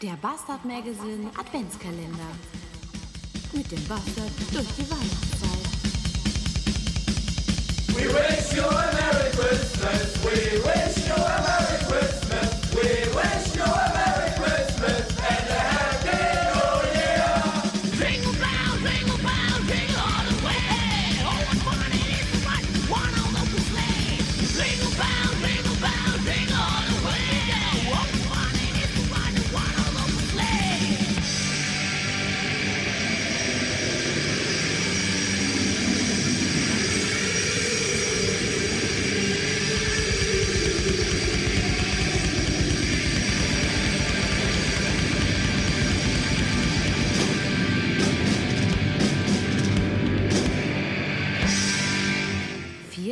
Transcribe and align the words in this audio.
Der 0.00 0.16
Bastard 0.22 0.64
Magazine 0.64 1.28
Adventskalender. 1.36 2.30
Mit 3.52 3.68
dem 3.68 3.84
Bastard 3.88 4.30
durch 4.52 4.68
die 4.76 4.88
Weihnachtszeit. 4.88 5.48
We 7.88 8.06
wish 8.06 8.52
you 8.54 8.62
a 8.62 8.92
Merry 8.92 9.30
Christmas. 9.32 10.14
We 10.22 10.62
wish 10.62 10.87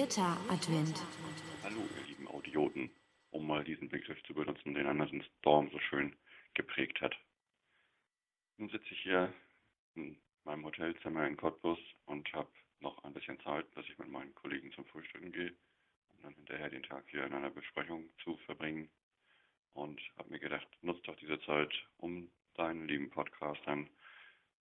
Vierter 0.07 0.39
Advent. 0.49 1.03
Hallo, 1.65 1.81
ihr 1.81 2.07
lieben 2.07 2.29
Audioten, 2.29 2.91
um 3.31 3.45
mal 3.45 3.65
diesen 3.65 3.89
Begriff 3.89 4.23
zu 4.23 4.35
benutzen, 4.35 4.73
den 4.73 4.87
Anderson 4.87 5.25
Storm 5.41 5.69
so 5.73 5.81
schön 5.81 6.15
geprägt 6.55 7.01
hat. 7.01 7.17
Nun 8.57 8.69
sitze 8.69 8.87
ich 8.91 9.01
hier 9.01 9.35
in 9.97 10.17
meinem 10.45 10.65
Hotelzimmer 10.65 11.27
in 11.27 11.37
Cottbus 11.37 11.81
und 12.05 12.33
habe 12.35 12.49
noch 12.79 13.03
ein 13.03 13.15
bisschen 13.15 13.41
Zeit, 13.41 13.69
bis 13.75 13.85
ich 13.89 13.99
mit 13.99 14.09
meinen 14.09 14.33
Kollegen 14.37 14.71
zum 14.75 14.85
Frühstücken 14.85 15.33
gehe, 15.33 15.53
um 16.11 16.23
dann 16.23 16.35
hinterher 16.35 16.71
den 16.71 16.85
Tag 16.85 17.03
hier 17.09 17.25
in 17.25 17.35
einer 17.35 17.51
Besprechung 17.51 18.09
zu 18.23 18.37
verbringen. 18.47 18.89
Und 19.73 20.01
habe 20.19 20.31
mir 20.31 20.39
gedacht, 20.39 20.69
nutzt 20.83 21.09
doch 21.09 21.17
diese 21.17 21.41
Zeit, 21.41 21.73
um 21.97 22.31
deinen 22.55 22.87
lieben 22.87 23.11
Podcastern 23.11 23.91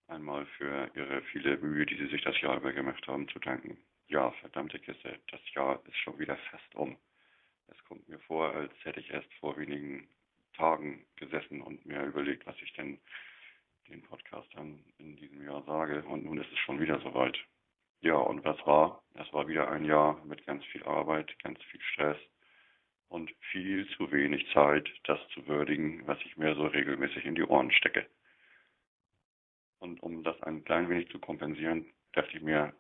einmal 0.08 0.48
für 0.58 0.90
ihre 0.96 1.22
viele 1.32 1.58
Mühe, 1.58 1.86
die 1.86 1.98
sie 1.98 2.08
sich 2.08 2.24
das 2.24 2.42
Jahr 2.42 2.58
über 2.58 2.74
gemacht 2.74 3.06
haben, 3.08 3.28
zu 3.28 3.38
danken. 3.38 3.78
Ja, 4.08 4.32
verdammte 4.32 4.80
Kiste, 4.80 5.20
das 5.32 5.42
Jahr 5.54 5.82
ist 5.88 5.98
schon 5.98 6.20
wieder 6.20 6.38
fast 6.52 6.76
um. 6.76 6.96
Es 7.68 7.84
kommt 7.86 8.08
mir 8.08 8.20
vor, 8.20 8.54
als 8.54 8.72
hätte 8.84 9.00
ich 9.00 9.10
erst 9.10 9.34
vor 9.36 9.58
wenigen 9.58 10.08
Tagen 10.54 11.06
gesessen 11.16 11.62
und 11.62 11.86
mir 11.86 12.04
überlegt, 12.04 12.46
was 12.46 12.56
ich 12.62 12.72
denn 12.74 13.00
den 13.88 14.04
Podcastern 14.04 14.84
in 15.00 15.16
diesem 15.16 15.44
Jahr 15.44 15.64
sage. 15.64 16.04
Und 16.04 16.24
nun 16.24 16.40
ist 16.40 16.52
es 16.52 16.60
schon 16.60 16.80
wieder 16.80 17.00
soweit. 17.02 17.38
Ja, 18.02 18.16
und 18.16 18.44
was 18.44 18.64
war? 18.68 19.02
Es 19.16 19.32
war 19.34 19.48
wieder 19.48 19.70
ein 19.72 19.86
Jahr 19.86 20.24
mit 20.26 20.46
ganz 20.46 20.64
viel 20.66 20.84
Arbeit, 20.84 21.38
ganz 21.40 21.62
viel 21.64 21.82
Stress 21.82 22.18
und 23.10 23.34
viel 23.52 23.88
zu 23.98 24.12
wenig 24.12 24.48
Zeit, 24.54 24.88
das 25.06 25.20
zu 25.30 25.48
würdigen, 25.48 26.06
was 26.06 26.20
ich 26.26 26.38
mir 26.38 26.54
so 26.56 26.68
regelmäßig 26.68 27.26
in 27.26 27.36
die 27.36 27.44
Ohren 27.44 27.72
stecke. 27.72 28.06
Und 29.80 30.02
um 30.04 30.24
das 30.24 30.40
ein 30.44 30.64
klein 30.64 30.90
wenig 30.90 31.10
zu 31.10 31.20
kompensieren, 31.20 31.92
dachte 32.14 32.38
ich 32.38 32.44
mir, 32.44 32.76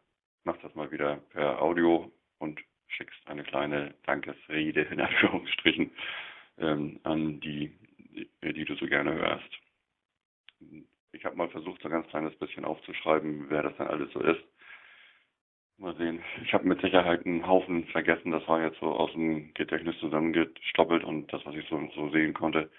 mach 0.46 0.58
das 0.58 0.74
mal 0.76 0.92
wieder 0.92 1.18
per 1.32 1.62
Audio 1.62 2.12
und 2.40 2.60
schickst 2.88 3.20
eine 3.28 3.44
kleine 3.44 3.94
Dankesrede 4.04 4.84
in 4.84 5.02
Anführungsstrichen 5.02 5.92
ähm, 6.60 7.00
an 7.04 7.40
die, 7.42 7.76
die, 8.44 8.54
die 8.54 8.66
du 8.66 8.76
so 8.76 8.86
gerne 8.86 9.14
hörst. 9.14 9.50
Ich 11.12 11.26
habe 11.26 11.36
mal 11.36 11.50
versucht, 11.50 11.82
so 11.82 11.88
ein 11.88 11.92
ganz 11.92 12.08
kleines 12.08 12.36
bisschen 12.38 12.66
aufzuschreiben, 12.66 13.50
wer 13.50 13.64
das 13.64 13.76
dann 13.78 13.88
alles 13.88 14.12
so 14.14 14.22
ist. 14.22 14.42
Mal 15.78 15.96
sehen. 15.97 16.24
Ich 16.44 16.53
habe 16.53 16.66
mit 16.66 16.80
Sicherheit 16.80 17.25
einen 17.25 17.46
Haufen 17.46 17.86
vergessen. 17.88 18.31
Das 18.31 18.48
war 18.48 18.62
jetzt 18.62 18.80
so 18.80 18.88
aus 18.88 19.12
dem 19.12 19.53
Gedächtnis 19.56 19.98
zusammengestoppelt 20.00 21.03
und 21.03 21.31
das, 21.34 21.46
was 21.46 21.56
ich 21.56 21.68
so, 21.68 21.90
so 21.96 22.09
sehen 22.12 22.34
konnte. 22.34 22.69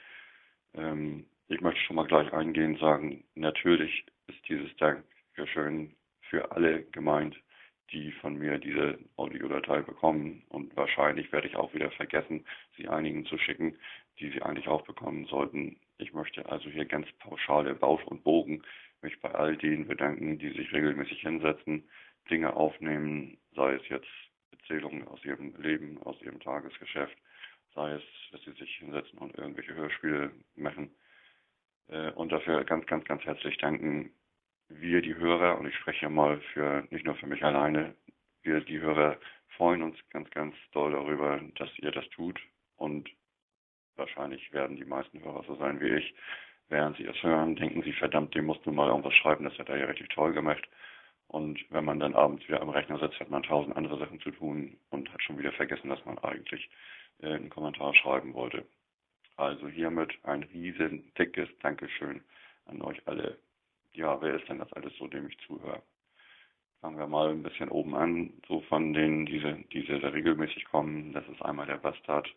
Ähm, 0.74 1.26
ich 1.48 1.60
möchte 1.60 1.80
schon 1.82 1.96
mal 1.96 2.06
gleich 2.06 2.32
eingehen 2.32 2.76
sagen, 2.76 3.24
natürlich 3.34 4.06
ist 4.28 4.48
dieses 4.48 4.74
Dankeschön 4.76 5.94
für 6.22 6.50
alle 6.52 6.84
gemeint, 6.84 7.36
die 7.92 8.12
von 8.12 8.36
mir 8.36 8.58
diese 8.58 8.98
Audiodatei 9.16 9.82
bekommen. 9.82 10.42
Und 10.48 10.76
wahrscheinlich 10.76 11.30
werde 11.32 11.48
ich 11.48 11.56
auch 11.56 11.72
wieder 11.74 11.90
vergessen, 11.92 12.44
sie 12.76 12.88
einigen 12.88 13.26
zu 13.26 13.38
schicken, 13.38 13.76
die 14.18 14.30
sie 14.30 14.42
eigentlich 14.42 14.68
auch 14.68 14.82
bekommen 14.82 15.26
sollten. 15.26 15.76
Ich 15.98 16.12
möchte 16.12 16.46
also 16.46 16.68
hier 16.70 16.84
ganz 16.84 17.06
pauschal 17.18 17.66
im 17.66 17.78
Bausch 17.78 18.04
und 18.04 18.24
Bogen 18.24 18.62
mich 19.02 19.20
bei 19.20 19.30
all 19.34 19.56
denen 19.56 19.86
bedanken, 19.86 20.38
die 20.38 20.50
sich 20.50 20.72
regelmäßig 20.72 21.20
hinsetzen, 21.20 21.84
Dinge 22.30 22.54
aufnehmen, 22.54 23.38
sei 23.54 23.74
es 23.74 23.88
jetzt 23.88 24.08
Erzählungen 24.50 25.06
aus 25.06 25.24
ihrem 25.24 25.54
Leben, 25.60 26.02
aus 26.02 26.20
ihrem 26.22 26.40
Tagesgeschäft, 26.40 27.16
sei 27.74 27.92
es, 27.92 28.02
dass 28.32 28.42
sie 28.42 28.52
sich 28.52 28.74
hinsetzen 28.76 29.18
und 29.18 29.36
irgendwelche 29.38 29.74
Hörspiele 29.74 30.32
machen. 30.56 30.90
Äh, 31.88 32.10
Und 32.12 32.32
dafür 32.32 32.64
ganz, 32.64 32.86
ganz, 32.86 33.04
ganz 33.04 33.22
herzlich 33.24 33.58
danken, 33.58 34.10
wir, 34.68 35.02
die 35.02 35.14
Hörer, 35.14 35.58
und 35.58 35.66
ich 35.66 35.74
spreche 35.76 36.08
mal 36.08 36.40
für 36.52 36.86
nicht 36.90 37.04
nur 37.04 37.14
für 37.16 37.26
mich 37.26 37.42
alleine, 37.44 37.94
wir, 38.42 38.60
die 38.60 38.80
Hörer, 38.80 39.16
freuen 39.56 39.82
uns 39.82 39.96
ganz, 40.10 40.28
ganz 40.30 40.54
doll 40.72 40.92
darüber, 40.92 41.40
dass 41.56 41.70
ihr 41.78 41.90
das 41.90 42.08
tut. 42.10 42.40
Und 42.76 43.08
wahrscheinlich 43.96 44.52
werden 44.52 44.76
die 44.76 44.84
meisten 44.84 45.22
Hörer 45.22 45.44
so 45.46 45.56
sein 45.56 45.80
wie 45.80 45.88
ich. 45.88 46.14
Während 46.68 46.96
sie 46.96 47.04
es 47.04 47.22
hören, 47.22 47.56
denken 47.56 47.82
sie, 47.82 47.92
verdammt, 47.92 48.34
dem 48.34 48.46
musst 48.46 48.66
du 48.66 48.72
mal 48.72 48.88
irgendwas 48.88 49.14
schreiben, 49.14 49.44
das 49.44 49.58
hat 49.58 49.68
er 49.68 49.78
ja 49.78 49.86
richtig 49.86 50.08
toll 50.08 50.32
gemacht. 50.32 50.68
Und 51.28 51.64
wenn 51.70 51.84
man 51.84 52.00
dann 52.00 52.14
abends 52.14 52.46
wieder 52.48 52.60
am 52.60 52.70
Rechner 52.70 52.98
sitzt, 52.98 53.18
hat 53.20 53.30
man 53.30 53.42
tausend 53.42 53.76
andere 53.76 53.98
Sachen 53.98 54.20
zu 54.20 54.30
tun 54.30 54.76
und 54.90 55.12
hat 55.12 55.22
schon 55.22 55.38
wieder 55.38 55.52
vergessen, 55.52 55.88
dass 55.88 56.04
man 56.04 56.18
eigentlich 56.18 56.68
äh, 57.20 57.34
einen 57.34 57.50
Kommentar 57.50 57.94
schreiben 57.94 58.34
wollte. 58.34 58.66
Also 59.36 59.68
hiermit 59.68 60.12
ein 60.22 60.44
riesen 60.44 61.12
dickes 61.18 61.48
Dankeschön 61.60 62.22
an 62.66 62.82
euch 62.82 63.00
alle 63.06 63.38
ja, 63.96 64.20
wer 64.20 64.34
ist 64.36 64.48
denn 64.48 64.58
das 64.58 64.72
alles 64.74 64.96
so, 64.98 65.06
dem 65.06 65.28
ich 65.28 65.38
zuhöre? 65.46 65.82
Fangen 66.80 66.98
wir 66.98 67.06
mal 67.06 67.30
ein 67.30 67.42
bisschen 67.42 67.70
oben 67.70 67.94
an, 67.94 68.32
so 68.46 68.60
von 68.62 68.92
denen, 68.92 69.26
diese, 69.26 69.54
die 69.72 69.82
sehr, 69.86 70.00
sehr 70.00 70.12
regelmäßig 70.12 70.66
kommen. 70.66 71.12
Das 71.12 71.26
ist 71.28 71.42
einmal 71.42 71.66
der 71.66 71.78
Bastard. 71.78 72.28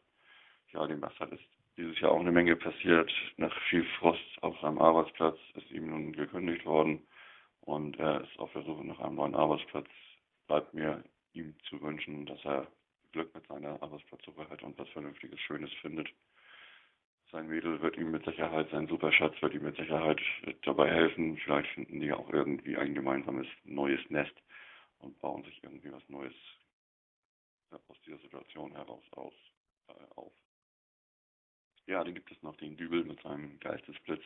Ja, 0.72 0.88
dem 0.88 1.02
Bastard 1.02 1.34
ist 1.34 1.44
dieses 1.78 2.00
Jahr 2.00 2.12
auch 2.12 2.20
eine 2.20 2.32
Menge 2.32 2.56
passiert. 2.56 3.12
Nach 3.38 3.56
viel 3.70 3.84
Frost 4.00 4.42
auf 4.42 4.60
seinem 4.62 4.80
Arbeitsplatz 4.80 5.38
ist 5.56 5.70
ihm 5.72 5.90
nun 5.90 6.14
gekündigt 6.14 6.66
worden 6.66 7.06
und 7.62 7.98
er 8.00 8.22
ist 8.22 8.40
auf 8.40 8.52
der 8.54 8.64
Suche 8.64 8.86
nach 8.86 9.00
einem 9.00 9.16
neuen 9.16 9.36
Arbeitsplatz. 9.36 9.88
Bleibt 10.48 10.74
mir 10.74 11.04
ihm 11.34 11.56
zu 11.70 11.82
wünschen, 11.82 12.26
dass 12.26 12.44
er 12.46 12.68
Glück 13.12 13.34
mit 13.34 13.46
seiner 13.48 13.82
Arbeitsplatzsuche 13.82 14.50
hat 14.50 14.64
und 14.64 14.78
was 14.78 14.90
Vernünftiges, 14.90 15.40
Schönes 15.40 15.72
findet. 15.82 16.10
Sein 17.32 17.48
Mädel 17.48 17.80
wird 17.82 17.96
ihm 17.98 18.10
mit 18.10 18.26
Sicherheit, 18.26 18.70
sein 18.72 18.88
Superschatz 18.88 19.40
wird 19.42 19.54
ihm 19.54 19.64
mit 19.64 19.76
Sicherheit 19.76 20.20
dabei 20.64 20.90
helfen. 20.90 21.38
Vielleicht 21.38 21.70
finden 21.74 22.00
die 22.00 22.12
auch 22.12 22.30
irgendwie 22.32 22.76
ein 22.76 22.96
gemeinsames 22.96 23.48
neues 23.66 24.02
Nest 24.10 24.34
und 25.00 25.20
bauen 25.20 25.44
sich 25.44 25.64
irgendwie 25.64 25.92
was 25.92 26.08
Neues 26.10 26.34
aus 27.88 28.02
dieser 28.06 28.18
Situation 28.18 28.72
heraus 28.72 29.04
aus, 29.12 29.34
äh, 29.90 29.94
auf. 30.16 30.34
Ja, 31.86 32.04
dann 32.04 32.16
gibt 32.16 32.32
es 32.32 32.42
noch 32.42 32.56
den 32.58 32.78
Dübel 32.78 33.04
mit 33.04 33.22
seinem 33.22 33.60
Geistesblitz. 33.60 34.24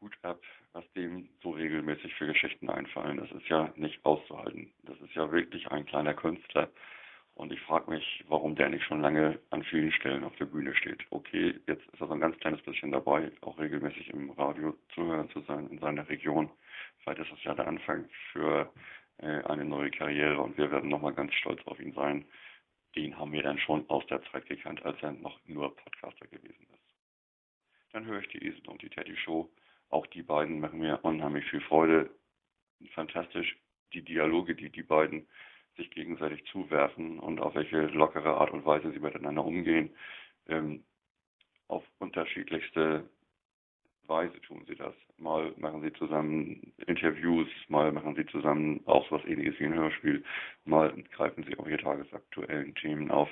Hut 0.00 0.16
ab, 0.22 0.40
was 0.72 0.90
dem 0.92 1.28
so 1.42 1.50
regelmäßig 1.50 2.14
für 2.14 2.26
Geschichten 2.26 2.70
einfallen. 2.70 3.18
Das 3.18 3.30
ist 3.32 3.48
ja 3.48 3.72
nicht 3.76 4.04
auszuhalten. 4.04 4.72
Das 4.84 4.98
ist 5.00 5.14
ja 5.14 5.30
wirklich 5.30 5.66
ein 5.68 5.84
kleiner 5.86 6.14
Künstler. 6.14 6.70
Und 7.34 7.52
ich 7.52 7.60
frage 7.62 7.90
mich, 7.90 8.24
warum 8.28 8.54
der 8.54 8.68
nicht 8.68 8.84
schon 8.84 9.00
lange 9.00 9.38
an 9.50 9.62
vielen 9.64 9.92
Stellen 9.92 10.24
auf 10.24 10.36
der 10.36 10.44
Bühne 10.44 10.74
steht. 10.74 11.04
Okay, 11.10 11.58
jetzt 11.66 11.86
ist 11.86 12.00
er 12.00 12.06
so 12.08 12.12
ein 12.12 12.20
ganz 12.20 12.38
kleines 12.38 12.60
bisschen 12.62 12.92
dabei, 12.92 13.30
auch 13.40 13.58
regelmäßig 13.58 14.10
im 14.10 14.30
Radio 14.32 14.76
zu 14.94 15.06
hören 15.06 15.30
zu 15.30 15.40
sein 15.42 15.68
in 15.68 15.78
seiner 15.78 16.08
Region. 16.08 16.50
Vielleicht 16.98 17.20
ist 17.20 17.32
das 17.32 17.44
ja 17.44 17.54
der 17.54 17.66
Anfang 17.66 18.08
für 18.32 18.70
äh, 19.18 19.42
eine 19.44 19.64
neue 19.64 19.90
Karriere 19.90 20.40
und 20.40 20.58
wir 20.58 20.70
werden 20.70 20.90
nochmal 20.90 21.14
ganz 21.14 21.32
stolz 21.34 21.60
auf 21.66 21.80
ihn 21.80 21.92
sein. 21.94 22.26
Den 22.96 23.16
haben 23.16 23.32
wir 23.32 23.42
dann 23.42 23.58
schon 23.58 23.88
aus 23.88 24.04
der 24.08 24.22
Zeit 24.24 24.46
gekannt, 24.46 24.84
als 24.84 25.00
er 25.02 25.12
noch 25.12 25.38
nur 25.46 25.74
Podcaster 25.76 26.26
gewesen 26.26 26.66
ist. 26.72 26.80
Dann 27.92 28.04
höre 28.04 28.20
ich 28.20 28.28
die 28.28 28.44
Esel 28.44 28.66
und 28.68 28.82
die 28.82 28.90
Teddy 28.90 29.16
Show. 29.16 29.48
Auch 29.88 30.06
die 30.08 30.22
beiden 30.22 30.60
machen 30.60 30.80
mir 30.80 30.98
unheimlich 31.02 31.44
viel 31.46 31.60
Freude. 31.60 32.10
Fantastisch 32.94 33.56
die 33.92 34.02
Dialoge, 34.02 34.54
die 34.54 34.70
die 34.70 34.82
beiden 34.82 35.26
sich 35.80 35.90
gegenseitig 35.90 36.44
zuwerfen 36.52 37.18
und 37.18 37.40
auf 37.40 37.54
welche 37.54 37.86
lockere 37.86 38.36
Art 38.36 38.52
und 38.52 38.64
Weise 38.66 38.92
sie 38.92 39.00
miteinander 39.00 39.44
umgehen. 39.44 39.90
Ähm, 40.46 40.84
auf 41.68 41.84
unterschiedlichste 41.98 43.08
Weise 44.06 44.40
tun 44.42 44.64
sie 44.66 44.74
das. 44.74 44.94
Mal 45.16 45.54
machen 45.56 45.82
sie 45.82 45.92
zusammen 45.94 46.74
Interviews, 46.86 47.48
mal 47.68 47.92
machen 47.92 48.14
sie 48.16 48.26
zusammen 48.26 48.80
auch 48.86 49.08
so 49.08 49.16
was 49.16 49.24
ähnliches 49.24 49.58
wie 49.60 49.66
ein 49.66 49.74
Hörspiel, 49.74 50.24
mal 50.64 50.92
greifen 51.12 51.44
sie 51.44 51.56
auch 51.58 51.66
ihre 51.66 51.82
tagesaktuellen 51.82 52.74
Themen 52.74 53.10
auf. 53.10 53.30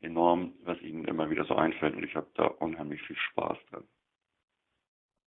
Enorm, 0.00 0.54
was 0.64 0.80
ihnen 0.80 1.04
immer 1.04 1.28
wieder 1.30 1.44
so 1.44 1.54
einfällt 1.54 1.94
und 1.94 2.04
ich 2.04 2.14
habe 2.14 2.30
da 2.34 2.46
unheimlich 2.46 3.02
viel 3.02 3.16
Spaß 3.16 3.58
dran. 3.70 3.84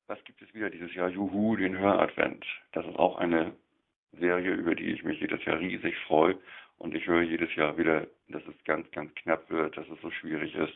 Was 0.07 0.23
gibt 0.23 0.41
es 0.41 0.53
wieder 0.53 0.69
dieses 0.69 0.93
Jahr? 0.93 1.09
Juhu, 1.09 1.55
den 1.55 1.77
Höradvent. 1.77 2.45
Das 2.73 2.85
ist 2.85 2.97
auch 2.97 3.17
eine 3.17 3.55
Serie, 4.19 4.53
über 4.53 4.75
die 4.75 4.91
ich 4.91 5.03
mich 5.03 5.19
jedes 5.19 5.43
Jahr 5.45 5.59
riesig 5.59 5.95
freue. 6.07 6.37
Und 6.77 6.93
ich 6.93 7.07
höre 7.07 7.21
jedes 7.21 7.53
Jahr 7.55 7.77
wieder, 7.77 8.07
dass 8.27 8.43
es 8.47 8.63
ganz, 8.65 8.89
ganz 8.91 9.13
knapp 9.15 9.49
wird, 9.49 9.77
dass 9.77 9.87
es 9.87 10.01
so 10.01 10.11
schwierig 10.11 10.53
ist, 10.55 10.73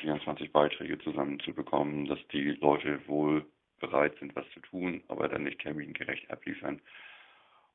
24 0.00 0.46
äh, 0.46 0.50
Beiträge 0.50 0.98
zusammenzubekommen, 0.98 2.06
dass 2.06 2.18
die 2.28 2.52
Leute 2.52 3.00
wohl 3.08 3.44
bereit 3.80 4.16
sind, 4.18 4.34
was 4.36 4.48
zu 4.50 4.60
tun, 4.60 5.02
aber 5.08 5.28
dann 5.28 5.44
nicht 5.44 5.60
termingerecht 5.60 6.30
abliefern. 6.30 6.80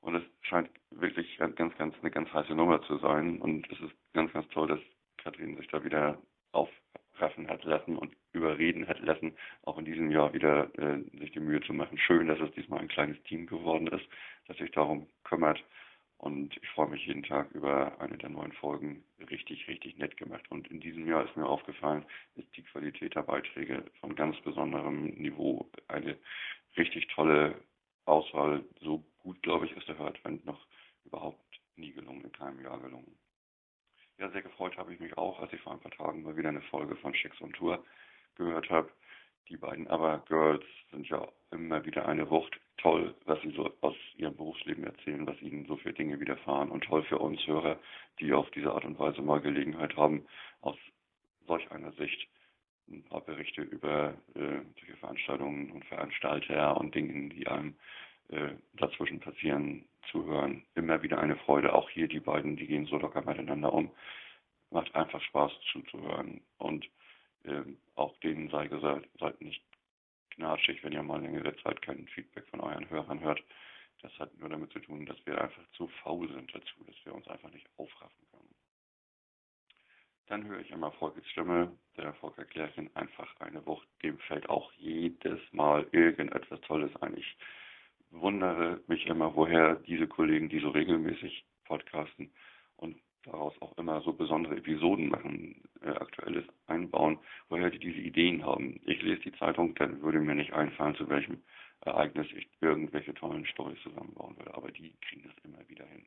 Und 0.01 0.15
es 0.15 0.23
scheint 0.41 0.69
wirklich 0.89 1.37
ganz, 1.37 1.55
ganz, 1.77 1.93
eine 2.01 2.09
ganz 2.09 2.31
heiße 2.33 2.55
Nummer 2.55 2.81
zu 2.83 2.97
sein. 2.97 3.39
Und 3.39 3.69
es 3.71 3.79
ist 3.81 3.93
ganz, 4.13 4.33
ganz 4.33 4.47
toll, 4.49 4.67
dass 4.67 4.79
Katrin 5.17 5.57
sich 5.57 5.67
da 5.67 5.83
wieder 5.83 6.17
aufraffen 7.21 7.47
hat 7.47 7.63
lassen 7.63 7.97
und 7.97 8.15
überreden 8.33 8.87
hat 8.87 8.99
lassen, 8.99 9.33
auch 9.63 9.77
in 9.77 9.85
diesem 9.85 10.11
Jahr 10.11 10.33
wieder 10.33 10.69
äh, 10.77 10.99
sich 11.19 11.31
die 11.31 11.39
Mühe 11.39 11.61
zu 11.61 11.73
machen. 11.73 11.97
Schön, 11.97 12.27
dass 12.27 12.39
es 12.39 12.51
diesmal 12.53 12.79
ein 12.79 12.87
kleines 12.87 13.21
Team 13.23 13.45
geworden 13.45 13.87
ist, 13.87 14.05
das 14.47 14.57
sich 14.57 14.71
darum 14.71 15.07
kümmert. 15.23 15.63
Und 16.17 16.55
ich 16.57 16.69
freue 16.69 16.89
mich 16.89 17.05
jeden 17.05 17.23
Tag 17.23 17.49
über 17.51 17.99
eine 17.99 18.17
der 18.17 18.29
neuen 18.29 18.51
Folgen. 18.53 19.03
Richtig, 19.29 19.67
richtig 19.67 19.97
nett 19.97 20.17
gemacht. 20.17 20.43
Und 20.49 20.67
in 20.69 20.79
diesem 20.79 21.07
Jahr 21.07 21.25
ist 21.25 21.35
mir 21.35 21.47
aufgefallen, 21.47 22.05
ist 22.35 22.47
die 22.55 22.63
Qualität 22.63 23.15
der 23.15 23.23
Beiträge 23.23 23.83
von 23.99 24.15
ganz 24.15 24.39
besonderem 24.41 25.05
Niveau. 25.05 25.67
Eine 25.87 26.17
richtig 26.77 27.07
tolle 27.07 27.55
Auswahl. 28.05 28.63
So 28.81 29.03
gut, 29.19 29.41
glaube 29.41 29.65
ich, 29.65 29.75
ist 29.75 29.87
der 29.87 29.97
Hörtrend 29.97 30.45
noch 30.45 30.67
überhaupt 31.05 31.39
nie 31.75 31.91
gelungen, 31.91 32.23
in 32.23 32.31
keinem 32.31 32.61
Jahr 32.61 32.79
gelungen. 32.79 33.17
Ja, 34.21 34.29
sehr 34.29 34.43
gefreut 34.43 34.77
habe 34.77 34.93
ich 34.93 34.99
mich 34.99 35.17
auch, 35.17 35.39
als 35.39 35.51
ich 35.51 35.59
vor 35.61 35.73
ein 35.73 35.79
paar 35.79 35.91
Tagen 35.91 36.21
mal 36.21 36.37
wieder 36.37 36.49
eine 36.49 36.61
Folge 36.61 36.95
von 36.97 37.11
Schicks 37.15 37.41
und 37.41 37.53
Tour 37.53 37.83
gehört 38.35 38.69
habe. 38.69 38.87
Die 39.49 39.57
beiden 39.57 39.87
Aber 39.87 40.19
Girls 40.27 40.63
sind 40.91 41.09
ja 41.09 41.27
immer 41.49 41.83
wieder 41.85 42.07
eine 42.07 42.29
Wucht. 42.29 42.55
Toll, 42.77 43.15
was 43.25 43.41
sie 43.41 43.49
so 43.49 43.73
aus 43.81 43.95
ihrem 44.17 44.35
Berufsleben 44.35 44.83
erzählen, 44.83 45.25
was 45.25 45.41
ihnen 45.41 45.65
so 45.65 45.75
für 45.75 45.91
Dinge 45.91 46.19
widerfahren. 46.19 46.69
Und 46.69 46.83
toll 46.83 47.01
für 47.01 47.17
uns 47.17 47.47
Hörer, 47.47 47.79
die 48.19 48.31
auf 48.31 48.47
diese 48.51 48.71
Art 48.71 48.85
und 48.85 48.99
Weise 48.99 49.23
mal 49.23 49.41
Gelegenheit 49.41 49.97
haben, 49.97 50.23
aus 50.61 50.77
solch 51.47 51.71
einer 51.71 51.91
Sicht 51.93 52.27
ein 52.91 53.03
paar 53.03 53.21
Berichte 53.21 53.63
über 53.63 54.13
äh, 54.35 54.61
solche 54.77 54.97
Veranstaltungen 54.97 55.71
und 55.71 55.83
Veranstalter 55.85 56.79
und 56.79 56.93
Dingen, 56.93 57.31
die 57.31 57.47
einem 57.47 57.75
äh, 58.29 58.49
dazwischen 58.73 59.19
passieren, 59.19 59.83
zu 60.11 60.25
hören. 60.25 60.63
Immer 60.75 61.01
wieder 61.01 61.19
eine 61.19 61.35
Freude. 61.37 61.73
Auch 61.73 61.89
hier 61.89 62.07
die 62.07 62.19
beiden, 62.19 62.55
die 62.55 62.67
gehen 62.67 62.85
so 62.85 62.97
locker 62.97 63.21
miteinander 63.21 63.71
um. 63.73 63.91
Macht 64.69 64.93
einfach 64.95 65.21
Spaß 65.21 65.51
zuzuhören. 65.71 66.41
Und 66.57 66.89
ähm, 67.45 67.77
auch 67.95 68.17
denen 68.19 68.49
sei 68.49 68.67
gesagt, 68.67 69.07
seid 69.19 69.41
nicht 69.41 69.63
knatschig, 70.31 70.83
wenn 70.83 70.93
ihr 70.93 71.03
mal 71.03 71.21
längere 71.21 71.55
Zeit 71.57 71.81
kein 71.81 72.07
Feedback 72.07 72.47
von 72.47 72.61
euren 72.61 72.89
Hörern 72.89 73.19
hört. 73.19 73.43
Das 74.01 74.17
hat 74.17 74.35
nur 74.39 74.49
damit 74.49 74.71
zu 74.71 74.79
tun, 74.79 75.05
dass 75.05 75.23
wir 75.25 75.39
einfach 75.39 75.63
zu 75.73 75.87
faul 76.03 76.27
sind 76.31 76.53
dazu, 76.53 76.83
dass 76.85 76.95
wir 77.05 77.13
uns 77.13 77.27
einfach 77.27 77.51
nicht 77.51 77.67
aufraffen 77.77 78.25
können. 78.31 78.55
Dann 80.27 80.45
höre 80.47 80.61
ich 80.61 80.71
immer 80.71 80.91
Volkes 80.93 81.27
Stimme. 81.29 81.77
Der 81.97 82.13
Volk 82.15 82.37
erklärt 82.37 82.77
ihn 82.77 82.89
einfach 82.93 83.35
eine 83.41 83.65
Wucht. 83.65 83.87
Dem 84.01 84.17
fällt 84.19 84.49
auch 84.49 84.71
jedes 84.73 85.39
Mal 85.51 85.85
irgendetwas 85.91 86.61
Tolles 86.61 86.95
ein. 87.01 87.17
Ich 87.17 87.37
wundere 88.11 88.81
mich 88.87 89.05
immer, 89.07 89.35
woher 89.35 89.75
diese 89.75 90.07
Kollegen, 90.07 90.49
die 90.49 90.59
so 90.59 90.69
regelmäßig 90.69 91.45
podcasten 91.65 92.31
und 92.77 92.97
daraus 93.23 93.53
auch 93.61 93.77
immer 93.77 94.01
so 94.01 94.13
besondere 94.13 94.57
Episoden 94.57 95.09
machen, 95.09 95.61
äh, 95.81 95.89
aktuelles 95.89 96.45
einbauen, 96.67 97.19
woher 97.49 97.69
die 97.69 97.79
diese 97.79 97.99
Ideen 97.99 98.45
haben. 98.45 98.79
Ich 98.85 99.01
lese 99.01 99.21
die 99.21 99.33
Zeitung, 99.33 99.75
dann 99.75 100.01
würde 100.01 100.19
mir 100.19 100.35
nicht 100.35 100.53
einfallen, 100.53 100.95
zu 100.95 101.07
welchem 101.09 101.41
Ereignis 101.81 102.27
ich 102.35 102.47
irgendwelche 102.61 103.13
tollen 103.13 103.45
Storys 103.45 103.81
zusammenbauen 103.81 104.37
würde, 104.37 104.53
aber 104.53 104.71
die 104.71 104.93
kriegen 105.01 105.23
das 105.23 105.43
immer 105.43 105.67
wieder 105.67 105.85
hin. 105.85 106.05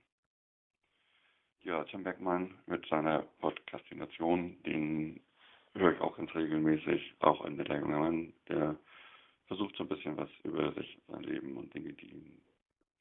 Ja, 1.62 1.82
Tim 1.84 2.04
Beckmann 2.04 2.54
mit 2.66 2.86
seiner 2.86 3.20
Podcastination, 3.40 4.62
den 4.64 5.20
höre 5.74 5.92
ich 5.92 6.00
auch 6.00 6.16
ganz 6.16 6.34
regelmäßig, 6.34 7.14
auch 7.20 7.40
ein 7.44 7.56
netter 7.56 7.78
junger 7.78 8.00
Mann, 8.00 8.32
der 8.48 8.76
versucht 9.46 9.76
so 9.76 9.84
ein 9.84 9.88
bisschen 9.88 10.16
was 10.16 10.30
über 10.42 10.72
sich, 10.72 10.98
sein 11.08 11.22
Leben 11.22 11.56
und 11.56 11.72
Dinge, 11.74 11.92
die 11.92 12.06
ihn 12.06 12.42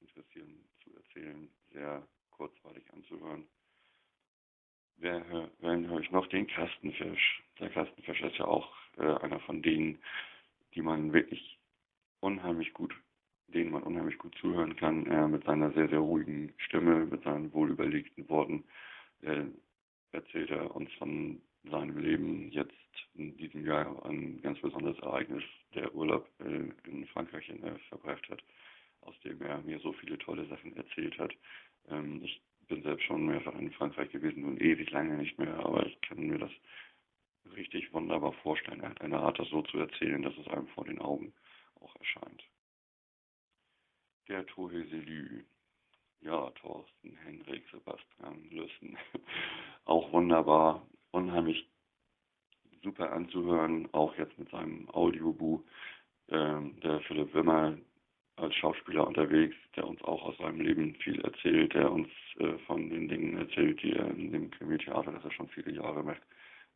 interessieren, 0.01 0.53
zu 0.83 0.95
erzählen, 0.95 1.49
sehr 1.71 2.07
kurzweilig 2.31 2.83
anzuhören. 2.93 3.47
Wer, 4.97 5.49
wen 5.59 5.87
höre 5.87 6.01
ich 6.01 6.11
noch? 6.11 6.27
Den 6.27 6.47
Kastenfisch. 6.47 7.43
Der 7.59 7.69
Kastenfisch 7.69 8.21
ist 8.21 8.37
ja 8.37 8.45
auch 8.45 8.73
äh, 8.97 9.15
einer 9.21 9.39
von 9.41 9.61
denen, 9.61 9.99
die 10.75 10.81
man 10.81 11.13
wirklich 11.13 11.57
unheimlich 12.19 12.73
gut, 12.73 12.93
denen 13.47 13.71
man 13.71 13.83
unheimlich 13.83 14.17
gut 14.17 14.35
zuhören 14.35 14.75
kann, 14.75 15.05
äh, 15.07 15.27
mit 15.27 15.43
seiner 15.45 15.71
sehr, 15.71 15.89
sehr 15.89 15.99
ruhigen 15.99 16.53
Stimme, 16.57 17.05
mit 17.05 17.23
seinen 17.23 17.51
wohlüberlegten 17.53 18.27
Worten. 18.29 18.63
Äh, 19.21 19.45
erzählt 20.11 20.51
er 20.51 20.75
uns 20.75 20.91
von 20.93 21.41
seinem 21.63 21.97
Leben 21.97 22.51
jetzt 22.51 22.73
in 23.15 23.35
diesem 23.37 23.65
Jahr 23.65 24.05
ein 24.05 24.41
ganz 24.41 24.59
besonderes 24.59 24.99
Ereignis, 24.99 25.43
der 25.75 25.93
Urlaub 25.95 26.27
äh, 26.39 26.89
in 26.89 27.07
Frankreich 27.07 27.49
äh, 27.49 27.79
verbracht 27.89 28.27
hat, 28.29 28.43
aus 29.01 29.19
dem 29.21 29.41
er 29.41 29.61
mir 29.61 29.79
so 29.79 29.93
viele 29.93 30.17
tolle 30.17 30.45
Sachen 30.47 30.75
erzählt 30.75 31.17
hat. 31.17 31.33
Ähm, 31.89 32.21
ich 32.23 32.41
bin 32.67 32.83
selbst 32.83 33.03
schon 33.05 33.25
mehrfach 33.25 33.55
in 33.55 33.71
Frankreich 33.71 34.11
gewesen, 34.11 34.41
nun 34.41 34.57
ewig 34.57 34.89
lange 34.91 35.17
nicht 35.17 35.37
mehr, 35.37 35.53
aber 35.59 35.85
ich 35.85 35.99
kann 36.01 36.19
mir 36.19 36.37
das 36.37 36.51
richtig 37.55 37.91
wunderbar 37.93 38.33
vorstellen. 38.33 38.81
Er 38.81 38.89
hat 38.89 39.01
eine 39.01 39.19
Art, 39.19 39.39
das 39.39 39.49
so 39.49 39.61
zu 39.63 39.77
erzählen, 39.77 40.21
dass 40.21 40.37
es 40.37 40.47
einem 40.47 40.67
vor 40.69 40.85
den 40.85 40.99
Augen 40.99 41.33
auch 41.79 41.95
erscheint. 41.97 42.43
Der 44.27 44.45
Toheselü. 44.45 45.43
Ja, 46.21 46.49
Thorsten, 46.51 47.17
Henrik, 47.17 47.67
Sebastian, 47.69 48.49
Lüssen. 48.49 48.97
auch 49.85 50.13
wunderbar, 50.13 50.87
unheimlich 51.13 51.67
super 52.81 53.11
anzuhören, 53.13 53.87
auch 53.93 54.15
jetzt 54.17 54.37
mit 54.37 54.49
seinem 54.49 54.89
Audiobuch. 54.89 55.61
Ähm, 56.29 56.79
der 56.81 56.99
Philipp 57.01 57.33
Wimmer, 57.33 57.77
als 58.35 58.55
Schauspieler 58.55 59.07
unterwegs, 59.07 59.55
der 59.75 59.87
uns 59.87 60.01
auch 60.01 60.23
aus 60.23 60.37
seinem 60.37 60.59
Leben 60.59 60.95
viel 60.95 61.21
erzählt, 61.21 61.73
der 61.73 61.91
uns 61.91 62.09
äh, 62.39 62.57
von 62.65 62.89
den 62.89 63.07
Dingen 63.07 63.37
erzählt, 63.37 63.81
die 63.83 63.93
er 63.93 64.09
in 64.09 64.31
dem 64.31 64.49
Krimi-Theater, 64.51 65.11
das 65.11 65.23
er 65.23 65.31
schon 65.31 65.49
viele 65.49 65.71
Jahre 65.71 66.03
macht, 66.03 66.21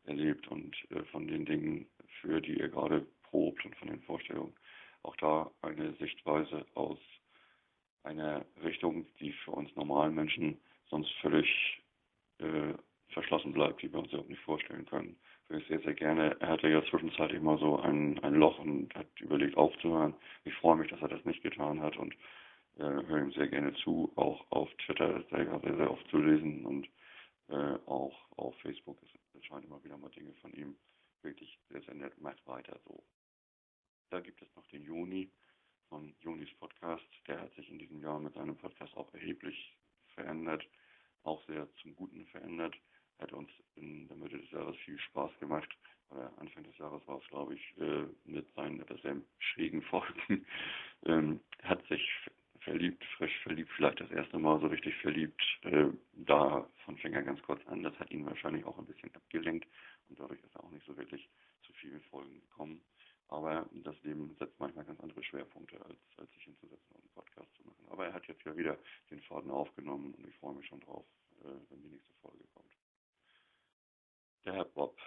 erlebt 0.04 0.46
und 0.48 0.76
äh, 0.90 1.02
von 1.10 1.26
den 1.26 1.44
Dingen, 1.44 1.86
für 2.20 2.40
die 2.40 2.60
er 2.60 2.68
gerade 2.68 3.04
probt 3.24 3.64
und 3.64 3.74
von 3.76 3.88
den 3.88 4.00
Vorstellungen. 4.02 4.54
Auch 5.02 5.16
da 5.16 5.50
eine 5.62 5.92
Sichtweise 5.94 6.64
aus 6.74 6.98
einer 8.04 8.44
Richtung, 8.62 9.06
die 9.18 9.32
für 9.32 9.50
uns 9.50 9.74
normalen 9.74 10.14
Menschen 10.14 10.58
sonst 10.88 11.12
völlig 11.20 11.82
äh, 12.38 12.74
verschlossen 13.12 13.52
bleibt, 13.52 13.82
die 13.82 13.92
wir 13.92 14.00
uns 14.00 14.08
überhaupt 14.08 14.30
nicht 14.30 14.42
vorstellen 14.42 14.86
können 14.86 15.16
höre 15.48 15.58
ich 15.58 15.66
sehr, 15.66 15.80
sehr 15.80 15.94
gerne. 15.94 16.36
Er 16.40 16.48
hatte 16.48 16.68
ja 16.68 16.84
zwischenzeitlich 16.84 17.40
mal 17.40 17.58
so 17.58 17.78
ein, 17.78 18.18
ein 18.22 18.34
Loch 18.34 18.58
und 18.58 18.94
hat 18.94 19.08
überlegt 19.20 19.56
aufzuhören. 19.56 20.14
Ich 20.44 20.54
freue 20.54 20.76
mich, 20.76 20.90
dass 20.90 21.00
er 21.00 21.08
das 21.08 21.24
nicht 21.24 21.42
getan 21.42 21.80
hat 21.80 21.96
und 21.96 22.14
äh, 22.76 22.82
höre 22.82 23.22
ihm 23.22 23.32
sehr 23.32 23.48
gerne 23.48 23.74
zu. 23.76 24.12
Auch 24.16 24.44
auf 24.50 24.68
Twitter 24.84 25.16
ist 25.18 25.32
er 25.32 25.44
ja 25.44 25.60
sehr, 25.60 25.76
sehr 25.76 25.90
oft 25.90 26.06
zu 26.08 26.18
lesen 26.18 26.64
und 26.64 26.88
äh, 27.48 27.78
auch 27.86 28.14
auf 28.36 28.54
Facebook 28.60 28.98
es 29.02 29.44
scheint 29.44 29.64
immer 29.64 29.82
wieder 29.84 29.96
mal 29.96 30.10
Dinge 30.10 30.34
von 30.34 30.52
ihm. 30.52 30.76
Wirklich 31.22 31.58
sehr, 31.70 31.80
sehr 31.82 31.94
nett. 31.94 32.20
Macht 32.20 32.44
weiter 32.46 32.78
so. 32.84 33.02
Da 34.10 34.20
gibt 34.20 34.42
es 34.42 34.48
noch 34.56 34.66
den 34.66 34.82
Juni 34.82 35.30
von 35.88 36.14
Junis 36.20 36.52
Podcast. 36.58 37.06
Der 37.26 37.40
hat 37.40 37.54
sich 37.54 37.70
in 37.70 37.78
diesem 37.78 38.02
Jahr 38.02 38.18
mit 38.18 38.34
seinem 38.34 38.56
Podcast 38.56 38.96
auch 38.96 39.12
erheblich 39.14 39.76
verändert, 40.14 40.66
auch 41.22 41.44
sehr 41.46 41.68
zum 41.76 41.94
Guten 41.94 42.26
verändert 42.26 42.74
hat 43.18 43.32
uns 43.32 43.50
in 43.76 44.08
der 44.08 44.16
Mitte 44.16 44.38
des 44.38 44.50
Jahres 44.50 44.76
viel 44.84 44.98
Spaß 44.98 45.30
gemacht. 45.40 45.68
Oder 46.10 46.32
Anfang 46.38 46.64
des 46.64 46.76
Jahres 46.78 47.06
war 47.06 47.18
es, 47.18 47.28
glaube 47.28 47.54
ich, 47.54 47.78
äh, 47.78 48.06
mit 48.24 48.46
seinen 48.54 48.80
etwas 48.80 49.00
sehr 49.02 49.16
schrägen 49.38 49.82
Folgen. 49.82 50.46
ähm, 51.04 51.40
hat 51.62 51.86
sich 51.88 52.02
verliebt, 52.60 53.04
frisch 53.16 53.36
verliebt, 53.42 53.70
vielleicht 53.76 54.00
das 54.00 54.10
erste 54.10 54.38
Mal 54.38 54.60
so 54.60 54.66
richtig 54.66 54.94
verliebt. 54.96 55.40
Äh, 55.62 55.86
davon 56.12 56.96
fing 56.98 57.12
er 57.12 57.22
ganz 57.22 57.40
kurz 57.42 57.64
an. 57.66 57.82
Das 57.82 57.98
hat 57.98 58.10
ihn 58.10 58.26
wahrscheinlich 58.26 58.64
auch 58.64 58.78
ein 58.78 58.86
bisschen 58.86 59.14
abgelenkt 59.14 59.66
und 60.08 60.18
dadurch 60.18 60.40
ist 60.42 60.54
er 60.54 60.64
auch 60.64 60.70
nicht 60.70 60.86
so 60.86 60.96
wirklich 60.96 61.28
zu 61.62 61.72
vielen 61.74 62.00
Folgen 62.02 62.40
gekommen. 62.40 62.80
Aber 63.28 63.68
das 63.84 63.94
Leben 64.02 64.34
setzt 64.38 64.58
manchmal 64.58 64.86
ganz 64.86 65.00
andere 65.00 65.22
Schwerpunkte, 65.22 65.76
als, 65.84 65.98
als 66.16 66.30
sich 66.32 66.44
hinzusetzen 66.44 66.94
und 66.94 67.02
einen 67.02 67.14
Podcast 67.14 67.54
zu 67.56 67.62
machen. 67.64 67.84
Aber 67.90 68.06
er 68.06 68.14
hat 68.14 68.26
jetzt 68.26 68.42
ja 68.44 68.56
wieder 68.56 68.78
den 69.10 69.20
Faden 69.22 69.50
aufgenommen 69.50 70.14
und 70.14 70.26
ich 70.26 70.34
freue 70.36 70.54
mich 70.54 70.66
schon 70.66 70.80
drauf, 70.80 71.04
äh, 71.42 71.48
wenn 71.68 71.82
die 71.82 71.88
nächste 71.88 72.14
Folge 72.22 72.44
kommt. 72.54 72.77
Der 74.44 74.54
Herr 74.54 74.64
Bob, 74.64 74.98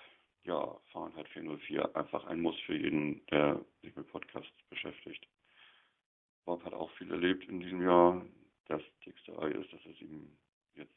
ja, 0.44 0.80
Fahrenheit 0.92 1.28
404, 1.30 1.96
einfach 1.96 2.26
ein 2.26 2.42
Muss 2.42 2.60
für 2.62 2.76
jeden, 2.76 3.26
der 3.28 3.64
sich 3.82 3.96
mit 3.96 4.08
Podcasts 4.08 4.52
beschäftigt. 4.70 5.28
Bob 6.46 6.64
hat 6.66 6.74
auch 6.74 6.92
viel 6.98 7.12
erlebt 7.12 7.48
in 7.48 7.60
diesem 7.60 7.82
Jahr. 7.82 8.26
Das 8.66 8.82
dickste 9.06 9.38
Ei 9.40 9.50
ist, 9.50 9.72
dass 9.72 9.86
es 9.86 10.02
ihm 10.02 10.38
jetzt, 10.76 10.94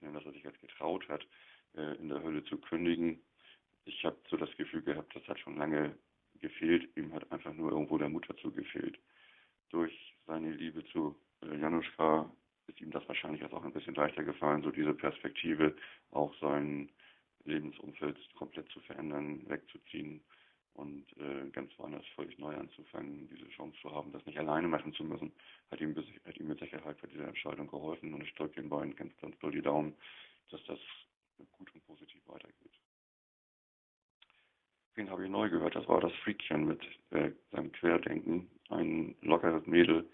dass 0.00 0.24
er 0.24 0.32
sich 0.32 0.42
jetzt 0.42 0.60
getraut 0.60 1.08
hat, 1.08 1.26
äh, 1.74 1.96
in 1.96 2.08
der 2.08 2.22
Hölle 2.22 2.44
zu 2.44 2.58
kündigen. 2.58 3.22
Ich 3.84 4.04
habe 4.04 4.16
so 4.28 4.36
das 4.36 4.54
Gefühl 4.56 4.82
gehabt, 4.82 5.14
das 5.14 5.26
hat 5.28 5.38
schon 5.38 5.56
lange 5.56 5.96
gefehlt. 6.40 6.96
Ihm 6.96 7.12
hat 7.12 7.30
einfach 7.30 7.52
nur 7.52 7.70
irgendwo 7.70 7.98
der 7.98 8.08
Mut 8.08 8.26
dazu 8.28 8.52
gefehlt. 8.52 8.98
Durch 9.70 10.14
seine 10.26 10.50
Liebe 10.50 10.84
zu 10.86 11.16
äh, 11.42 11.56
Januszka 11.56 12.30
ist 12.66 12.80
ihm 12.80 12.90
das 12.90 13.06
wahrscheinlich 13.08 13.44
auch 13.44 13.64
ein 13.64 13.72
bisschen 13.72 13.94
leichter 13.94 14.24
gefallen, 14.24 14.62
so 14.62 14.70
diese 14.70 14.94
Perspektive, 14.94 15.76
auch 16.10 16.34
sein 16.40 16.90
Lebensumfeld 17.46 18.18
komplett 18.34 18.68
zu 18.70 18.80
verändern, 18.80 19.42
wegzuziehen 19.48 20.20
und 20.74 21.06
äh, 21.18 21.48
ganz 21.50 21.70
woanders 21.78 22.04
völlig 22.14 22.38
neu 22.38 22.54
anzufangen, 22.54 23.28
diese 23.30 23.48
Chance 23.50 23.76
zu 23.80 23.90
haben, 23.94 24.12
das 24.12 24.24
nicht 24.26 24.38
alleine 24.38 24.68
machen 24.68 24.92
zu 24.92 25.04
müssen, 25.04 25.32
hat 25.70 25.80
ihm, 25.80 25.96
hat 26.26 26.36
ihm 26.36 26.48
mit 26.48 26.58
Sicherheit 26.58 27.00
bei 27.00 27.08
dieser 27.08 27.28
Entscheidung 27.28 27.66
geholfen 27.66 28.12
und 28.12 28.22
ich 28.22 28.34
drücke 28.34 28.60
den 28.60 28.68
beiden 28.68 28.94
ganz, 28.94 29.16
ganz 29.18 29.38
doll 29.38 29.52
die 29.52 29.62
Daumen, 29.62 29.94
dass 30.50 30.62
das 30.64 30.78
gut 31.52 31.74
und 31.74 31.86
positiv 31.86 32.20
weitergeht. 32.26 32.72
Wen 34.94 35.10
habe 35.10 35.24
ich 35.24 35.30
neu 35.30 35.50
gehört? 35.50 35.74
Das 35.74 35.86
war 35.88 36.00
das 36.00 36.12
Freakchen 36.24 36.66
mit 36.66 36.80
äh, 37.10 37.30
seinem 37.52 37.70
Querdenken. 37.72 38.50
Ein 38.70 39.14
lockeres 39.20 39.66
Mädel, 39.66 40.08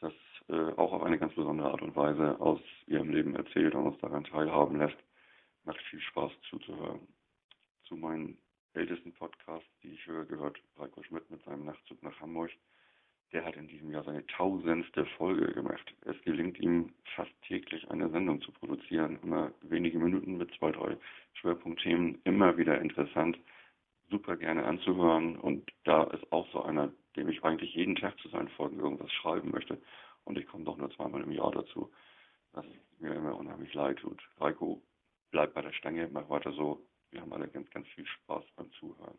das 0.00 0.12
äh, 0.48 0.72
auch 0.76 0.92
auf 0.92 1.02
eine 1.02 1.18
ganz 1.18 1.34
besondere 1.34 1.70
Art 1.70 1.82
und 1.82 1.94
Weise 1.94 2.40
aus 2.40 2.60
ihrem 2.86 3.10
Leben 3.10 3.36
erzählt 3.36 3.74
und 3.74 3.86
uns 3.86 4.00
daran 4.00 4.24
teilhaben 4.24 4.78
lässt. 4.78 4.96
Macht 5.64 5.80
viel 5.90 6.00
Spaß 6.00 6.32
zuzuhören. 6.50 7.08
Zu 7.84 7.96
meinen 7.96 8.36
ältesten 8.74 9.14
Podcasts, 9.14 9.68
die 9.82 9.92
ich 9.92 10.06
höre, 10.06 10.26
gehört 10.26 10.60
Heiko 10.78 11.02
Schmidt 11.02 11.30
mit 11.30 11.42
seinem 11.44 11.64
Nachtzug 11.64 12.02
nach 12.02 12.20
Hamburg. 12.20 12.50
Der 13.32 13.44
hat 13.44 13.56
in 13.56 13.66
diesem 13.66 13.90
Jahr 13.90 14.04
seine 14.04 14.26
tausendste 14.26 15.06
Folge 15.16 15.52
gemacht. 15.54 15.94
Es 16.02 16.20
gelingt 16.22 16.60
ihm 16.60 16.92
fast 17.16 17.32
täglich 17.42 17.90
eine 17.90 18.10
Sendung 18.10 18.42
zu 18.42 18.52
produzieren. 18.52 19.18
Immer 19.22 19.52
wenige 19.62 19.98
Minuten 19.98 20.36
mit 20.36 20.52
zwei, 20.58 20.70
drei 20.70 20.98
Schwerpunktthemen. 21.32 22.20
Immer 22.24 22.56
wieder 22.58 22.80
interessant. 22.80 23.38
Super 24.10 24.36
gerne 24.36 24.64
anzuhören. 24.64 25.36
Und 25.36 25.72
da 25.84 26.04
ist 26.04 26.30
auch 26.30 26.46
so 26.52 26.62
einer, 26.62 26.92
dem 27.16 27.28
ich 27.28 27.42
eigentlich 27.42 27.74
jeden 27.74 27.96
Tag 27.96 28.18
zu 28.18 28.28
seinen 28.28 28.48
Folgen 28.50 28.78
irgendwas 28.78 29.10
schreiben 29.12 29.50
möchte. 29.50 29.80
Und 30.24 30.38
ich 30.38 30.46
komme 30.46 30.64
doch 30.64 30.76
nur 30.76 30.90
zweimal 30.90 31.22
im 31.22 31.32
Jahr 31.32 31.52
dazu. 31.52 31.90
Was 32.52 32.66
mir 32.98 33.14
immer 33.14 33.36
unheimlich 33.36 33.72
leid 33.74 33.98
tut. 33.98 34.22
Heiko, 34.38 34.80
bleib 35.34 35.52
bei 35.52 35.62
der 35.62 35.72
Stange, 35.72 36.08
mach 36.12 36.28
weiter 36.28 36.52
so. 36.52 36.86
Wir 37.10 37.20
haben 37.20 37.32
alle 37.32 37.48
ganz, 37.48 37.68
ganz 37.70 37.88
viel 37.88 38.06
Spaß 38.06 38.44
beim 38.54 38.70
Zuhören. 38.74 39.18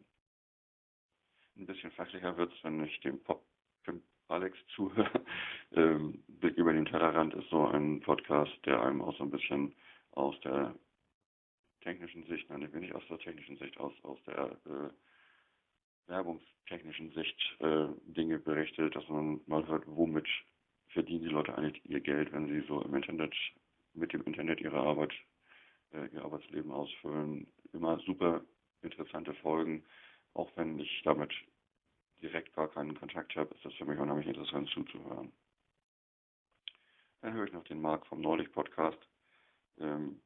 Ein 1.57 1.65
bisschen 1.65 1.91
fachlicher 1.91 2.37
wird 2.37 2.53
es, 2.53 2.63
wenn 2.63 2.81
ich 2.85 2.97
dem 3.01 3.21
Pop 3.21 3.45
Alex 4.29 4.57
zuhöre. 4.75 5.25
ähm, 5.73 6.23
Blick 6.29 6.55
über 6.55 6.71
den 6.71 6.85
Tellerrand 6.85 7.33
ist 7.33 7.49
so 7.49 7.67
ein 7.67 7.99
Podcast, 7.99 8.53
der 8.65 8.81
einem 8.81 9.01
auch 9.01 9.15
so 9.17 9.25
ein 9.25 9.29
bisschen 9.29 9.75
aus 10.11 10.39
der 10.39 10.73
technischen 11.81 12.25
Sicht, 12.27 12.49
nein, 12.49 12.61
nicht 12.61 12.95
aus 12.95 13.03
der 13.09 13.19
technischen 13.19 13.57
Sicht, 13.57 13.77
aus, 13.77 13.93
aus 14.03 14.17
der 14.25 14.57
äh, 14.65 16.09
werbungstechnischen 16.09 17.11
Sicht 17.11 17.57
äh, 17.59 17.87
Dinge 18.05 18.39
berichtet, 18.39 18.95
dass 18.95 19.07
man 19.09 19.41
mal 19.47 19.67
hört, 19.67 19.83
womit 19.85 20.27
verdienen 20.87 21.25
die 21.25 21.29
Leute 21.29 21.57
eigentlich 21.57 21.83
ihr 21.85 21.99
Geld, 21.99 22.31
wenn 22.31 22.47
sie 22.47 22.65
so 22.69 22.81
im 22.83 22.95
Internet, 22.95 23.35
mit 23.93 24.13
dem 24.13 24.23
Internet 24.23 24.61
ihre 24.61 24.79
Arbeit, 24.79 25.13
äh, 25.95 26.07
ihr 26.13 26.23
Arbeitsleben 26.23 26.71
ausfüllen. 26.71 27.47
Immer 27.73 27.99
super 27.99 28.41
interessante 28.81 29.33
Folgen, 29.35 29.83
auch 30.33 30.51
wenn 30.55 30.77
ich 30.79 31.01
damit 31.03 31.33
direkt 32.21 32.53
gar 32.53 32.69
keinen 32.69 32.97
Kontakt 32.97 33.35
habe, 33.35 33.53
ist 33.55 33.65
das 33.65 33.73
für 33.73 33.85
mich 33.85 33.99
unheimlich 33.99 34.27
interessant 34.27 34.69
zuzuhören. 34.69 35.31
Dann 37.21 37.33
höre 37.33 37.45
ich 37.45 37.53
noch 37.53 37.63
den 37.63 37.81
Marc 37.81 38.05
vom 38.07 38.21
Neulich 38.21 38.51
Podcast, 38.51 38.99
ähm, 39.79 40.21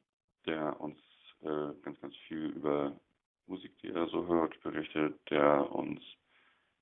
der 0.45 0.79
uns 0.79 0.99
äh, 1.41 1.73
ganz, 1.81 1.99
ganz 2.01 2.15
viel 2.27 2.47
über 2.47 2.99
Musik, 3.47 3.77
die 3.79 3.89
er 3.89 4.07
so 4.07 4.27
hört, 4.27 4.59
berichtet, 4.61 5.19
der 5.29 5.71
uns 5.71 6.01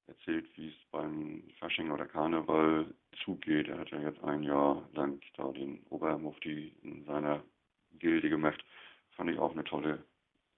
erzählt, 0.08 0.50
wie 0.58 0.70
es 0.70 0.91
beim 0.91 1.44
Fasching 1.60 1.91
oder 1.91 2.06
Karneval 2.06 2.94
zugeht. 3.24 3.67
Er 3.67 3.79
hat 3.79 3.89
ja 3.91 4.01
jetzt 4.01 4.24
ein 4.24 4.44
Jahr 4.44 4.88
lang 4.94 5.22
da 5.36 5.51
den 5.51 5.84
Obermufti 5.89 6.75
in 6.82 7.06
seiner 7.06 7.44
Gilde 7.94 8.29
gemacht. 8.29 8.63
Fand 9.12 9.29
ich 9.29 9.39
auch 9.39 9.51
eine 9.51 9.63
tolle 9.63 10.03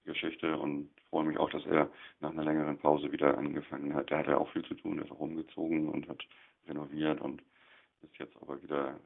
Geschichte 0.06 0.58
und 0.58 0.90
freue 1.10 1.26
mich 1.26 1.38
auch, 1.38 1.50
dass 1.50 1.66
er 1.66 1.90
nach 2.20 2.32
einer 2.32 2.44
längeren 2.44 2.78
Pause 2.78 3.12
wieder 3.12 3.38
angefangen 3.38 3.94
hat. 3.94 4.10
Der 4.10 4.20
hat 4.20 4.28
ja 4.28 4.38
auch 4.38 4.52
viel 4.52 4.66
zu 4.66 4.76
tun, 4.76 4.98
er 4.98 5.06
ist 5.06 5.12
auch 5.12 5.20
umgezogen 5.20 5.90
und 5.90 6.08
hat 6.08 6.24
renoviert 6.68 7.22
und 7.22 7.42
ist 8.02 8.18
jetzt 8.18 8.36
aber 8.42 8.62
wieder 8.62 9.00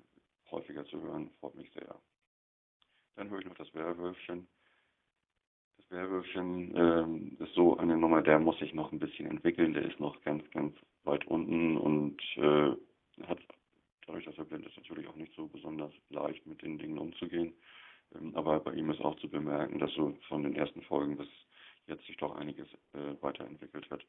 häufiger 0.51 0.86
zu 0.86 1.01
hören, 1.01 1.30
freut 1.39 1.56
mich 1.56 1.72
sehr. 1.72 1.96
Dann 3.15 3.30
höre 3.30 3.39
ich 3.39 3.46
noch 3.46 3.56
das 3.56 3.74
Werwölfchen. 3.74 4.48
Das 5.77 5.92
Werwölfchen 5.92 6.75
ähm, 6.75 7.38
ist 7.39 7.53
so 7.53 7.77
eine 7.77 7.98
Nummer, 7.98 8.22
der 8.22 8.39
muss 8.39 8.58
sich 8.60 8.74
noch 8.74 8.92
ein 8.92 9.00
bisschen 9.00 9.27
entwickeln, 9.27 9.74
der 9.74 9.84
ist 9.84 10.00
noch 10.00 10.22
ganz, 10.22 10.50
ganz 10.51 10.75
weit 11.03 11.25
unten 11.25 11.77
und 11.77 12.22
äh, 12.38 12.72
hat 13.27 13.39
dadurch, 14.06 14.25
dass 14.25 14.38
er 14.38 14.46
blind 14.46 14.65
ist, 14.65 14.77
natürlich 14.77 15.08
auch 15.08 15.15
nicht 15.15 15.34
so 15.36 15.48
besonders 15.48 15.92
leicht 16.10 16.46
mit 16.46 16.62
den 16.62 16.77
Dingen 16.77 16.98
umzugehen. 16.98 17.53
Ähm, 18.15 18.36
aber 18.36 18.60
bei 18.60 18.74
ihm 18.74 18.89
ist 18.89 19.01
auch 19.01 19.15
zu 19.17 19.29
bemerken, 19.29 19.79
dass 19.79 19.91
so 19.93 20.15
von 20.27 20.43
den 20.43 20.55
ersten 20.55 20.82
Folgen 20.84 21.17
bis 21.17 21.27
jetzt 21.88 22.05
sich 22.05 22.17
doch 22.17 22.36
einiges 22.36 22.67
äh, 22.93 23.22
weiterentwickelt 23.22 23.89
hat. 23.89 24.05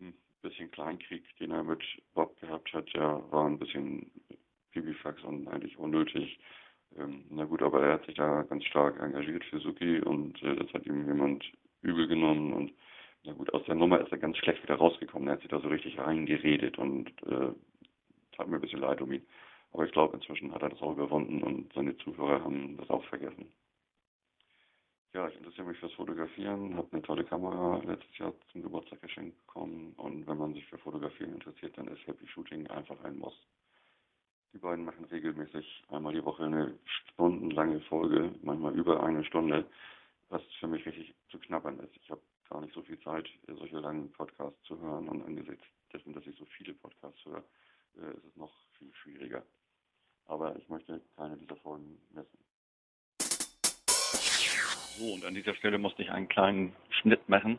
Ein 0.00 0.14
bisschen 0.42 0.70
Kleinkrieg, 0.70 1.24
den 1.38 1.50
er 1.52 1.62
mit 1.62 1.82
Bob 2.14 2.38
gehabt 2.40 2.72
hat, 2.72 2.92
der 2.94 3.22
war 3.30 3.46
ein 3.46 3.58
bisschen 3.58 4.10
Pipifax 4.72 5.22
und 5.24 5.48
eigentlich 5.48 5.78
unnötig. 5.78 6.38
Ähm, 6.96 7.24
na 7.30 7.44
gut, 7.44 7.62
aber 7.62 7.82
er 7.82 7.94
hat 7.94 8.06
sich 8.06 8.16
da 8.16 8.42
ganz 8.42 8.64
stark 8.64 9.00
engagiert 9.00 9.44
für 9.44 9.60
Suki 9.60 10.00
und 10.00 10.42
äh, 10.42 10.56
das 10.56 10.72
hat 10.72 10.86
ihm 10.86 11.06
jemand 11.06 11.44
übel 11.82 12.06
genommen 12.06 12.52
und 12.52 12.72
na 13.24 13.32
gut, 13.32 13.52
aus 13.54 13.64
der 13.66 13.76
Nummer 13.76 14.00
ist 14.00 14.10
er 14.10 14.18
ganz 14.18 14.36
schlecht 14.38 14.62
wieder 14.64 14.74
rausgekommen. 14.74 15.28
Er 15.28 15.34
hat 15.34 15.40
sich 15.40 15.50
da 15.50 15.60
so 15.60 15.68
richtig 15.68 15.98
reingeredet 15.98 16.76
und 16.76 17.08
äh, 17.22 17.52
tat 18.32 18.48
mir 18.48 18.56
ein 18.56 18.60
bisschen 18.60 18.80
leid 18.80 19.00
um 19.00 19.12
ihn. 19.12 19.24
Aber 19.72 19.86
ich 19.86 19.92
glaube, 19.92 20.16
inzwischen 20.16 20.52
hat 20.52 20.62
er 20.62 20.68
das 20.68 20.82
auch 20.82 20.92
überwunden 20.92 21.42
und 21.42 21.72
seine 21.72 21.96
Zuhörer 21.98 22.44
haben 22.44 22.76
das 22.76 22.90
auch 22.90 23.04
vergessen. 23.06 23.50
Ja, 25.14 25.28
ich 25.28 25.36
interessiere 25.36 25.66
mich 25.66 25.78
fürs 25.78 25.92
Fotografieren, 25.92 26.76
habe 26.76 26.88
eine 26.92 27.02
tolle 27.02 27.24
Kamera 27.24 27.82
letztes 27.84 28.16
Jahr 28.18 28.32
zum 28.50 28.62
Geburtstag 28.62 29.00
geschenkt 29.02 29.36
bekommen 29.38 29.92
und 29.96 30.26
wenn 30.26 30.38
man 30.38 30.54
sich 30.54 30.64
für 30.66 30.78
Fotografieren 30.78 31.34
interessiert, 31.34 31.76
dann 31.76 31.88
ist 31.88 32.06
Happy 32.06 32.26
Shooting 32.28 32.66
einfach 32.68 33.02
ein 33.04 33.18
Muss. 33.18 33.34
Die 34.54 34.58
beiden 34.58 34.84
machen 34.84 35.04
regelmäßig 35.06 35.84
einmal 35.88 36.14
die 36.14 36.24
Woche 36.24 36.44
eine 36.44 36.78
stundenlange 36.84 37.80
Folge, 37.82 38.34
manchmal 38.42 38.74
über 38.74 39.02
eine 39.02 39.24
Stunde, 39.24 39.66
was 40.28 40.42
für 40.60 40.66
mich 40.66 40.84
richtig 40.86 41.14
zu 41.30 41.38
knabbern 41.38 41.78
ist. 41.80 41.94
Ich 41.96 42.10
habe 42.10 42.20
gar 42.48 42.60
nicht 42.60 42.74
so 42.74 42.82
viel 42.82 42.98
Zeit, 43.00 43.28
solche 43.46 43.78
langen 43.78 44.10
Podcasts 44.12 44.62
zu 44.64 44.78
hören 44.78 45.08
und 45.08 45.22
angesichts 45.24 45.64
dessen, 45.92 46.12
dass 46.14 46.26
ich 46.26 46.36
so 46.36 46.44
viele 46.56 46.74
Podcasts 46.74 47.22
höre, 47.24 47.44
äh, 47.96 48.16
ist 48.16 48.24
es 48.24 48.36
noch 48.36 48.52
viel 48.78 48.92
schwieriger 48.94 49.42
aber 50.26 50.56
ich 50.56 50.68
möchte 50.68 51.00
keine 51.16 51.36
dieser 51.36 51.56
Folgen 51.56 51.98
missen. 52.12 52.38
So, 54.98 55.14
und 55.14 55.24
an 55.24 55.34
dieser 55.34 55.54
Stelle 55.54 55.78
musste 55.78 56.02
ich 56.02 56.10
einen 56.10 56.28
kleinen 56.28 56.74
Schnitt 56.90 57.28
machen. 57.28 57.58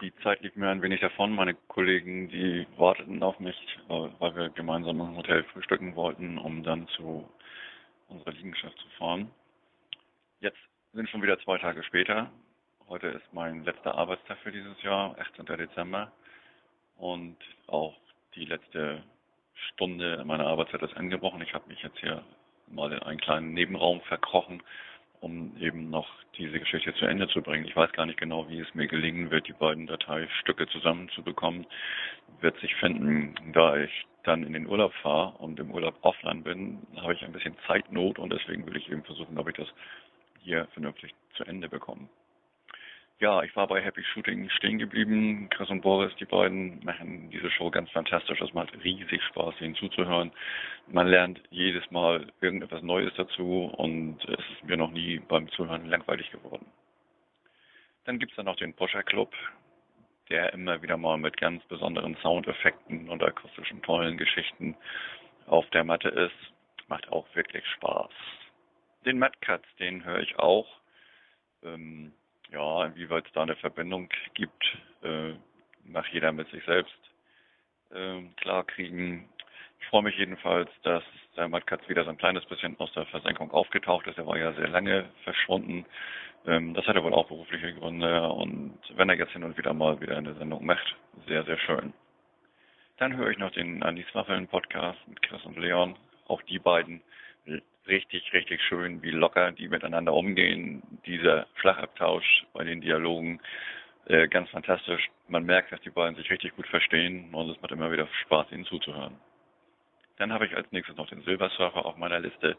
Die 0.00 0.14
Zeit 0.22 0.40
lief 0.40 0.56
mir 0.56 0.68
ein 0.68 0.82
wenig 0.82 1.00
davon. 1.00 1.34
Meine 1.34 1.54
Kollegen, 1.68 2.28
die 2.28 2.66
warteten 2.76 3.22
auf 3.22 3.38
mich, 3.38 3.56
äh, 3.88 4.08
weil 4.18 4.34
wir 4.34 4.48
gemeinsam 4.50 5.00
im 5.00 5.16
Hotel 5.16 5.44
frühstücken 5.44 5.94
wollten, 5.94 6.38
um 6.38 6.62
dann 6.62 6.88
zu 6.88 7.28
unserer 8.08 8.32
Liegenschaft 8.32 8.78
zu 8.78 8.88
fahren. 8.98 9.30
Jetzt 10.40 10.58
sind 10.92 11.08
schon 11.08 11.22
wieder 11.22 11.38
zwei 11.40 11.58
Tage 11.58 11.82
später. 11.84 12.30
Heute 12.88 13.08
ist 13.08 13.32
mein 13.32 13.64
letzter 13.64 13.94
Arbeitstag 13.94 14.38
für 14.38 14.52
dieses 14.52 14.82
Jahr, 14.82 15.16
18. 15.18 15.44
Dezember. 15.44 16.10
Und 16.96 17.36
auch 17.66 17.94
die 18.34 18.44
letzte 18.44 19.02
Stunde 19.72 20.22
meiner 20.24 20.46
Arbeitszeit 20.46 20.82
ist 20.82 20.96
angebrochen. 20.96 21.42
Ich 21.42 21.54
habe 21.54 21.68
mich 21.68 21.82
jetzt 21.82 21.98
hier 21.98 22.22
mal 22.68 22.92
in 22.92 23.02
einen 23.02 23.20
kleinen 23.20 23.54
Nebenraum 23.54 24.00
verkrochen, 24.02 24.62
um 25.20 25.56
eben 25.58 25.90
noch 25.90 26.08
diese 26.36 26.58
Geschichte 26.58 26.94
zu 26.94 27.06
Ende 27.06 27.28
zu 27.28 27.42
bringen. 27.42 27.66
Ich 27.66 27.76
weiß 27.76 27.92
gar 27.92 28.06
nicht 28.06 28.18
genau, 28.18 28.48
wie 28.48 28.60
es 28.60 28.74
mir 28.74 28.86
gelingen 28.86 29.30
wird, 29.30 29.48
die 29.48 29.52
beiden 29.52 29.86
Dateistücke 29.86 30.66
zusammenzubekommen. 30.68 31.66
Wird 32.40 32.58
sich 32.60 32.74
finden, 32.76 33.34
da 33.52 33.76
ich 33.76 34.06
dann 34.24 34.44
in 34.44 34.52
den 34.52 34.66
Urlaub 34.66 34.92
fahre 35.02 35.36
und 35.38 35.58
im 35.58 35.70
Urlaub 35.70 35.96
offline 36.02 36.42
bin, 36.42 36.78
habe 36.96 37.14
ich 37.14 37.22
ein 37.22 37.32
bisschen 37.32 37.56
Zeitnot 37.66 38.18
und 38.18 38.32
deswegen 38.32 38.66
will 38.66 38.76
ich 38.76 38.90
eben 38.90 39.04
versuchen, 39.04 39.38
ob 39.38 39.48
ich 39.48 39.56
das 39.56 39.68
hier 40.40 40.66
vernünftig 40.72 41.14
zu 41.34 41.44
Ende 41.44 41.68
bekomme 41.68 42.08
ja, 43.20 43.42
ich 43.42 43.54
war 43.54 43.66
bei 43.66 43.82
Happy 43.82 44.02
Shooting 44.02 44.48
stehen 44.48 44.78
geblieben. 44.78 45.48
Chris 45.50 45.68
und 45.68 45.82
Boris, 45.82 46.14
die 46.16 46.24
beiden, 46.24 46.82
machen 46.82 47.30
diese 47.30 47.50
Show 47.50 47.70
ganz 47.70 47.90
fantastisch. 47.90 48.40
Es 48.40 48.54
macht 48.54 48.72
riesig 48.82 49.22
Spaß, 49.24 49.60
ihnen 49.60 49.74
zuzuhören. 49.74 50.32
Man 50.88 51.06
lernt 51.06 51.38
jedes 51.50 51.88
Mal 51.90 52.32
irgendetwas 52.40 52.82
Neues 52.82 53.12
dazu 53.16 53.70
und 53.76 54.24
es 54.24 54.38
ist 54.38 54.64
mir 54.64 54.78
noch 54.78 54.90
nie 54.90 55.18
beim 55.18 55.50
Zuhören 55.50 55.86
langweilig 55.86 56.30
geworden. 56.30 56.64
Dann 58.04 58.18
gibt's 58.18 58.36
dann 58.36 58.46
noch 58.46 58.56
den 58.56 58.74
Pusher 58.74 59.02
Club, 59.02 59.34
der 60.30 60.54
immer 60.54 60.80
wieder 60.80 60.96
mal 60.96 61.18
mit 61.18 61.36
ganz 61.36 61.62
besonderen 61.64 62.16
Soundeffekten 62.22 63.10
und 63.10 63.22
akustischen 63.22 63.82
tollen 63.82 64.16
Geschichten 64.16 64.76
auf 65.46 65.68
der 65.70 65.84
Matte 65.84 66.08
ist. 66.08 66.52
Macht 66.88 67.06
auch 67.12 67.26
wirklich 67.34 67.66
Spaß. 67.76 68.10
Den 69.04 69.18
Mad 69.18 69.36
Cuts, 69.42 69.68
den 69.78 70.04
höre 70.04 70.20
ich 70.20 70.38
auch. 70.38 70.66
Ähm, 71.62 72.14
ja, 72.52 72.84
inwieweit 72.86 73.26
es 73.26 73.32
da 73.32 73.42
eine 73.42 73.56
Verbindung 73.56 74.08
gibt, 74.34 74.78
äh, 75.02 75.32
macht 75.84 76.12
jeder 76.12 76.32
mit 76.32 76.48
sich 76.50 76.64
selbst 76.64 76.98
ähm, 77.94 78.34
klarkriegen. 78.36 79.28
Ich 79.80 79.86
freue 79.86 80.02
mich 80.02 80.16
jedenfalls, 80.16 80.70
dass 80.82 81.02
der 81.36 81.48
Matt 81.48 81.66
Katz 81.66 81.88
wieder 81.88 82.04
so 82.04 82.10
ein 82.10 82.18
kleines 82.18 82.44
bisschen 82.46 82.78
aus 82.78 82.92
der 82.92 83.06
Versenkung 83.06 83.50
aufgetaucht 83.50 84.06
ist. 84.06 84.18
Er 84.18 84.26
war 84.26 84.38
ja 84.38 84.52
sehr 84.52 84.68
lange 84.68 85.08
verschwunden. 85.24 85.86
Ähm, 86.46 86.74
das 86.74 86.86
hatte 86.86 87.02
wohl 87.02 87.14
auch 87.14 87.28
berufliche 87.28 87.74
Gründe 87.74 88.28
und 88.28 88.78
wenn 88.94 89.08
er 89.08 89.16
jetzt 89.16 89.32
hin 89.32 89.44
und 89.44 89.56
wieder 89.56 89.74
mal 89.74 90.00
wieder 90.00 90.16
eine 90.16 90.34
Sendung 90.34 90.64
macht, 90.64 90.96
sehr, 91.26 91.44
sehr 91.44 91.58
schön. 91.58 91.92
Dann 92.98 93.16
höre 93.16 93.30
ich 93.30 93.38
noch 93.38 93.52
den 93.52 93.82
Anis 93.82 94.06
Waffeln 94.14 94.46
Podcast 94.46 94.98
mit 95.08 95.22
Chris 95.22 95.44
und 95.44 95.58
Leon. 95.58 95.96
Auch 96.28 96.42
die 96.42 96.58
beiden 96.58 97.00
richtig, 97.86 98.32
richtig 98.32 98.62
schön, 98.62 99.02
wie 99.02 99.10
locker 99.10 99.52
die 99.52 99.68
miteinander 99.68 100.12
umgehen. 100.12 100.82
Dieser 101.06 101.46
Schlagabtausch 101.56 102.44
bei 102.52 102.64
den 102.64 102.80
Dialogen, 102.80 103.40
äh, 104.06 104.28
ganz 104.28 104.48
fantastisch. 104.50 105.08
Man 105.28 105.44
merkt, 105.44 105.72
dass 105.72 105.80
die 105.82 105.90
beiden 105.90 106.16
sich 106.16 106.30
richtig 106.30 106.54
gut 106.56 106.66
verstehen 106.66 107.32
und 107.34 107.50
es 107.50 107.60
macht 107.60 107.72
immer 107.72 107.92
wieder 107.92 108.08
Spaß, 108.22 108.50
ihnen 108.52 108.64
zuzuhören. 108.64 109.16
Dann 110.18 110.32
habe 110.32 110.46
ich 110.46 110.56
als 110.56 110.70
nächstes 110.72 110.96
noch 110.96 111.08
den 111.08 111.22
Silversurfer 111.22 111.84
auf 111.84 111.96
meiner 111.96 112.20
Liste. 112.20 112.56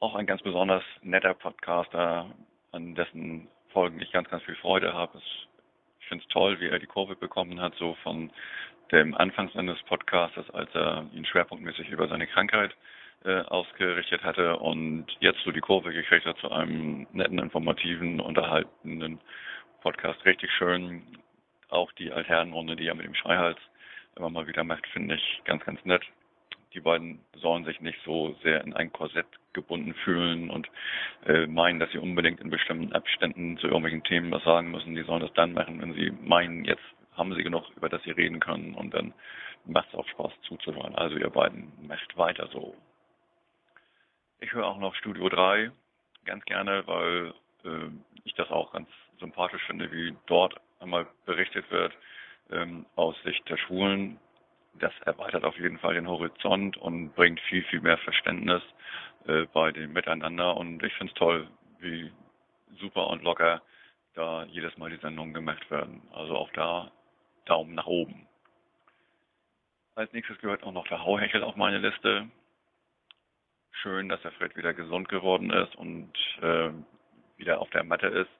Auch 0.00 0.14
ein 0.14 0.26
ganz 0.26 0.42
besonders 0.42 0.82
netter 1.02 1.34
Podcaster, 1.34 2.30
an 2.72 2.94
dessen 2.94 3.48
Folgen 3.72 4.00
ich 4.00 4.12
ganz, 4.12 4.28
ganz 4.28 4.42
viel 4.44 4.56
Freude 4.56 4.92
habe. 4.92 5.18
Ich 6.00 6.06
finde 6.08 6.22
es 6.22 6.28
toll, 6.28 6.60
wie 6.60 6.68
er 6.68 6.78
die 6.78 6.86
Kurve 6.86 7.16
bekommen 7.16 7.60
hat, 7.60 7.74
so 7.76 7.94
von 8.02 8.30
dem 8.92 9.14
Anfangs 9.14 9.56
eines 9.56 9.82
Podcasts, 9.84 10.50
als 10.50 10.74
er 10.74 11.06
ihn 11.12 11.24
schwerpunktmäßig 11.24 11.88
über 11.88 12.06
seine 12.08 12.26
Krankheit 12.26 12.74
äh, 13.26 13.40
ausgerichtet 13.42 14.22
hatte 14.24 14.56
und 14.56 15.06
jetzt 15.20 15.40
so 15.44 15.52
die 15.52 15.60
Kurve 15.60 15.92
gekriegt 15.92 16.24
hat 16.24 16.38
zu 16.38 16.50
einem 16.50 17.06
netten, 17.12 17.38
informativen, 17.38 18.20
unterhaltenden 18.20 19.20
Podcast. 19.82 20.24
Richtig 20.24 20.50
schön. 20.52 21.02
Auch 21.68 21.92
die 21.92 22.12
Altherrenrunde, 22.12 22.76
die 22.76 22.86
er 22.86 22.94
mit 22.94 23.04
dem 23.04 23.14
Schreihals 23.14 23.58
immer 24.16 24.30
mal 24.30 24.46
wieder 24.46 24.64
macht, 24.64 24.86
finde 24.88 25.16
ich 25.16 25.42
ganz, 25.44 25.64
ganz 25.64 25.84
nett 25.84 26.02
die 26.76 26.80
beiden 26.80 27.20
sollen 27.36 27.64
sich 27.64 27.80
nicht 27.80 27.98
so 28.04 28.36
sehr 28.42 28.62
in 28.62 28.74
ein 28.74 28.92
Korsett 28.92 29.26
gebunden 29.54 29.94
fühlen 30.04 30.50
und 30.50 30.68
äh, 31.26 31.46
meinen, 31.46 31.80
dass 31.80 31.90
sie 31.90 31.98
unbedingt 31.98 32.40
in 32.40 32.50
bestimmten 32.50 32.92
Abständen 32.92 33.56
zu 33.56 33.66
irgendwelchen 33.66 34.04
Themen 34.04 34.30
was 34.30 34.44
sagen 34.44 34.70
müssen. 34.70 34.94
Die 34.94 35.02
sollen 35.02 35.22
das 35.22 35.32
dann 35.32 35.54
machen, 35.54 35.80
wenn 35.80 35.94
sie 35.94 36.12
meinen, 36.22 36.66
jetzt 36.66 36.82
haben 37.16 37.34
sie 37.34 37.42
genug, 37.42 37.64
über 37.76 37.88
das 37.88 38.02
sie 38.02 38.10
reden 38.10 38.40
können 38.40 38.74
und 38.74 38.92
dann 38.92 39.14
macht 39.64 39.88
es 39.88 39.94
auch 39.94 40.06
Spaß 40.08 40.32
zuzuhören. 40.42 40.94
Also 40.94 41.16
ihr 41.16 41.30
beiden 41.30 41.72
macht 41.88 42.16
weiter 42.18 42.46
so. 42.52 42.74
Ich 44.40 44.52
höre 44.52 44.66
auch 44.66 44.78
noch 44.78 44.94
Studio 44.96 45.28
3 45.28 45.70
ganz 46.24 46.44
gerne, 46.44 46.86
weil 46.86 47.34
äh, 47.64 47.90
ich 48.24 48.34
das 48.34 48.50
auch 48.50 48.72
ganz 48.72 48.88
sympathisch 49.18 49.62
finde, 49.66 49.90
wie 49.92 50.14
dort 50.26 50.60
einmal 50.80 51.06
berichtet 51.24 51.70
wird 51.70 51.92
ähm, 52.50 52.86
aus 52.96 53.16
Sicht 53.24 53.48
der 53.48 53.56
Schwulen, 53.56 54.18
das 54.74 54.92
erweitert 55.04 55.44
auf 55.44 55.56
jeden 55.58 55.78
Fall 55.78 55.94
den 55.94 56.08
Horizont 56.08 56.76
und 56.76 57.14
bringt 57.14 57.40
viel, 57.40 57.64
viel 57.64 57.80
mehr 57.80 57.98
Verständnis 57.98 58.62
äh, 59.26 59.46
bei 59.52 59.72
dem 59.72 59.92
Miteinander. 59.92 60.56
Und 60.56 60.82
ich 60.82 60.92
finde 60.94 61.12
es 61.12 61.18
toll, 61.18 61.48
wie 61.78 62.12
super 62.78 63.08
und 63.08 63.22
locker 63.22 63.62
da 64.14 64.44
jedes 64.44 64.76
Mal 64.76 64.90
die 64.90 64.98
Sendungen 64.98 65.34
gemacht 65.34 65.70
werden. 65.70 66.02
Also 66.12 66.36
auch 66.36 66.50
da 66.52 66.90
Daumen 67.46 67.74
nach 67.74 67.86
oben. 67.86 68.26
Als 69.94 70.12
nächstes 70.12 70.38
gehört 70.38 70.62
auch 70.62 70.72
noch 70.72 70.86
der 70.88 71.02
Hauhechel 71.02 71.42
auf 71.42 71.56
meine 71.56 71.78
Liste. 71.78 72.28
Schön, 73.86 74.08
dass 74.08 74.20
der 74.22 74.32
Fred 74.32 74.56
wieder 74.56 74.74
gesund 74.74 75.08
geworden 75.08 75.50
ist 75.50 75.76
und 75.76 76.10
äh, 76.42 76.70
wieder 77.36 77.60
auf 77.60 77.70
der 77.70 77.84
Matte 77.84 78.08
ist. 78.08 78.30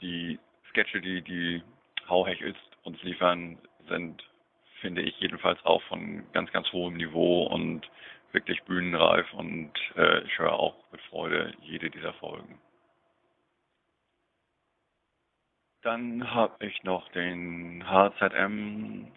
Die 0.00 0.38
Sketche, 0.70 1.02
die 1.02 1.20
die 1.20 1.62
Hauhechels 2.08 2.56
uns 2.82 3.02
liefern, 3.02 3.58
sind 3.86 4.26
finde 4.80 5.02
ich 5.02 5.20
jedenfalls 5.20 5.62
auch 5.66 5.82
von 5.82 6.24
ganz, 6.32 6.50
ganz 6.52 6.72
hohem 6.72 6.94
Niveau 6.94 7.48
und 7.48 7.82
wirklich 8.32 8.62
bühnenreif 8.62 9.30
und 9.34 9.72
äh, 9.96 10.20
ich 10.22 10.38
höre 10.38 10.54
auch 10.54 10.90
mit 10.90 11.02
Freude 11.02 11.52
jede 11.60 11.90
dieser 11.90 12.14
Folgen. 12.14 12.58
Dann 15.82 16.32
habe 16.32 16.64
ich 16.64 16.82
noch 16.82 17.06
den 17.10 17.84
HZM 17.86 19.12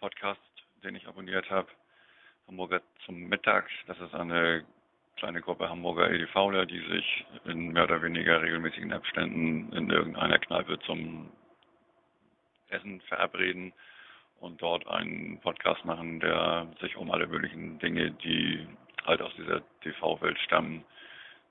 Podcast, 0.00 0.40
den 0.82 0.96
ich 0.96 1.06
abonniert 1.06 1.48
habe. 1.48 1.68
Hamburger 2.48 2.80
zum 3.04 3.28
Mittag. 3.28 3.68
Das 3.86 3.98
ist 4.00 4.14
eine 4.14 4.64
kleine 5.16 5.40
Gruppe 5.40 5.68
Hamburger 5.68 6.10
EDVler, 6.10 6.66
die 6.66 6.80
sich 6.80 7.26
in 7.44 7.72
mehr 7.72 7.84
oder 7.84 8.02
weniger 8.02 8.42
regelmäßigen 8.42 8.92
Abständen 8.92 9.72
in 9.72 9.90
irgendeiner 9.90 10.38
Kneipe 10.38 10.78
zum 10.80 11.30
Essen 12.68 13.00
verabreden 13.02 13.72
und 14.40 14.60
dort 14.60 14.86
einen 14.88 15.40
Podcast 15.40 15.84
machen, 15.84 16.20
der 16.20 16.66
sich 16.80 16.96
um 16.96 17.10
alle 17.10 17.26
möglichen 17.26 17.78
Dinge, 17.78 18.10
die 18.10 18.66
halt 19.06 19.22
aus 19.22 19.32
dieser 19.36 19.62
TV-Welt 19.82 20.38
stammen, 20.40 20.84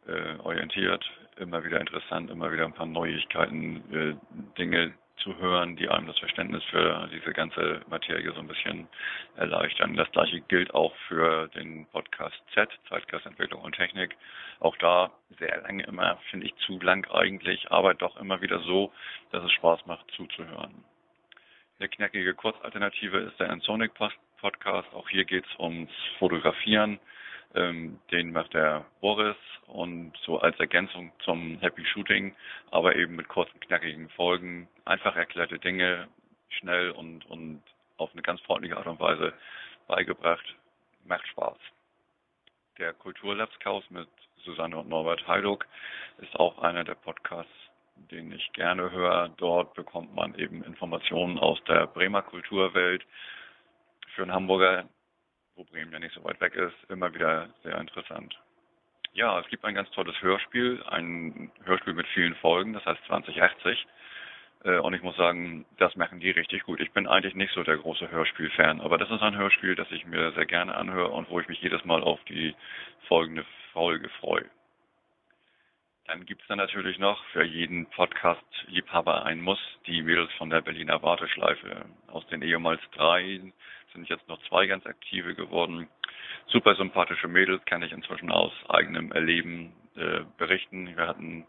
äh, 0.07 0.37
orientiert. 0.39 1.03
Immer 1.37 1.63
wieder 1.63 1.79
interessant, 1.79 2.29
immer 2.29 2.51
wieder 2.51 2.65
ein 2.65 2.73
paar 2.73 2.85
Neuigkeiten, 2.85 3.83
äh, 3.91 4.15
Dinge 4.57 4.93
zu 5.23 5.37
hören, 5.37 5.75
die 5.75 5.87
einem 5.87 6.07
das 6.07 6.19
Verständnis 6.19 6.63
für 6.65 7.09
diese 7.11 7.31
ganze 7.33 7.81
Materie 7.89 8.31
so 8.33 8.39
ein 8.39 8.47
bisschen 8.47 8.87
erleichtern. 9.35 9.95
Das 9.95 10.11
gleiche 10.11 10.41
gilt 10.41 10.73
auch 10.73 10.93
für 11.07 11.47
den 11.49 11.85
Podcast 11.87 12.35
Z, 12.53 12.69
Zeitgeistentwicklung 12.89 13.61
und 13.61 13.75
Technik. 13.75 14.15
Auch 14.59 14.75
da 14.77 15.11
sehr 15.39 15.61
lange 15.61 15.83
immer, 15.83 16.17
finde 16.29 16.47
ich 16.47 16.55
zu 16.65 16.79
lang 16.79 17.09
eigentlich, 17.11 17.71
aber 17.71 17.93
doch 17.93 18.17
immer 18.17 18.41
wieder 18.41 18.59
so, 18.59 18.91
dass 19.31 19.43
es 19.43 19.51
Spaß 19.53 19.85
macht 19.85 20.09
zuzuhören. 20.11 20.83
Eine 21.79 21.89
knackige 21.89 22.33
Kurzalternative 22.33 23.17
ist 23.19 23.39
der 23.39 23.49
Ensonic 23.49 23.91
Podcast. 24.39 24.93
Auch 24.93 25.09
hier 25.09 25.25
geht 25.25 25.45
es 25.45 25.59
ums 25.59 25.91
Fotografieren. 26.19 26.99
Ähm, 27.55 27.99
den 28.11 28.31
macht 28.31 28.53
der 28.53 28.85
Boris 29.01 29.35
und 29.67 30.13
so 30.25 30.39
als 30.39 30.59
Ergänzung 30.59 31.11
zum 31.23 31.59
Happy 31.59 31.85
Shooting, 31.85 32.35
aber 32.71 32.95
eben 32.95 33.15
mit 33.15 33.27
kurzen, 33.27 33.59
knackigen 33.59 34.09
Folgen. 34.09 34.67
Einfach 34.85 35.15
erklärte 35.15 35.59
Dinge, 35.59 36.07
schnell 36.49 36.91
und, 36.91 37.25
und 37.29 37.61
auf 37.97 38.11
eine 38.13 38.21
ganz 38.21 38.41
freundliche 38.41 38.77
Art 38.77 38.87
und 38.87 38.99
Weise 38.99 39.33
beigebracht. 39.87 40.55
Macht 41.05 41.27
Spaß. 41.27 41.57
Der 42.79 42.93
Kulturlabskaus 42.93 43.83
mit 43.89 44.07
Susanne 44.43 44.77
und 44.77 44.89
Norbert 44.89 45.27
Heiduk 45.27 45.67
ist 46.19 46.35
auch 46.35 46.57
einer 46.59 46.83
der 46.83 46.95
Podcasts, 46.95 47.51
den 48.11 48.31
ich 48.31 48.51
gerne 48.53 48.91
höre. 48.91 49.29
Dort 49.37 49.73
bekommt 49.75 50.13
man 50.15 50.35
eben 50.35 50.63
Informationen 50.63 51.37
aus 51.37 51.63
der 51.65 51.87
Bremer 51.87 52.23
Kulturwelt. 52.23 53.05
Für 54.15 54.23
einen 54.23 54.33
Hamburger, 54.33 54.85
wo 55.55 55.63
Bremen 55.63 55.91
ja 55.91 55.99
nicht 55.99 56.15
so 56.15 56.23
weit 56.23 56.39
weg 56.41 56.55
ist, 56.55 56.75
immer 56.89 57.13
wieder 57.13 57.49
sehr 57.63 57.77
interessant. 57.77 58.37
Ja, 59.13 59.39
es 59.39 59.47
gibt 59.47 59.63
ein 59.63 59.75
ganz 59.75 59.89
tolles 59.91 60.19
Hörspiel, 60.21 60.81
ein 60.89 61.51
Hörspiel 61.65 61.93
mit 61.93 62.07
vielen 62.07 62.35
Folgen, 62.35 62.73
das 62.73 62.85
heißt 62.85 63.03
2080. 63.05 63.85
Äh, 64.63 64.79
und 64.79 64.93
ich 64.93 65.03
muss 65.03 65.15
sagen, 65.15 65.65
das 65.77 65.95
machen 65.95 66.19
die 66.19 66.31
richtig 66.31 66.63
gut. 66.63 66.79
Ich 66.79 66.91
bin 66.91 67.07
eigentlich 67.07 67.35
nicht 67.35 67.53
so 67.53 67.63
der 67.63 67.77
große 67.77 68.09
Hörspiel-Fan, 68.09 68.81
aber 68.81 68.97
das 68.97 69.11
ist 69.11 69.21
ein 69.21 69.37
Hörspiel, 69.37 69.75
das 69.75 69.91
ich 69.91 70.05
mir 70.05 70.31
sehr 70.31 70.45
gerne 70.45 70.75
anhöre 70.75 71.09
und 71.09 71.29
wo 71.29 71.39
ich 71.39 71.47
mich 71.47 71.61
jedes 71.61 71.85
Mal 71.85 72.01
auf 72.01 72.23
die 72.25 72.55
folgende 73.07 73.45
Folge 73.71 74.09
freue. 74.19 74.49
Dann 76.05 76.25
gibt 76.25 76.41
es 76.41 76.47
dann 76.47 76.57
natürlich 76.57 76.99
noch 76.99 77.23
für 77.27 77.43
jeden 77.43 77.85
Podcast-Liebhaber 77.91 79.25
ein 79.25 79.41
Muss, 79.41 79.59
die 79.87 80.01
Mädels 80.01 80.31
von 80.33 80.49
der 80.49 80.61
Berliner 80.61 81.01
Warteschleife. 81.01 81.85
Aus 82.07 82.27
den 82.27 82.41
ehemals 82.41 82.81
drei 82.91 83.53
sind 83.93 84.09
jetzt 84.09 84.27
noch 84.27 84.41
zwei 84.47 84.67
ganz 84.67 84.85
aktive 84.85 85.35
geworden. 85.35 85.87
Super 86.47 86.75
sympathische 86.75 87.27
Mädels 87.27 87.63
kann 87.65 87.83
ich 87.83 87.91
inzwischen 87.91 88.31
aus 88.31 88.51
eigenem 88.69 89.11
Erleben 89.11 89.73
äh, 89.95 90.21
berichten. 90.37 90.95
Wir 90.95 91.07
hatten 91.07 91.45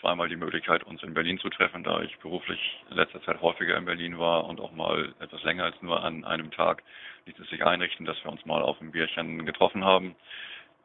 zweimal 0.00 0.28
die 0.28 0.36
Möglichkeit, 0.36 0.84
uns 0.84 1.02
in 1.02 1.14
Berlin 1.14 1.38
zu 1.38 1.50
treffen, 1.50 1.82
da 1.82 2.00
ich 2.02 2.16
beruflich 2.18 2.60
in 2.90 2.96
letzter 2.96 3.22
Zeit 3.22 3.40
häufiger 3.42 3.76
in 3.76 3.84
Berlin 3.84 4.18
war 4.18 4.46
und 4.46 4.60
auch 4.60 4.72
mal 4.72 5.14
etwas 5.18 5.42
länger 5.42 5.64
als 5.64 5.82
nur 5.82 6.02
an 6.02 6.24
einem 6.24 6.50
Tag 6.50 6.82
ließ 7.26 7.38
es 7.40 7.50
sich 7.50 7.64
einrichten, 7.64 8.06
dass 8.06 8.22
wir 8.24 8.30
uns 8.30 8.46
mal 8.46 8.62
auf 8.62 8.80
ein 8.80 8.92
Bierchen 8.92 9.44
getroffen 9.44 9.84
haben 9.84 10.14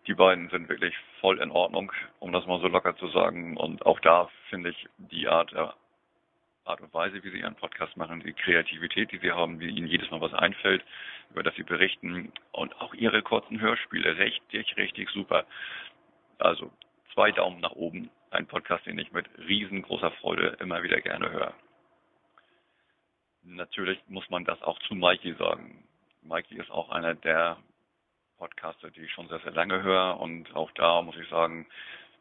die 0.07 0.13
beiden 0.13 0.49
sind 0.49 0.69
wirklich 0.69 0.93
voll 1.21 1.39
in 1.39 1.51
Ordnung, 1.51 1.91
um 2.19 2.31
das 2.31 2.45
mal 2.45 2.59
so 2.59 2.67
locker 2.67 2.95
zu 2.97 3.07
sagen. 3.07 3.57
Und 3.57 3.85
auch 3.85 3.99
da 3.99 4.29
finde 4.49 4.69
ich 4.69 4.87
die 4.97 5.27
Art, 5.27 5.53
äh, 5.53 5.67
Art 6.65 6.81
und 6.81 6.93
Weise, 6.93 7.23
wie 7.23 7.29
sie 7.29 7.39
ihren 7.39 7.55
Podcast 7.55 7.97
machen, 7.97 8.21
die 8.21 8.33
Kreativität, 8.33 9.11
die 9.11 9.17
sie 9.17 9.31
haben, 9.31 9.59
wie 9.59 9.69
ihnen 9.69 9.87
jedes 9.87 10.09
Mal 10.11 10.21
was 10.21 10.33
einfällt, 10.33 10.83
über 11.31 11.43
das 11.43 11.55
sie 11.55 11.63
berichten 11.63 12.31
und 12.51 12.79
auch 12.79 12.93
ihre 12.93 13.21
kurzen 13.21 13.59
Hörspiele 13.59 14.17
richtig, 14.17 14.77
richtig 14.77 15.09
super. 15.09 15.45
Also 16.39 16.71
zwei 17.13 17.31
Daumen 17.31 17.59
nach 17.59 17.73
oben. 17.73 18.09
Ein 18.31 18.47
Podcast, 18.47 18.85
den 18.85 18.97
ich 18.97 19.11
mit 19.11 19.27
riesengroßer 19.37 20.11
Freude 20.11 20.57
immer 20.59 20.81
wieder 20.83 21.01
gerne 21.01 21.29
höre. 21.29 21.53
Natürlich 23.43 23.99
muss 24.07 24.29
man 24.29 24.45
das 24.45 24.61
auch 24.61 24.79
zu 24.79 24.95
Mikey 24.95 25.33
sagen. 25.33 25.83
Mikey 26.21 26.55
ist 26.55 26.71
auch 26.71 26.89
einer 26.89 27.13
der 27.13 27.57
Podcaster, 28.37 28.89
die 28.89 29.01
ich 29.01 29.11
schon 29.11 29.27
sehr, 29.27 29.39
sehr 29.39 29.51
lange 29.51 29.83
höre. 29.83 30.19
Und 30.19 30.55
auch 30.55 30.71
da 30.71 31.01
muss 31.01 31.17
ich 31.17 31.27
sagen, 31.27 31.67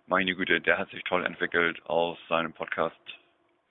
meine 0.07 0.35
Güte, 0.35 0.61
der 0.61 0.79
hat 0.79 0.91
sich 0.91 1.03
toll 1.05 1.25
entwickelt 1.25 1.81
aus 1.87 2.19
seinem 2.29 2.53
Podcast 2.53 3.01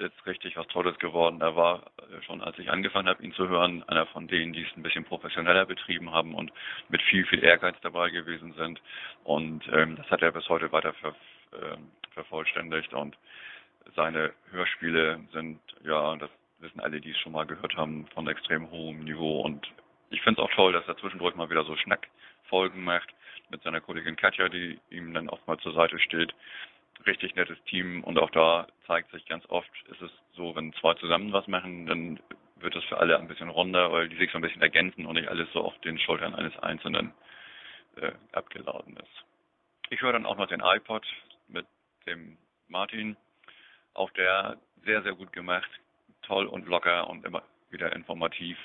ist 0.01 0.25
richtig 0.25 0.57
was 0.57 0.67
Tolles 0.67 0.97
geworden. 0.99 1.41
Er 1.41 1.55
war 1.55 1.83
äh, 1.97 2.21
schon, 2.23 2.41
als 2.41 2.57
ich 2.59 2.69
angefangen 2.69 3.07
habe, 3.07 3.23
ihn 3.23 3.33
zu 3.33 3.47
hören, 3.47 3.83
einer 3.87 4.05
von 4.07 4.27
denen, 4.27 4.53
die 4.53 4.63
es 4.63 4.77
ein 4.77 4.83
bisschen 4.83 5.05
professioneller 5.05 5.65
betrieben 5.65 6.11
haben 6.11 6.35
und 6.35 6.51
mit 6.89 7.01
viel, 7.03 7.25
viel 7.25 7.43
Ehrgeiz 7.43 7.75
dabei 7.81 8.09
gewesen 8.09 8.53
sind. 8.53 8.81
Und 9.23 9.67
ähm, 9.71 9.95
das 9.95 10.09
hat 10.09 10.21
er 10.21 10.31
bis 10.31 10.47
heute 10.49 10.71
weiter 10.71 10.93
ver, 10.93 11.15
äh, 11.53 11.77
vervollständigt. 12.13 12.93
Und 12.93 13.17
seine 13.95 14.33
Hörspiele 14.51 15.19
sind, 15.31 15.59
ja, 15.83 16.15
das 16.17 16.29
wissen 16.59 16.79
alle, 16.79 17.01
die 17.01 17.11
es 17.11 17.17
schon 17.19 17.31
mal 17.31 17.45
gehört 17.45 17.75
haben, 17.75 18.07
von 18.13 18.27
extrem 18.27 18.69
hohem 18.69 19.03
Niveau. 19.03 19.41
Und 19.41 19.71
ich 20.09 20.21
finde 20.21 20.41
es 20.41 20.45
auch 20.47 20.53
toll, 20.55 20.73
dass 20.73 20.87
er 20.87 20.97
zwischendurch 20.97 21.35
mal 21.35 21.49
wieder 21.49 21.63
so 21.63 21.75
Schnackfolgen 21.75 22.83
macht 22.83 23.09
mit 23.49 23.63
seiner 23.63 23.81
Kollegin 23.81 24.15
Katja, 24.15 24.49
die 24.49 24.79
ihm 24.89 25.13
dann 25.13 25.29
oft 25.29 25.45
mal 25.47 25.57
zur 25.57 25.73
Seite 25.73 25.99
steht 25.99 26.33
richtig 27.05 27.35
nettes 27.35 27.61
Team 27.65 28.03
und 28.03 28.17
auch 28.19 28.29
da 28.31 28.67
zeigt 28.87 29.11
sich 29.11 29.25
ganz 29.25 29.45
oft, 29.49 29.69
ist 29.89 30.01
es 30.01 30.11
so, 30.33 30.55
wenn 30.55 30.73
zwei 30.73 30.93
zusammen 30.95 31.33
was 31.33 31.47
machen, 31.47 31.85
dann 31.85 32.19
wird 32.55 32.75
es 32.75 32.83
für 32.85 32.97
alle 32.97 33.17
ein 33.17 33.27
bisschen 33.27 33.49
runder, 33.49 33.91
weil 33.91 34.09
die 34.09 34.17
sich 34.17 34.31
so 34.31 34.37
ein 34.37 34.41
bisschen 34.41 34.61
ergänzen 34.61 35.05
und 35.05 35.15
nicht 35.15 35.27
alles 35.27 35.51
so 35.53 35.61
auf 35.61 35.77
den 35.81 35.97
Schultern 35.99 36.35
eines 36.35 36.57
Einzelnen 36.59 37.13
äh, 37.95 38.11
abgeladen 38.31 38.97
ist. 38.97 39.25
Ich 39.89 40.01
höre 40.01 40.13
dann 40.13 40.25
auch 40.25 40.37
noch 40.37 40.47
den 40.47 40.61
iPod 40.61 41.05
mit 41.47 41.65
dem 42.05 42.37
Martin. 42.67 43.17
Auch 43.93 44.09
der 44.11 44.57
sehr, 44.85 45.01
sehr 45.01 45.13
gut 45.13 45.33
gemacht, 45.33 45.69
toll 46.21 46.45
und 46.45 46.67
locker 46.67 47.09
und 47.09 47.25
immer 47.25 47.43
wieder 47.69 47.93
informativ. 47.93 48.57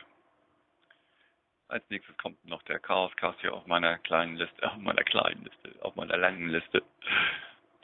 Als 1.69 1.83
nächstes 1.91 2.17
kommt 2.19 2.45
noch 2.45 2.63
der 2.63 2.79
Chaoscast 2.79 3.41
hier 3.41 3.53
auf 3.53 3.67
meiner 3.67 3.99
kleinen 3.99 4.37
Liste, 4.37 4.63
auf 4.71 4.79
meiner 4.79 5.03
kleinen 5.05 5.45
Liste, 5.45 5.85
auf 5.85 5.97
meiner 5.97 6.17
langen 6.17 6.49
Liste. 6.49 6.83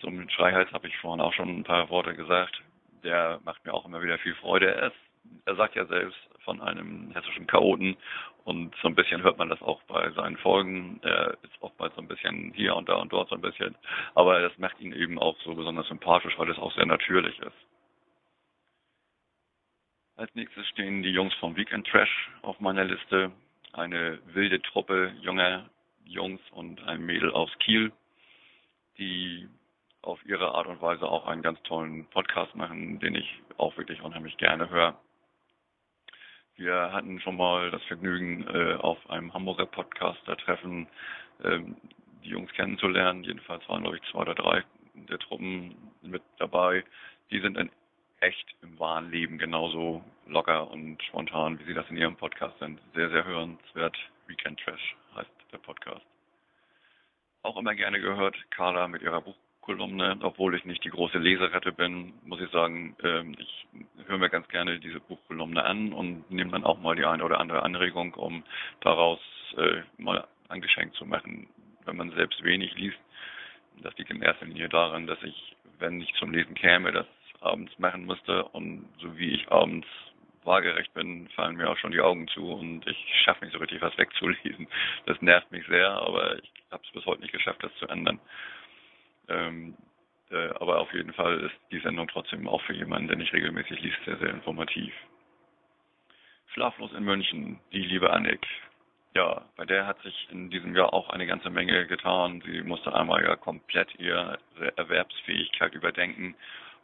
Zum 0.02 0.28
Schreihals 0.30 0.70
habe 0.72 0.88
ich 0.88 0.96
vorhin 0.98 1.20
auch 1.20 1.32
schon 1.32 1.60
ein 1.60 1.64
paar 1.64 1.88
Worte 1.88 2.14
gesagt. 2.14 2.60
Der 3.04 3.40
macht 3.44 3.64
mir 3.64 3.72
auch 3.72 3.86
immer 3.86 4.02
wieder 4.02 4.18
viel 4.18 4.34
Freude. 4.34 4.74
Er, 4.74 4.88
ist, 4.88 4.96
er 5.44 5.54
sagt 5.54 5.76
ja 5.76 5.86
selbst 5.86 6.18
von 6.44 6.60
einem 6.60 7.12
hessischen 7.12 7.46
Chaoten 7.46 7.96
und 8.42 8.74
so 8.82 8.88
ein 8.88 8.96
bisschen 8.96 9.22
hört 9.22 9.38
man 9.38 9.48
das 9.48 9.62
auch 9.62 9.80
bei 9.84 10.10
seinen 10.10 10.36
Folgen. 10.38 10.98
Er 11.04 11.38
ist 11.44 11.52
oftmals 11.60 11.94
so 11.94 12.00
ein 12.00 12.08
bisschen 12.08 12.52
hier 12.52 12.74
und 12.74 12.88
da 12.88 12.96
und 12.96 13.12
dort 13.12 13.28
so 13.28 13.36
ein 13.36 13.40
bisschen. 13.40 13.76
Aber 14.16 14.40
das 14.40 14.58
macht 14.58 14.80
ihn 14.80 14.92
eben 14.92 15.20
auch 15.20 15.38
so 15.44 15.54
besonders 15.54 15.86
sympathisch, 15.86 16.36
weil 16.36 16.50
es 16.50 16.58
auch 16.58 16.74
sehr 16.74 16.86
natürlich 16.86 17.38
ist. 17.38 17.56
Als 20.16 20.34
nächstes 20.34 20.66
stehen 20.66 21.04
die 21.04 21.12
Jungs 21.12 21.34
vom 21.34 21.54
Weekend 21.54 21.86
Trash 21.86 22.28
auf 22.42 22.58
meiner 22.58 22.84
Liste. 22.84 23.30
Eine 23.72 24.18
wilde 24.34 24.60
Truppe 24.62 25.12
junger 25.20 25.70
Jungs 26.04 26.40
und 26.50 26.82
ein 26.88 27.06
Mädel 27.06 27.30
aus 27.30 27.50
Kiel, 27.60 27.92
die 28.98 29.48
auf 30.02 30.24
ihre 30.26 30.54
Art 30.54 30.66
und 30.66 30.82
Weise 30.82 31.06
auch 31.08 31.26
einen 31.26 31.42
ganz 31.42 31.62
tollen 31.62 32.06
Podcast 32.06 32.54
machen, 32.54 32.98
den 32.98 33.14
ich 33.14 33.40
auch 33.56 33.76
wirklich 33.76 34.02
unheimlich 34.02 34.36
gerne 34.36 34.68
höre. 34.68 34.96
Wir 36.56 36.92
hatten 36.92 37.20
schon 37.20 37.36
mal 37.36 37.70
das 37.70 37.82
Vergnügen, 37.84 38.46
äh, 38.46 38.74
auf 38.74 38.98
einem 39.08 39.32
Hamburger 39.32 39.66
Podcaster-Treffen 39.66 40.86
ähm, 41.44 41.76
die 42.24 42.30
Jungs 42.30 42.52
kennenzulernen. 42.52 43.24
Jedenfalls 43.24 43.66
waren, 43.68 43.82
glaube 43.82 43.96
ich, 43.96 44.10
zwei 44.10 44.20
oder 44.20 44.34
drei 44.34 44.64
der 44.94 45.18
Truppen 45.18 45.74
mit 46.02 46.22
dabei. 46.38 46.84
Die 47.30 47.40
sind 47.40 47.56
in 47.56 47.70
echt 48.20 48.54
im 48.62 48.78
wahren 48.78 49.10
Leben 49.10 49.38
genauso 49.38 50.04
locker 50.26 50.70
und 50.70 51.02
spontan, 51.02 51.58
wie 51.58 51.64
sie 51.64 51.74
das 51.74 51.88
in 51.90 51.96
ihrem 51.96 52.16
Podcast 52.16 52.56
sind. 52.58 52.80
Sehr, 52.94 53.10
sehr 53.10 53.24
hörenswert. 53.24 53.96
Weekend 54.26 54.60
Trash 54.60 54.96
heißt 55.16 55.30
der 55.50 55.58
Podcast. 55.58 56.06
Auch 57.42 57.56
immer 57.56 57.74
gerne 57.74 58.00
gehört, 58.00 58.36
Carla 58.50 58.86
mit 58.86 59.02
ihrer 59.02 59.20
Buch 59.20 59.34
Buchkolumne, 59.62 60.16
obwohl 60.22 60.56
ich 60.56 60.64
nicht 60.64 60.82
die 60.82 60.90
große 60.90 61.18
Leseratte 61.18 61.70
bin, 61.70 62.14
muss 62.24 62.40
ich 62.40 62.50
sagen, 62.50 62.96
ähm, 63.04 63.36
ich 63.38 63.66
höre 64.08 64.18
mir 64.18 64.28
ganz 64.28 64.48
gerne 64.48 64.80
diese 64.80 64.98
Buchkolumne 64.98 65.64
an 65.64 65.92
und 65.92 66.28
nehme 66.32 66.50
dann 66.50 66.64
auch 66.64 66.80
mal 66.80 66.96
die 66.96 67.04
eine 67.04 67.24
oder 67.24 67.38
andere 67.38 67.62
Anregung, 67.62 68.14
um 68.14 68.42
daraus 68.80 69.20
äh, 69.56 69.82
mal 70.02 70.26
ein 70.48 70.62
Geschenk 70.62 70.94
zu 70.94 71.06
machen, 71.06 71.46
wenn 71.84 71.96
man 71.96 72.10
selbst 72.10 72.42
wenig 72.42 72.74
liest. 72.74 72.98
Das 73.82 73.96
liegt 73.98 74.10
in 74.10 74.20
erster 74.20 74.46
Linie 74.46 74.68
daran, 74.68 75.06
dass 75.06 75.22
ich, 75.22 75.54
wenn 75.78 76.00
ich 76.00 76.12
zum 76.14 76.32
Lesen 76.32 76.54
käme, 76.54 76.90
das 76.90 77.06
abends 77.40 77.72
machen 77.78 78.04
müsste 78.04 78.44
und 78.46 78.88
so 79.00 79.16
wie 79.16 79.30
ich 79.30 79.52
abends 79.52 79.86
waagerecht 80.42 80.92
bin, 80.92 81.28
fallen 81.36 81.54
mir 81.54 81.70
auch 81.70 81.78
schon 81.78 81.92
die 81.92 82.00
Augen 82.00 82.26
zu 82.26 82.52
und 82.52 82.84
ich 82.88 82.98
schaffe 83.24 83.44
nicht 83.44 83.54
so 83.54 83.60
richtig 83.60 83.80
was 83.80 83.96
wegzulesen. 83.98 84.66
Das 85.06 85.22
nervt 85.22 85.52
mich 85.52 85.64
sehr, 85.68 85.88
aber 85.88 86.42
ich 86.42 86.50
habe 86.72 86.82
es 86.84 86.92
bis 86.92 87.06
heute 87.06 87.22
nicht 87.22 87.32
geschafft, 87.32 87.62
das 87.62 87.72
zu 87.76 87.86
ändern. 87.86 88.18
Ähm, 89.32 89.76
äh, 90.30 90.48
aber 90.60 90.80
auf 90.80 90.92
jeden 90.92 91.12
Fall 91.12 91.40
ist 91.40 91.54
die 91.70 91.80
Sendung 91.80 92.08
trotzdem 92.08 92.46
auch 92.48 92.62
für 92.62 92.74
jemanden, 92.74 93.08
der 93.08 93.16
nicht 93.16 93.32
regelmäßig 93.32 93.80
liest, 93.80 93.98
sehr, 94.04 94.18
sehr 94.18 94.30
informativ. 94.30 94.92
Schlaflos 96.52 96.92
in 96.92 97.04
München, 97.04 97.58
die 97.72 97.82
liebe 97.82 98.10
Annik. 98.10 98.46
Ja, 99.14 99.42
bei 99.56 99.64
der 99.64 99.86
hat 99.86 100.00
sich 100.02 100.28
in 100.30 100.50
diesem 100.50 100.74
Jahr 100.74 100.92
auch 100.92 101.10
eine 101.10 101.26
ganze 101.26 101.50
Menge 101.50 101.86
getan. 101.86 102.42
Sie 102.46 102.62
musste 102.62 102.94
einmal 102.94 103.22
ja 103.22 103.36
komplett 103.36 103.94
ihre 103.98 104.38
Erwerbsfähigkeit 104.76 105.74
überdenken 105.74 106.34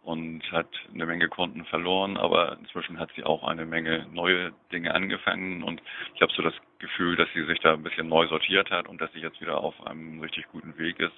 und 0.02 0.42
hat 0.52 0.68
eine 0.92 1.06
Menge 1.06 1.28
Kunden 1.28 1.64
verloren, 1.66 2.16
aber 2.16 2.56
inzwischen 2.58 2.98
hat 2.98 3.10
sie 3.14 3.24
auch 3.24 3.44
eine 3.44 3.66
Menge 3.66 4.06
neue 4.12 4.52
Dinge 4.72 4.94
angefangen 4.94 5.62
und 5.62 5.82
ich 6.14 6.22
habe 6.22 6.32
so 6.32 6.42
das 6.42 6.54
Gefühl, 6.78 7.16
dass 7.16 7.28
sie 7.34 7.44
sich 7.44 7.58
da 7.60 7.74
ein 7.74 7.82
bisschen 7.82 8.08
neu 8.08 8.26
sortiert 8.28 8.70
hat 8.70 8.88
und 8.88 9.00
dass 9.00 9.12
sie 9.12 9.20
jetzt 9.20 9.40
wieder 9.40 9.58
auf 9.62 9.86
einem 9.86 10.20
richtig 10.20 10.46
guten 10.48 10.78
Weg 10.78 10.98
ist 11.00 11.14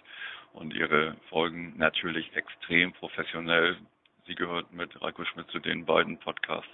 und 0.52 0.74
ihre 0.74 1.16
Folgen 1.28 1.74
natürlich 1.76 2.34
extrem 2.34 2.92
professionell. 2.92 3.76
Sie 4.26 4.34
gehört 4.34 4.72
mit 4.72 5.00
Reiko 5.00 5.24
Schmidt 5.24 5.50
zu 5.50 5.58
den 5.58 5.84
beiden 5.84 6.18
Podcasts, 6.18 6.68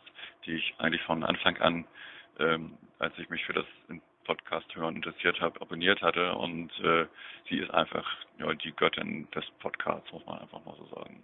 die 0.44 0.52
ich 0.52 0.74
eigentlich 0.78 1.02
von 1.02 1.22
Anfang 1.22 1.56
an, 1.58 1.84
ähm, 2.38 2.78
als 2.98 3.18
ich 3.18 3.28
mich 3.28 3.44
für 3.44 3.52
das 3.52 3.66
Podcast 4.24 4.74
hören 4.74 4.96
interessiert 4.96 5.40
habe, 5.40 5.60
abonniert 5.60 6.02
hatte 6.02 6.34
und 6.34 6.70
äh, 6.80 7.06
sie 7.48 7.58
ist 7.58 7.70
einfach 7.70 8.06
ja, 8.38 8.52
die 8.54 8.72
Göttin 8.72 9.28
des 9.30 9.44
Podcasts, 9.60 10.10
muss 10.12 10.26
man 10.26 10.40
einfach 10.40 10.64
mal 10.64 10.74
so 10.76 10.86
sagen. 10.86 11.22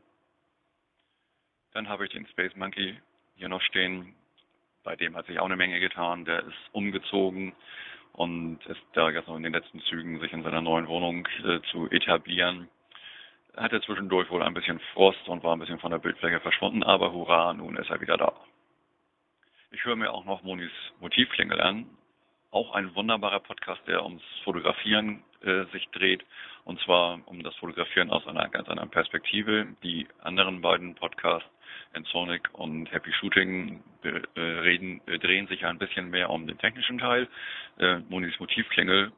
Dann 1.74 1.88
habe 1.88 2.04
ich 2.04 2.11
den 2.11 2.26
Space 2.26 2.54
Monkey 2.54 2.98
hier 3.37 3.48
noch 3.48 3.62
stehen. 3.62 4.14
Bei 4.85 4.96
dem 4.96 5.16
hat 5.16 5.26
sich 5.26 5.38
auch 5.38 5.46
eine 5.46 5.56
Menge 5.56 5.80
getan. 5.80 6.24
Der 6.24 6.40
ist 6.40 6.58
umgezogen 6.72 7.54
und 8.12 8.58
ist 8.66 8.82
da 8.92 9.11
jetzt 9.11 9.28
noch 9.28 9.37
in 9.37 9.42
den 9.42 9.54
letzten 9.54 9.80
Zügen, 9.82 10.20
sich 10.20 10.32
in 10.32 10.42
seiner 10.42 10.61
neuen 10.61 10.87
Wohnung 10.87 11.26
äh, 11.44 11.61
zu 11.70 11.90
etablieren. 11.90 12.68
Er 13.54 13.64
hatte 13.64 13.80
zwischendurch 13.82 14.30
wohl 14.30 14.42
ein 14.42 14.54
bisschen 14.54 14.80
Frost 14.92 15.28
und 15.28 15.42
war 15.44 15.54
ein 15.56 15.61
bisschen 15.61 15.78
von 15.78 15.90
der 15.90 15.98
Bildfläche 15.98 16.40
verschwunden, 16.40 16.82
aber 16.82 17.12
hurra, 17.12 17.52
nun 17.52 17.76
ist 17.76 17.90
er 17.90 18.00
wieder 18.00 18.16
da. 18.16 18.32
Ich 19.70 19.85
höre 19.85 19.96
mir 19.96 20.12
auch 20.12 20.24
noch 20.24 20.42
Monis 20.42 20.70
Motivklingel 21.00 21.61
an. 21.61 21.87
Auch 22.50 22.74
ein 22.74 22.94
wunderbarer 22.94 23.40
Podcast, 23.40 23.80
der 23.87 24.04
ums 24.04 24.22
Fotografieren 24.44 25.22
äh, 25.42 25.64
sich 25.72 25.88
dreht. 25.90 26.22
Und 26.64 26.78
zwar 26.80 27.20
um 27.26 27.42
das 27.42 27.54
Fotografieren 27.56 28.11
aus 28.11 28.26
einer 28.26 28.48
ganz 28.50 28.68
anderen 28.68 28.90
Perspektive. 28.90 29.68
Die 29.82 30.06
anderen 30.22 30.61
beiden 30.61 30.94
Podcasts 30.94 31.48
Ensonic 31.94 32.48
und 32.52 32.90
Happy 32.92 33.12
Shooting 33.12 33.83
äh, 34.02 34.40
reden, 34.40 35.00
äh, 35.07 35.18
drehen 35.18 35.46
sich 35.46 35.64
ein 35.64 35.78
bisschen 35.78 36.11
mehr 36.11 36.31
um 36.31 36.46
den 36.46 36.59
technischen 36.59 36.98
Teil. 36.98 37.28
Äh, 37.78 37.98
Monis 38.09 38.38
Motivklingel 38.40 39.12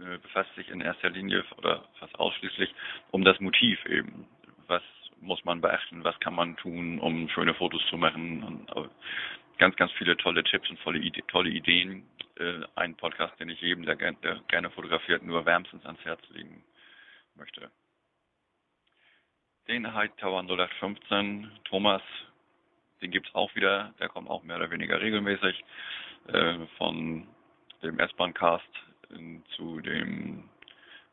äh, 0.00 0.18
befasst 0.18 0.54
sich 0.54 0.68
in 0.70 0.80
erster 0.80 1.10
Linie 1.10 1.44
oder 1.58 1.88
fast 1.98 2.14
ausschließlich 2.18 2.74
um 3.10 3.24
das 3.24 3.38
Motiv 3.40 3.84
eben. 3.86 4.26
Was 4.66 4.82
muss 5.22 5.44
man 5.44 5.60
beachten, 5.60 6.04
was 6.04 6.18
kann 6.20 6.34
man 6.34 6.56
tun, 6.56 6.98
um 6.98 7.28
schöne 7.28 7.54
Fotos 7.54 7.82
zu 7.88 7.96
machen. 7.96 8.42
Und, 8.42 8.76
äh, 8.76 8.88
ganz, 9.58 9.76
ganz 9.76 9.92
viele 9.92 10.16
tolle 10.16 10.42
Tipps 10.44 10.68
und 10.70 10.80
tolle, 10.82 10.98
Ide 10.98 11.22
tolle 11.28 11.50
Ideen. 11.50 12.04
Äh, 12.38 12.60
ein 12.74 12.96
Podcast, 12.96 13.38
den 13.38 13.48
ich 13.48 13.60
jedem, 13.60 13.84
der, 13.84 13.96
der 13.96 14.40
gerne 14.48 14.70
fotografiert, 14.70 15.22
nur 15.22 15.46
wärmstens 15.46 15.84
ans 15.86 16.04
Herz 16.04 16.20
legen 16.30 16.64
möchte. 17.36 17.70
Den 19.68 19.94
Hightower 19.94 20.42
0815, 20.42 21.50
Thomas, 21.64 22.02
den 23.00 23.12
gibt's 23.12 23.32
auch 23.32 23.54
wieder, 23.54 23.94
der 24.00 24.08
kommt 24.08 24.28
auch 24.28 24.42
mehr 24.42 24.56
oder 24.56 24.70
weniger 24.70 25.00
regelmäßig 25.00 25.64
äh, 26.28 26.58
von 26.78 27.28
dem 27.82 27.98
S-Bahn-Cast 27.98 28.64
zu 29.56 29.80
dem 29.80 30.48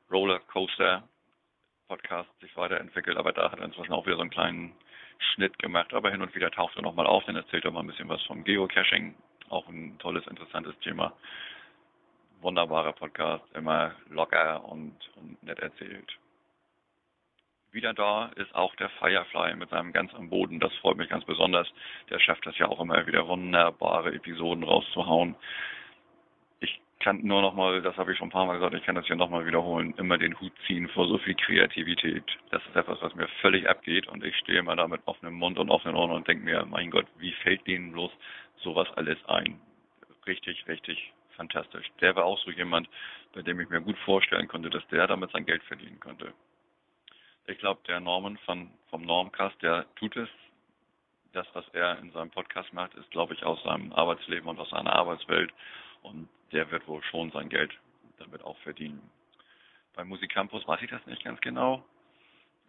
Rollercoaster 0.10 1.04
Podcast 1.88 2.30
sich 2.40 2.56
weiterentwickelt, 2.56 3.18
aber 3.18 3.34
da 3.34 3.52
hat 3.52 3.60
er 3.60 3.66
inzwischen 3.66 3.94
auch 3.94 4.06
wieder 4.06 4.16
so 4.16 4.22
einen 4.22 4.30
kleinen 4.32 4.74
Schnitt 5.34 5.60
gemacht, 5.60 5.94
aber 5.94 6.10
hin 6.10 6.22
und 6.22 6.34
wieder 6.34 6.50
taucht 6.50 6.76
er 6.76 6.82
nochmal 6.82 7.08
auf, 7.08 7.24
dann 7.26 7.36
erzählt 7.36 7.66
er 7.66 7.72
mal 7.72 7.82
ein 7.82 7.88
bisschen 7.88 8.10
was 8.10 8.24
vom 8.24 8.44
Geocaching, 8.44 9.16
auch 9.50 9.68
ein 9.68 9.98
tolles, 10.00 10.26
interessantes 10.28 10.78
Thema. 10.80 11.14
Wunderbarer 12.42 12.94
Podcast, 12.94 13.44
immer 13.54 13.94
locker 14.10 14.64
und, 14.64 14.96
und 15.18 15.44
nett 15.44 15.60
erzählt. 15.60 16.18
Wieder 17.72 17.94
da 17.94 18.32
ist 18.36 18.54
auch 18.56 18.76
der 18.78 18.90
Firefly 18.90 19.56
mit 19.56 19.70
seinem 19.70 19.94
ganz 19.94 20.14
am 20.16 20.30
Boden. 20.30 20.60
Das 20.60 20.74
freut 20.78 20.98
mich 20.98 21.10
ganz 21.10 21.24
besonders. 21.26 21.72
Der 22.10 22.20
schafft 22.20 22.46
das 22.48 22.58
ja 22.58 22.68
auch 22.68 22.80
immer 22.80 23.06
wieder 23.06 23.28
wunderbare 23.28 24.12
Episoden 24.12 24.64
rauszuhauen. 24.64 25.36
Ich 26.62 26.82
kann 27.00 27.22
nur 27.22 27.44
nochmal, 27.44 27.84
das 27.84 27.96
habe 27.98 28.12
ich 28.12 28.18
schon 28.18 28.30
ein 28.30 28.32
paar 28.32 28.48
Mal 28.48 28.56
gesagt, 28.56 28.74
ich 28.74 28.84
kann 28.84 28.96
das 28.96 29.06
hier 29.06 29.16
nochmal 29.16 29.46
wiederholen, 29.46 29.94
immer 29.98 30.18
den 30.18 30.40
Hut 30.40 30.52
ziehen 30.66 30.90
vor 30.90 31.08
so 31.08 31.20
viel 31.20 31.36
Kreativität. 31.36 32.24
Das 32.50 32.66
ist 32.66 32.76
etwas, 32.76 33.00
was 33.04 33.14
mir 33.14 33.28
völlig 33.42 33.70
abgeht 33.70 34.08
und 34.08 34.24
ich 34.24 34.36
stehe 34.38 34.60
immer 34.60 34.76
da 34.76 34.88
mit 34.88 35.02
offenem 35.06 35.36
Mund 35.36 35.60
und 35.60 35.70
offenen 35.70 35.96
Ohren 35.96 36.12
und 36.12 36.28
denke 36.28 36.44
mir, 36.44 36.66
mein 36.66 36.90
Gott, 36.90 37.06
wie 37.20 37.34
fällt 37.44 37.68
denen 37.68 37.92
bloß 37.92 38.12
sowas 38.64 38.88
alles 38.96 39.18
ein? 39.26 39.62
Richtig, 40.26 40.68
richtig 40.68 41.14
fantastisch. 41.36 41.88
Der 42.02 42.16
war 42.16 42.26
auch 42.26 42.40
so 42.40 42.50
jemand, 42.50 42.90
bei 43.34 43.44
dem 43.44 43.60
ich 43.60 43.70
mir 43.70 43.80
gut 43.80 43.98
vorstellen 44.00 44.48
konnte, 44.48 44.72
dass 44.72 44.86
der 44.88 45.06
damit 45.06 45.32
sein 45.32 45.46
Geld 45.46 45.64
verdienen 45.64 46.00
könnte. 46.00 46.34
Ich 47.50 47.58
glaube, 47.58 47.82
der 47.88 48.00
Norman 48.00 48.38
von, 48.46 48.70
vom 48.92 49.02
Normcast, 49.02 49.60
der 49.64 49.86
tut 49.96 50.16
es. 50.16 50.30
Das, 51.34 51.48
was 51.54 51.68
er 51.74 51.98
in 51.98 52.12
seinem 52.12 52.30
Podcast 52.30 52.72
macht, 52.74 52.94
ist, 52.94 53.10
glaube 53.10 53.34
ich, 53.34 53.44
aus 53.44 53.62
seinem 53.64 53.92
Arbeitsleben 53.92 54.48
und 54.48 54.60
aus 54.60 54.70
seiner 54.70 54.94
Arbeitswelt. 54.94 55.52
Und 56.04 56.30
der 56.52 56.70
wird 56.70 56.88
wohl 56.88 57.02
schon 57.04 57.32
sein 57.32 57.50
Geld 57.50 57.72
damit 58.20 58.44
auch 58.44 58.58
verdienen. 58.60 59.02
Beim 59.96 60.10
Musicampus 60.10 60.68
weiß 60.68 60.82
ich 60.84 60.92
das 60.92 61.06
nicht 61.08 61.24
ganz 61.24 61.42
genau. 61.42 61.84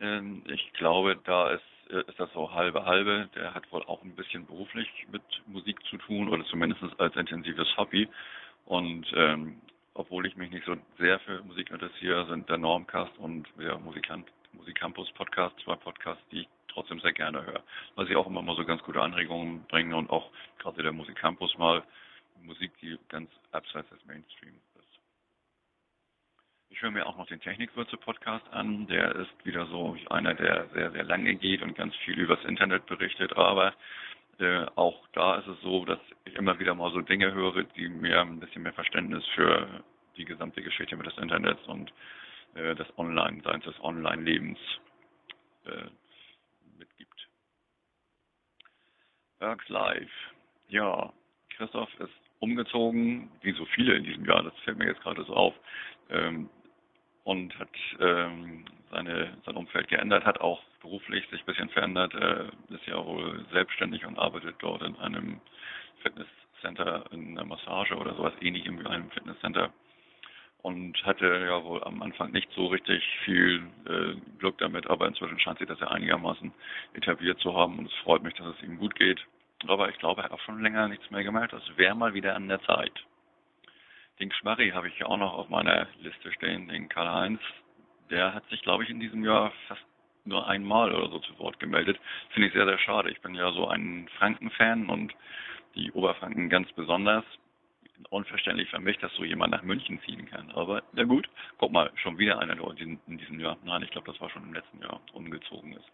Ähm, 0.00 0.44
ich 0.46 0.72
glaube, 0.72 1.18
da 1.24 1.50
ist, 1.50 1.90
äh, 1.90 2.00
ist 2.08 2.18
das 2.18 2.32
so 2.32 2.52
halbe 2.52 2.86
halbe. 2.86 3.28
Der 3.34 3.52
hat 3.52 3.70
wohl 3.72 3.82
auch 3.84 4.02
ein 4.02 4.16
bisschen 4.16 4.46
beruflich 4.46 4.88
mit 5.12 5.22
Musik 5.46 5.82
zu 5.86 5.98
tun 5.98 6.28
oder 6.28 6.44
zumindest 6.46 6.82
als 6.98 7.16
intensives 7.16 7.76
Hobby. 7.76 8.08
Und 8.64 9.06
ähm, 9.14 9.60
obwohl 9.92 10.26
ich 10.26 10.36
mich 10.36 10.50
nicht 10.50 10.64
so 10.64 10.76
sehr 10.98 11.18
für 11.20 11.42
Musik 11.42 11.70
interessiere, 11.70 12.26
sind 12.28 12.48
der 12.48 12.58
Normcast 12.58 13.16
und 13.18 13.46
der 13.58 13.78
Musikant, 13.78 14.26
Musicampus 14.52 15.10
Podcast 15.12 15.58
zwei 15.60 15.76
Podcasts, 15.76 16.22
die 16.30 16.40
ich 16.40 16.48
trotzdem 16.68 17.00
sehr 17.00 17.12
gerne 17.12 17.44
höre. 17.44 17.62
Weil 17.94 18.06
sie 18.06 18.16
auch 18.16 18.26
immer 18.26 18.42
mal 18.42 18.56
so 18.56 18.64
ganz 18.64 18.82
gute 18.82 19.00
Anregungen 19.02 19.64
bringen 19.64 19.94
und 19.94 20.10
auch 20.10 20.30
gerade 20.58 20.82
der 20.82 20.92
Musicampus 20.92 21.56
mal 21.58 21.82
Musik, 22.42 22.72
die 22.80 22.98
ganz 23.08 23.30
abseits 23.52 23.88
des 23.90 24.04
Mainstreams 24.06 24.62
ist. 24.78 25.00
Ich 26.70 26.80
höre 26.80 26.90
mir 26.90 27.06
auch 27.06 27.18
noch 27.18 27.26
den 27.26 27.40
Technikwürze-Podcast 27.40 28.48
an. 28.52 28.86
Der 28.86 29.14
ist 29.16 29.44
wieder 29.44 29.66
so 29.66 29.96
einer, 30.08 30.34
der 30.34 30.68
sehr, 30.72 30.90
sehr 30.92 31.04
lange 31.04 31.34
geht 31.34 31.62
und 31.62 31.76
ganz 31.76 31.94
viel 31.96 32.18
übers 32.18 32.42
Internet 32.44 32.86
berichtet. 32.86 33.36
Aber 33.36 33.74
äh, 34.38 34.64
auch 34.76 35.06
da 35.12 35.36
ist 35.36 35.48
es 35.48 35.60
so, 35.60 35.84
dass 35.84 35.98
ich 36.24 36.34
immer 36.36 36.58
wieder 36.58 36.74
mal 36.74 36.90
so 36.92 37.00
Dinge 37.02 37.32
höre, 37.34 37.64
die 37.64 37.88
mir 37.88 38.22
ein 38.22 38.40
bisschen 38.40 38.62
mehr 38.62 38.72
Verständnis 38.72 39.24
für 39.34 39.68
die 40.16 40.24
gesamte 40.24 40.62
Geschichte 40.62 40.96
mit 40.96 41.06
des 41.06 41.18
Internets 41.18 41.66
und 41.66 41.92
äh, 42.54 42.74
des 42.74 42.86
Online-Seins, 42.98 43.64
des 43.64 43.80
Online-Lebens 43.82 44.58
äh, 45.66 45.88
mitgibt. 46.78 47.28
Works 49.40 49.68
Live. 49.68 50.10
Ja, 50.68 51.12
Christoph 51.56 51.92
ist 52.00 52.12
umgezogen, 52.40 53.30
wie 53.42 53.52
so 53.52 53.64
viele 53.66 53.94
in 53.94 54.04
diesem 54.04 54.24
Jahr, 54.24 54.42
das 54.42 54.56
fällt 54.64 54.78
mir 54.78 54.86
jetzt 54.86 55.02
gerade 55.02 55.24
so 55.24 55.34
auf, 55.34 55.54
ähm, 56.10 56.48
und 57.24 57.56
hat 57.58 57.68
ähm, 58.00 58.64
seine, 58.90 59.36
sein 59.44 59.56
Umfeld 59.56 59.88
geändert, 59.88 60.24
hat 60.24 60.40
auch 60.40 60.62
beruflich 60.80 61.28
sich 61.28 61.40
ein 61.40 61.46
bisschen 61.46 61.68
verändert, 61.68 62.14
äh, 62.14 62.74
ist 62.74 62.86
ja 62.86 63.04
wohl 63.04 63.44
selbstständig 63.52 64.04
und 64.06 64.18
arbeitet 64.18 64.56
dort 64.60 64.82
in 64.82 64.96
einem 64.96 65.40
Fitnesscenter, 66.02 67.04
in 67.12 67.38
einer 67.38 67.44
Massage 67.46 67.94
oder 67.94 68.14
sowas 68.14 68.32
ähnlichem 68.40 68.80
wie 68.80 68.86
einem 68.86 69.10
Fitnesscenter 69.10 69.72
und 70.62 71.02
hatte 71.04 71.26
ja 71.26 71.62
wohl 71.64 71.82
am 71.84 72.02
Anfang 72.02 72.32
nicht 72.32 72.50
so 72.52 72.66
richtig 72.66 73.02
viel 73.24 73.62
äh, 73.86 74.14
Glück 74.38 74.58
damit, 74.58 74.88
aber 74.88 75.06
inzwischen 75.06 75.38
scheint 75.38 75.58
sich 75.58 75.68
das 75.68 75.80
ja 75.80 75.88
einigermaßen 75.88 76.52
etabliert 76.94 77.38
zu 77.40 77.54
haben 77.54 77.78
und 77.78 77.86
es 77.86 77.94
freut 78.04 78.22
mich, 78.22 78.34
dass 78.34 78.46
es 78.46 78.62
ihm 78.62 78.78
gut 78.78 78.94
geht. 78.94 79.20
Aber 79.66 79.88
ich 79.88 79.98
glaube, 79.98 80.22
er 80.22 80.24
hat 80.24 80.32
auch 80.32 80.40
schon 80.40 80.62
länger 80.62 80.88
nichts 80.88 81.10
mehr 81.10 81.22
gemacht. 81.22 81.52
Das 81.52 81.62
wäre 81.76 81.94
mal 81.94 82.14
wieder 82.14 82.34
an 82.34 82.48
der 82.48 82.62
Zeit. 82.62 82.92
Den 84.18 84.32
Schmarri 84.32 84.70
habe 84.70 84.88
ich 84.88 84.98
ja 84.98 85.06
auch 85.06 85.16
noch 85.16 85.34
auf 85.34 85.48
meiner 85.48 85.86
Liste 86.00 86.32
stehen, 86.32 86.68
den 86.68 86.88
Karl-Heinz. 86.88 87.40
Der 88.10 88.34
hat 88.34 88.46
sich, 88.48 88.62
glaube 88.62 88.84
ich, 88.84 88.90
in 88.90 89.00
diesem 89.00 89.24
Jahr 89.24 89.52
fast 89.68 89.82
nur 90.24 90.46
einmal 90.46 90.94
oder 90.94 91.08
so 91.08 91.18
zu 91.20 91.38
Wort 91.38 91.58
gemeldet. 91.58 91.98
Finde 92.30 92.48
ich 92.48 92.54
sehr, 92.54 92.66
sehr 92.66 92.78
schade. 92.78 93.10
Ich 93.10 93.20
bin 93.20 93.34
ja 93.34 93.52
so 93.52 93.68
ein 93.68 94.08
Franken-Fan 94.18 94.88
und 94.88 95.14
die 95.74 95.90
Oberfranken 95.92 96.50
ganz 96.50 96.70
besonders. 96.72 97.24
Unverständlich 98.08 98.70
für 98.70 98.80
mich, 98.80 98.98
dass 98.98 99.12
so 99.14 99.24
jemand 99.24 99.52
nach 99.52 99.62
München 99.62 100.00
ziehen 100.02 100.26
kann. 100.26 100.50
Aber 100.52 100.82
na 100.92 101.04
gut, 101.04 101.28
guck 101.58 101.70
mal, 101.70 101.90
schon 101.96 102.18
wieder 102.18 102.38
einer, 102.38 102.56
der 102.56 102.80
in 102.80 103.18
diesem 103.18 103.38
Jahr, 103.38 103.56
nein, 103.62 103.82
ich 103.82 103.90
glaube, 103.90 104.10
das 104.10 104.20
war 104.20 104.30
schon 104.30 104.42
im 104.42 104.54
letzten 104.54 104.80
Jahr, 104.80 105.00
umgezogen 105.12 105.74
ist. 105.74 105.90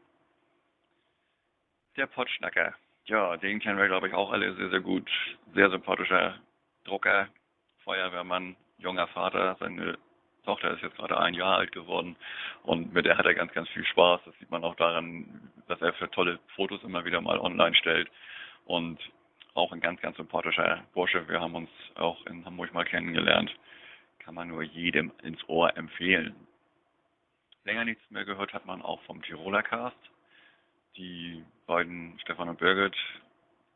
Der 1.97 2.07
Potschnacker. 2.07 2.75
Ja, 3.07 3.37
den 3.37 3.61
kennen 3.61 3.79
wir, 3.79 3.87
glaube 3.87 4.09
ich, 4.09 4.15
auch 4.15 4.33
alle 4.33 4.55
sehr, 4.55 4.71
sehr 4.71 4.81
gut. 4.81 5.09
Sehr 5.55 5.71
sympathischer 5.71 6.39
Drucker, 6.85 7.29
Feuerwehrmann, 7.85 8.57
junger 8.79 9.07
Vater. 9.09 9.57
Seine 9.61 9.99
Tochter 10.45 10.73
ist 10.73 10.83
jetzt 10.83 10.97
gerade 10.97 11.19
ein 11.19 11.35
Jahr 11.35 11.59
alt 11.59 11.73
geworden 11.73 12.17
und 12.63 12.95
mit 12.95 13.05
der 13.05 13.19
hat 13.19 13.27
er 13.27 13.35
ganz, 13.35 13.53
ganz 13.53 13.69
viel 13.71 13.85
Spaß. 13.85 14.21
Das 14.25 14.39
sieht 14.39 14.51
man 14.51 14.65
auch 14.65 14.77
daran, 14.77 15.51
dass 15.67 15.81
er 15.83 15.93
für 15.95 16.11
tolle 16.11 16.39
Fotos 16.55 16.83
immer 16.85 17.05
wieder 17.05 17.21
mal 17.21 17.39
online 17.39 17.75
stellt 17.75 18.11
und 18.65 18.99
auch 19.57 19.73
ein 19.73 19.81
ganz, 19.81 20.01
ganz 20.01 20.17
sympathischer 20.17 20.85
Bursche. 20.95 21.29
Wir 21.29 21.41
haben 21.41 21.55
uns 21.55 21.71
auch 21.95 22.25
in 22.27 22.45
Hamburg 22.45 22.73
mal 22.75 22.85
kennengelernt. 22.85 23.55
Kann 24.19 24.35
man 24.35 24.49
nur 24.49 24.63
jedem 24.63 25.13
ins 25.23 25.47
Ohr 25.49 25.77
empfehlen. 25.77 26.35
Länger 27.65 27.85
nichts 27.85 28.11
mehr 28.11 28.25
gehört 28.25 28.53
hat 28.53 28.67
man 28.67 28.83
auch 28.83 29.01
vom 29.03 29.23
Tiroler 29.23 29.63
Cast. 29.63 29.97
Die 30.97 31.45
beiden, 31.67 32.19
Stefan 32.21 32.49
und 32.49 32.59
Birgit, 32.59 32.97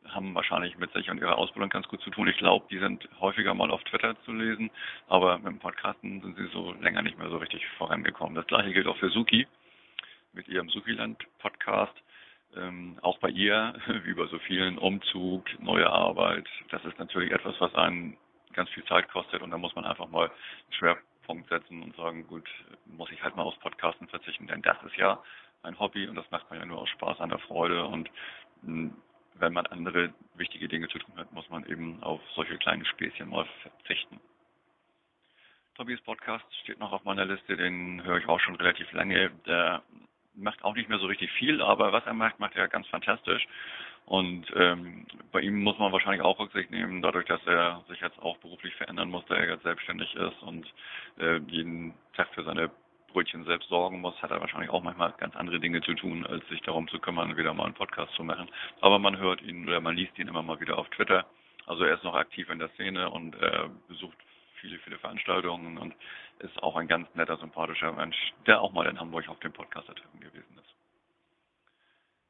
haben 0.06 0.34
wahrscheinlich 0.34 0.78
mit 0.78 0.92
sich 0.92 1.10
und 1.10 1.18
ihrer 1.18 1.36
Ausbildung 1.36 1.70
ganz 1.70 1.86
gut 1.88 2.00
zu 2.00 2.10
tun. 2.10 2.28
Ich 2.28 2.38
glaube, 2.38 2.66
die 2.70 2.78
sind 2.78 3.06
häufiger 3.20 3.54
mal 3.54 3.70
auf 3.70 3.82
Twitter 3.84 4.16
zu 4.24 4.32
lesen, 4.32 4.70
aber 5.08 5.38
mit 5.38 5.48
dem 5.48 5.58
Podcasten 5.58 6.20
sind 6.20 6.36
sie 6.36 6.46
so 6.52 6.72
länger 6.80 7.02
nicht 7.02 7.18
mehr 7.18 7.28
so 7.28 7.36
richtig 7.36 7.66
vorangekommen. 7.78 8.34
Das 8.34 8.46
gleiche 8.46 8.72
gilt 8.72 8.86
auch 8.86 8.96
für 8.96 9.10
Suki 9.10 9.46
mit 10.32 10.48
ihrem 10.48 10.68
Sukiland-Podcast. 10.70 11.94
Ähm, 12.56 12.98
auch 13.02 13.18
bei 13.18 13.28
ihr, 13.28 13.74
wie 14.04 14.14
bei 14.14 14.26
so 14.26 14.38
vielen, 14.40 14.78
Umzug, 14.78 15.46
neue 15.60 15.88
Arbeit. 15.88 16.48
Das 16.70 16.84
ist 16.84 16.98
natürlich 16.98 17.30
etwas, 17.32 17.54
was 17.60 17.74
einen 17.74 18.16
ganz 18.52 18.68
viel 18.70 18.84
Zeit 18.84 19.08
kostet 19.10 19.42
und 19.42 19.50
da 19.50 19.58
muss 19.58 19.74
man 19.74 19.84
einfach 19.84 20.08
mal 20.08 20.26
einen 20.26 20.72
Schwerpunkt 20.72 21.48
setzen 21.48 21.82
und 21.82 21.94
sagen, 21.96 22.26
gut, 22.26 22.48
muss 22.86 23.10
ich 23.12 23.22
halt 23.22 23.36
mal 23.36 23.44
aufs 23.44 23.58
Podcasten 23.60 24.08
verzichten, 24.08 24.48
denn 24.48 24.62
das 24.62 24.76
ist 24.82 24.96
ja 24.96 25.22
ein 25.62 25.78
Hobby 25.78 26.08
und 26.08 26.16
das 26.16 26.28
macht 26.30 26.50
man 26.50 26.58
ja 26.58 26.66
nur 26.66 26.78
aus 26.78 26.88
Spaß 26.88 27.20
an 27.20 27.28
der 27.28 27.38
Freude 27.38 27.84
und 27.84 28.10
hm, 28.62 28.94
wenn 29.34 29.52
man 29.52 29.66
andere 29.66 30.12
wichtige 30.34 30.68
Dinge 30.68 30.88
zu 30.88 30.98
tun 30.98 31.14
hat, 31.16 31.32
muss 31.32 31.48
man 31.48 31.64
eben 31.66 32.02
auf 32.02 32.20
solche 32.34 32.58
kleinen 32.58 32.84
Späßchen 32.84 33.28
mal 33.28 33.46
verzichten. 33.62 34.20
Tobias 35.76 36.00
Podcast 36.02 36.44
steht 36.62 36.78
noch 36.78 36.92
auf 36.92 37.04
meiner 37.04 37.24
Liste, 37.24 37.56
den 37.56 38.02
höre 38.04 38.18
ich 38.18 38.28
auch 38.28 38.40
schon 38.40 38.56
relativ 38.56 38.92
lange. 38.92 39.30
Der 39.46 39.82
macht 40.40 40.64
auch 40.64 40.74
nicht 40.74 40.88
mehr 40.88 40.98
so 40.98 41.06
richtig 41.06 41.30
viel, 41.32 41.62
aber 41.62 41.92
was 41.92 42.04
er 42.06 42.14
macht, 42.14 42.40
macht 42.40 42.56
er 42.56 42.68
ganz 42.68 42.86
fantastisch. 42.88 43.46
Und 44.06 44.46
ähm, 44.56 45.06
bei 45.30 45.40
ihm 45.40 45.62
muss 45.62 45.78
man 45.78 45.92
wahrscheinlich 45.92 46.22
auch 46.22 46.38
Rücksicht 46.38 46.70
nehmen, 46.70 47.00
dadurch, 47.02 47.26
dass 47.26 47.40
er 47.46 47.84
sich 47.88 48.00
jetzt 48.00 48.18
auch 48.20 48.36
beruflich 48.38 48.74
verändern 48.74 49.10
muss, 49.10 49.24
da 49.26 49.36
er 49.36 49.50
jetzt 49.50 49.62
selbstständig 49.62 50.14
ist 50.14 50.42
und 50.42 50.66
äh, 51.18 51.38
jeden 51.46 51.94
Tag 52.14 52.28
für 52.34 52.42
seine 52.42 52.70
Brötchen 53.12 53.44
selbst 53.44 53.68
sorgen 53.68 54.00
muss, 54.00 54.20
hat 54.22 54.30
er 54.30 54.40
wahrscheinlich 54.40 54.70
auch 54.70 54.82
manchmal 54.82 55.12
ganz 55.18 55.36
andere 55.36 55.60
Dinge 55.60 55.80
zu 55.82 55.94
tun, 55.94 56.26
als 56.26 56.46
sich 56.48 56.60
darum 56.62 56.88
zu 56.88 56.98
kümmern, 56.98 57.36
wieder 57.36 57.54
mal 57.54 57.64
einen 57.64 57.74
Podcast 57.74 58.12
zu 58.14 58.24
machen. 58.24 58.48
Aber 58.80 58.98
man 58.98 59.18
hört 59.18 59.42
ihn 59.42 59.66
oder 59.68 59.80
man 59.80 59.96
liest 59.96 60.18
ihn 60.18 60.28
immer 60.28 60.42
mal 60.42 60.60
wieder 60.60 60.78
auf 60.78 60.88
Twitter. 60.90 61.26
Also 61.66 61.84
er 61.84 61.94
ist 61.94 62.04
noch 62.04 62.14
aktiv 62.14 62.48
in 62.50 62.58
der 62.58 62.70
Szene 62.70 63.10
und 63.10 63.36
er 63.40 63.70
besucht 63.88 64.16
viele, 64.60 64.78
viele 64.78 64.98
Veranstaltungen 64.98 65.78
und 65.78 65.94
ist 66.38 66.62
auch 66.62 66.76
ein 66.76 66.88
ganz 66.88 67.12
netter, 67.14 67.36
sympathischer 67.36 67.92
Mensch, 67.92 68.16
der 68.46 68.60
auch 68.60 68.72
mal 68.72 68.86
in 68.86 68.98
Hamburg 68.98 69.28
auf 69.28 69.40
dem 69.40 69.52
Podcaster-Treffen 69.52 70.20
gewesen 70.20 70.58
ist. 70.58 70.74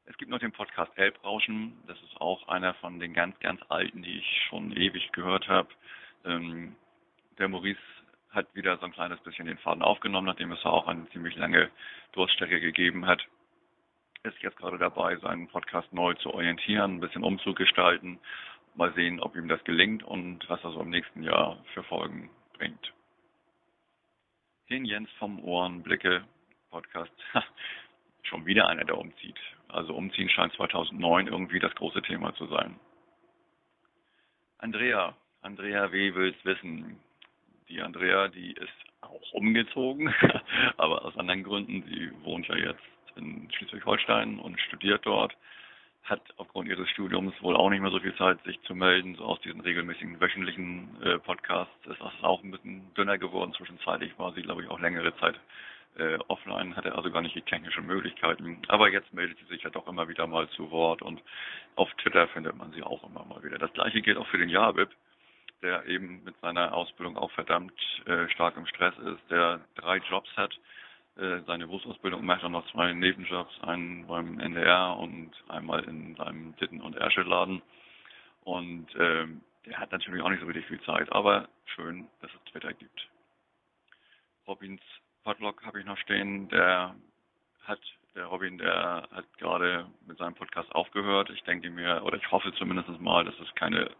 Es 0.05 0.17
gibt 0.17 0.31
noch 0.31 0.39
den 0.39 0.51
Podcast 0.51 0.91
Elbrauschen. 0.97 1.77
Das 1.87 1.97
ist 2.01 2.19
auch 2.19 2.47
einer 2.47 2.73
von 2.75 2.99
den 2.99 3.13
ganz, 3.13 3.39
ganz 3.39 3.61
alten, 3.69 4.03
die 4.03 4.17
ich 4.17 4.45
schon 4.49 4.71
ewig 4.75 5.11
gehört 5.13 5.47
habe. 5.47 5.69
Ähm, 6.25 6.75
der 7.37 7.47
Maurice 7.47 7.79
hat 8.29 8.53
wieder 8.55 8.77
so 8.77 8.85
ein 8.85 8.91
kleines 8.91 9.19
bisschen 9.21 9.45
den 9.45 9.57
Faden 9.57 9.81
aufgenommen, 9.83 10.27
nachdem 10.27 10.51
es 10.51 10.65
auch 10.65 10.87
eine 10.87 11.09
ziemlich 11.09 11.35
lange 11.35 11.69
Durststrecke 12.13 12.59
gegeben 12.59 13.05
hat. 13.05 13.25
Ist 14.23 14.41
jetzt 14.41 14.57
gerade 14.57 14.77
dabei, 14.77 15.15
seinen 15.17 15.47
Podcast 15.47 15.91
neu 15.93 16.13
zu 16.15 16.33
orientieren, 16.33 16.95
ein 16.95 16.99
bisschen 16.99 17.23
umzugestalten. 17.23 18.19
Mal 18.75 18.93
sehen, 18.93 19.19
ob 19.19 19.35
ihm 19.35 19.47
das 19.47 19.63
gelingt 19.63 20.03
und 20.03 20.49
was 20.49 20.61
so 20.61 20.79
im 20.79 20.89
nächsten 20.89 21.23
Jahr 21.23 21.57
für 21.73 21.83
Folgen 21.83 22.29
bringt. 22.53 22.93
Den 24.69 24.85
Jens 24.85 25.09
vom 25.19 25.43
Ohrenblicke 25.43 26.23
Podcast. 26.69 27.11
Schon 28.23 28.45
wieder 28.45 28.67
einer, 28.67 28.85
der 28.85 28.97
umzieht. 28.97 29.37
Also 29.67 29.93
umziehen 29.93 30.29
scheint 30.29 30.53
2009 30.53 31.27
irgendwie 31.27 31.59
das 31.59 31.75
große 31.75 32.01
Thema 32.03 32.33
zu 32.35 32.45
sein. 32.47 32.79
Andrea, 34.57 35.15
Andrea 35.41 35.91
W. 35.91 36.13
will's 36.13 36.45
wissen. 36.45 36.99
Die 37.67 37.81
Andrea, 37.81 38.27
die 38.27 38.51
ist 38.51 38.69
auch 39.01 39.31
umgezogen, 39.33 40.13
aber 40.77 41.03
aus 41.03 41.17
anderen 41.17 41.43
Gründen. 41.43 41.83
Sie 41.83 42.11
wohnt 42.23 42.47
ja 42.47 42.55
jetzt 42.55 42.83
in 43.15 43.49
Schleswig-Holstein 43.51 44.39
und 44.39 44.59
studiert 44.61 45.05
dort. 45.05 45.35
Hat 46.03 46.21
aufgrund 46.37 46.67
ihres 46.67 46.89
Studiums 46.89 47.33
wohl 47.41 47.55
auch 47.55 47.69
nicht 47.69 47.81
mehr 47.81 47.91
so 47.91 47.99
viel 47.99 48.15
Zeit, 48.15 48.43
sich 48.43 48.59
zu 48.63 48.75
melden. 48.75 49.15
So 49.15 49.23
aus 49.25 49.39
diesen 49.41 49.61
regelmäßigen 49.61 50.19
wöchentlichen 50.19 50.89
äh, 51.03 51.19
Podcasts 51.19 51.73
ist 51.85 52.01
das 52.01 52.11
auch 52.23 52.43
ein 52.43 52.51
bisschen 52.51 52.93
dünner 52.95 53.17
geworden. 53.17 53.53
Zwischenzeitlich 53.53 54.17
war 54.17 54.33
sie, 54.33 54.41
glaube 54.41 54.63
ich, 54.63 54.69
auch 54.69 54.79
längere 54.79 55.15
Zeit 55.17 55.39
äh, 55.97 56.17
offline, 56.27 56.75
hatte 56.75 56.95
also 56.95 57.11
gar 57.11 57.21
nicht 57.21 57.35
die 57.35 57.41
technischen 57.41 57.85
Möglichkeiten. 57.85 58.61
Aber 58.67 58.89
jetzt 58.89 59.13
meldet 59.13 59.37
sie 59.39 59.45
sich 59.45 59.63
ja 59.63 59.69
doch 59.69 59.87
immer 59.87 60.07
wieder 60.07 60.27
mal 60.27 60.49
zu 60.49 60.71
Wort 60.71 61.01
und 61.01 61.21
auf 61.75 61.93
Twitter 61.95 62.27
findet 62.29 62.57
man 62.57 62.71
sie 62.71 62.83
auch 62.83 63.03
immer 63.03 63.23
mal 63.25 63.43
wieder. 63.43 63.57
Das 63.57 63.73
gleiche 63.73 64.01
gilt 64.01 64.17
auch 64.17 64.27
für 64.27 64.37
den 64.37 64.49
Jabib, 64.49 64.89
der 65.61 65.85
eben 65.85 66.23
mit 66.23 66.35
seiner 66.41 66.73
Ausbildung 66.73 67.17
auch 67.17 67.31
verdammt 67.31 67.73
äh, 68.05 68.27
stark 68.29 68.57
im 68.57 68.65
Stress 68.65 68.97
ist, 68.99 69.21
der 69.29 69.61
drei 69.75 69.97
Jobs 69.97 70.29
hat, 70.35 70.57
seine 71.45 71.67
Berufsausbildung 71.67 72.25
macht 72.25 72.43
und 72.43 72.51
noch 72.53 72.69
zwei 72.71 72.93
Nebenjobs, 72.93 73.53
einen 73.61 74.07
beim 74.07 74.39
NDR 74.39 74.97
und 74.97 75.31
einmal 75.49 75.83
in 75.83 76.15
seinem 76.15 76.55
Titten- 76.57 76.81
und 76.81 76.95
Ärsche-Laden. 76.95 77.61
Und 78.43 78.87
ähm, 78.97 79.41
der 79.65 79.77
hat 79.77 79.91
natürlich 79.91 80.21
auch 80.23 80.29
nicht 80.29 80.41
so 80.41 80.47
richtig 80.47 80.65
viel 80.65 80.81
Zeit, 80.81 81.11
aber 81.11 81.47
schön, 81.65 82.07
dass 82.21 82.31
es 82.33 82.51
Twitter 82.51 82.73
gibt. 82.73 83.07
Robins 84.47 84.81
Podlog 85.23 85.63
habe 85.63 85.79
ich 85.79 85.85
noch 85.85 85.97
stehen, 85.99 86.49
der 86.49 86.95
hat, 87.63 87.79
der 88.15 88.25
Robin, 88.25 88.57
der 88.57 89.07
hat 89.11 89.37
gerade 89.37 89.85
mit 90.07 90.17
seinem 90.17 90.33
Podcast 90.33 90.73
aufgehört. 90.73 91.29
Ich 91.29 91.43
denke 91.43 91.69
mir, 91.69 92.01
oder 92.03 92.17
ich 92.17 92.31
hoffe 92.31 92.51
zumindest 92.53 92.89
mal, 92.99 93.23
dass 93.23 93.39
es 93.39 93.53
keine 93.55 93.85
äh, 93.85 93.91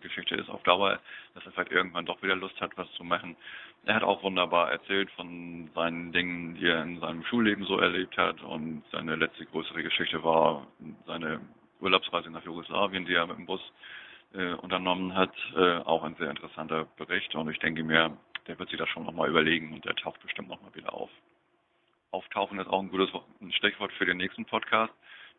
Geschichte 0.00 0.34
ist 0.34 0.50
auf 0.50 0.62
Dauer, 0.64 1.00
dass 1.34 1.44
er 1.46 1.52
vielleicht 1.52 1.72
irgendwann 1.72 2.06
doch 2.06 2.22
wieder 2.22 2.36
Lust 2.36 2.60
hat, 2.60 2.76
was 2.76 2.90
zu 2.92 3.04
machen. 3.04 3.36
Er 3.84 3.96
hat 3.96 4.02
auch 4.02 4.22
wunderbar 4.22 4.70
erzählt 4.70 5.10
von 5.12 5.70
seinen 5.74 6.12
Dingen, 6.12 6.54
die 6.54 6.66
er 6.66 6.82
in 6.82 7.00
seinem 7.00 7.24
Schulleben 7.24 7.64
so 7.64 7.78
erlebt 7.78 8.16
hat 8.16 8.40
und 8.42 8.84
seine 8.92 9.16
letzte 9.16 9.46
größere 9.46 9.82
Geschichte 9.82 10.22
war 10.22 10.66
seine 11.06 11.40
Urlaubsreise 11.80 12.30
nach 12.30 12.44
Jugoslawien, 12.44 13.06
die 13.06 13.14
er 13.14 13.26
mit 13.26 13.38
dem 13.38 13.46
Bus 13.46 13.60
äh, 14.34 14.52
unternommen 14.54 15.14
hat. 15.14 15.34
Äh, 15.56 15.78
auch 15.78 16.04
ein 16.04 16.14
sehr 16.16 16.30
interessanter 16.30 16.86
Bericht 16.96 17.34
und 17.34 17.50
ich 17.50 17.58
denke 17.58 17.82
mir, 17.82 18.16
der 18.46 18.58
wird 18.58 18.68
sich 18.70 18.78
das 18.78 18.88
schon 18.88 19.04
nochmal 19.04 19.28
überlegen 19.28 19.72
und 19.72 19.84
der 19.84 19.96
taucht 19.96 20.22
bestimmt 20.22 20.48
nochmal 20.48 20.74
wieder 20.74 20.94
auf. 20.94 21.10
Auftauchen 22.12 22.58
ist 22.58 22.68
auch 22.68 22.80
ein 22.80 22.90
gutes 22.90 23.10
ein 23.40 23.52
Stichwort 23.52 23.92
für 23.94 24.04
den 24.04 24.18
nächsten 24.18 24.44
Podcast, 24.44 24.92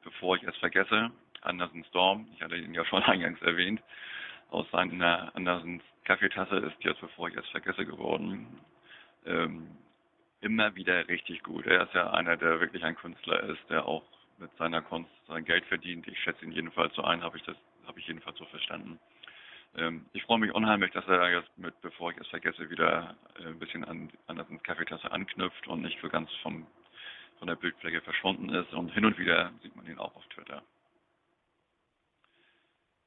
bevor 0.03 0.35
ich 0.35 0.43
es 0.43 0.57
vergesse. 0.57 1.11
Anderson 1.41 1.83
Storm, 1.85 2.27
ich 2.35 2.41
hatte 2.41 2.57
ihn 2.57 2.73
ja 2.73 2.83
schon 2.85 3.03
eingangs 3.03 3.41
erwähnt, 3.41 3.81
aus 4.53 4.69
seiner 4.71 5.35
Andersens 5.35 5.81
Kaffeetasse 6.03 6.57
ist 6.57 6.83
jetzt, 6.83 7.01
bevor 7.01 7.29
ich 7.29 7.35
es 7.35 7.47
vergesse, 7.49 7.85
geworden. 7.85 8.59
Ähm, 9.25 9.67
immer 10.41 10.75
wieder 10.75 11.07
richtig 11.07 11.43
gut. 11.43 11.65
Er 11.65 11.83
ist 11.83 11.93
ja 11.93 12.11
einer, 12.11 12.35
der 12.35 12.59
wirklich 12.59 12.83
ein 12.83 12.95
Künstler 12.95 13.41
ist, 13.43 13.61
der 13.69 13.85
auch 13.85 14.03
mit 14.37 14.51
seiner 14.57 14.81
Kunst 14.81 15.09
sein 15.27 15.45
Geld 15.45 15.65
verdient. 15.65 16.07
Ich 16.07 16.19
schätze 16.19 16.43
ihn 16.43 16.51
jedenfalls 16.51 16.93
so 16.95 17.03
ein, 17.03 17.23
habe 17.23 17.37
ich 17.37 17.43
das, 17.43 17.55
habe 17.87 17.99
ich 17.99 18.07
jedenfalls 18.07 18.37
so 18.37 18.45
verstanden. 18.45 18.99
Ähm, 19.75 20.05
ich 20.13 20.23
freue 20.23 20.39
mich 20.39 20.53
unheimlich, 20.53 20.91
dass 20.91 21.07
er 21.07 21.31
jetzt 21.31 21.57
mit, 21.57 21.79
bevor 21.81 22.11
ich 22.11 22.17
es 22.17 22.27
vergesse, 22.27 22.69
wieder 22.69 23.15
äh, 23.39 23.47
ein 23.47 23.59
bisschen 23.59 23.85
an 23.85 24.11
Andersens 24.27 24.61
Kaffeetasse 24.63 25.11
anknüpft 25.11 25.67
und 25.67 25.81
nicht 25.81 25.99
so 26.01 26.09
ganz 26.09 26.29
vom, 26.41 26.67
von 27.39 27.47
der 27.47 27.55
Bildfläche 27.55 28.01
verschwunden 28.01 28.49
ist. 28.49 28.73
Und 28.73 28.93
hin 28.93 29.05
und 29.05 29.17
wieder 29.17 29.51
sieht 29.61 29.75
man 29.75 29.85
ihn 29.87 29.97
auch 29.97 30.15
auf 30.15 30.27
Twitter. 30.27 30.61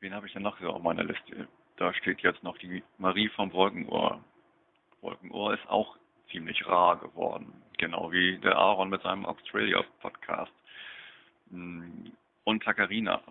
Wen 0.00 0.14
habe 0.14 0.26
ich 0.26 0.32
denn 0.32 0.42
noch 0.42 0.58
so 0.60 0.70
auf 0.70 0.82
meiner 0.82 1.04
Liste? 1.04 1.48
Da 1.76 1.92
steht 1.94 2.20
jetzt 2.20 2.42
noch 2.42 2.58
die 2.58 2.82
Marie 2.98 3.28
vom 3.30 3.52
Wolkenohr. 3.52 4.22
Wolkenohr 5.00 5.54
ist 5.54 5.66
auch 5.68 5.96
ziemlich 6.30 6.66
rar 6.66 6.98
geworden. 6.98 7.62
Genau 7.78 8.12
wie 8.12 8.38
der 8.38 8.56
Aaron 8.56 8.90
mit 8.90 9.02
seinem 9.02 9.26
Australia-Podcast. 9.26 10.52
Hm, 11.50 12.12
und 12.44 12.62
Takarina, 12.62 13.22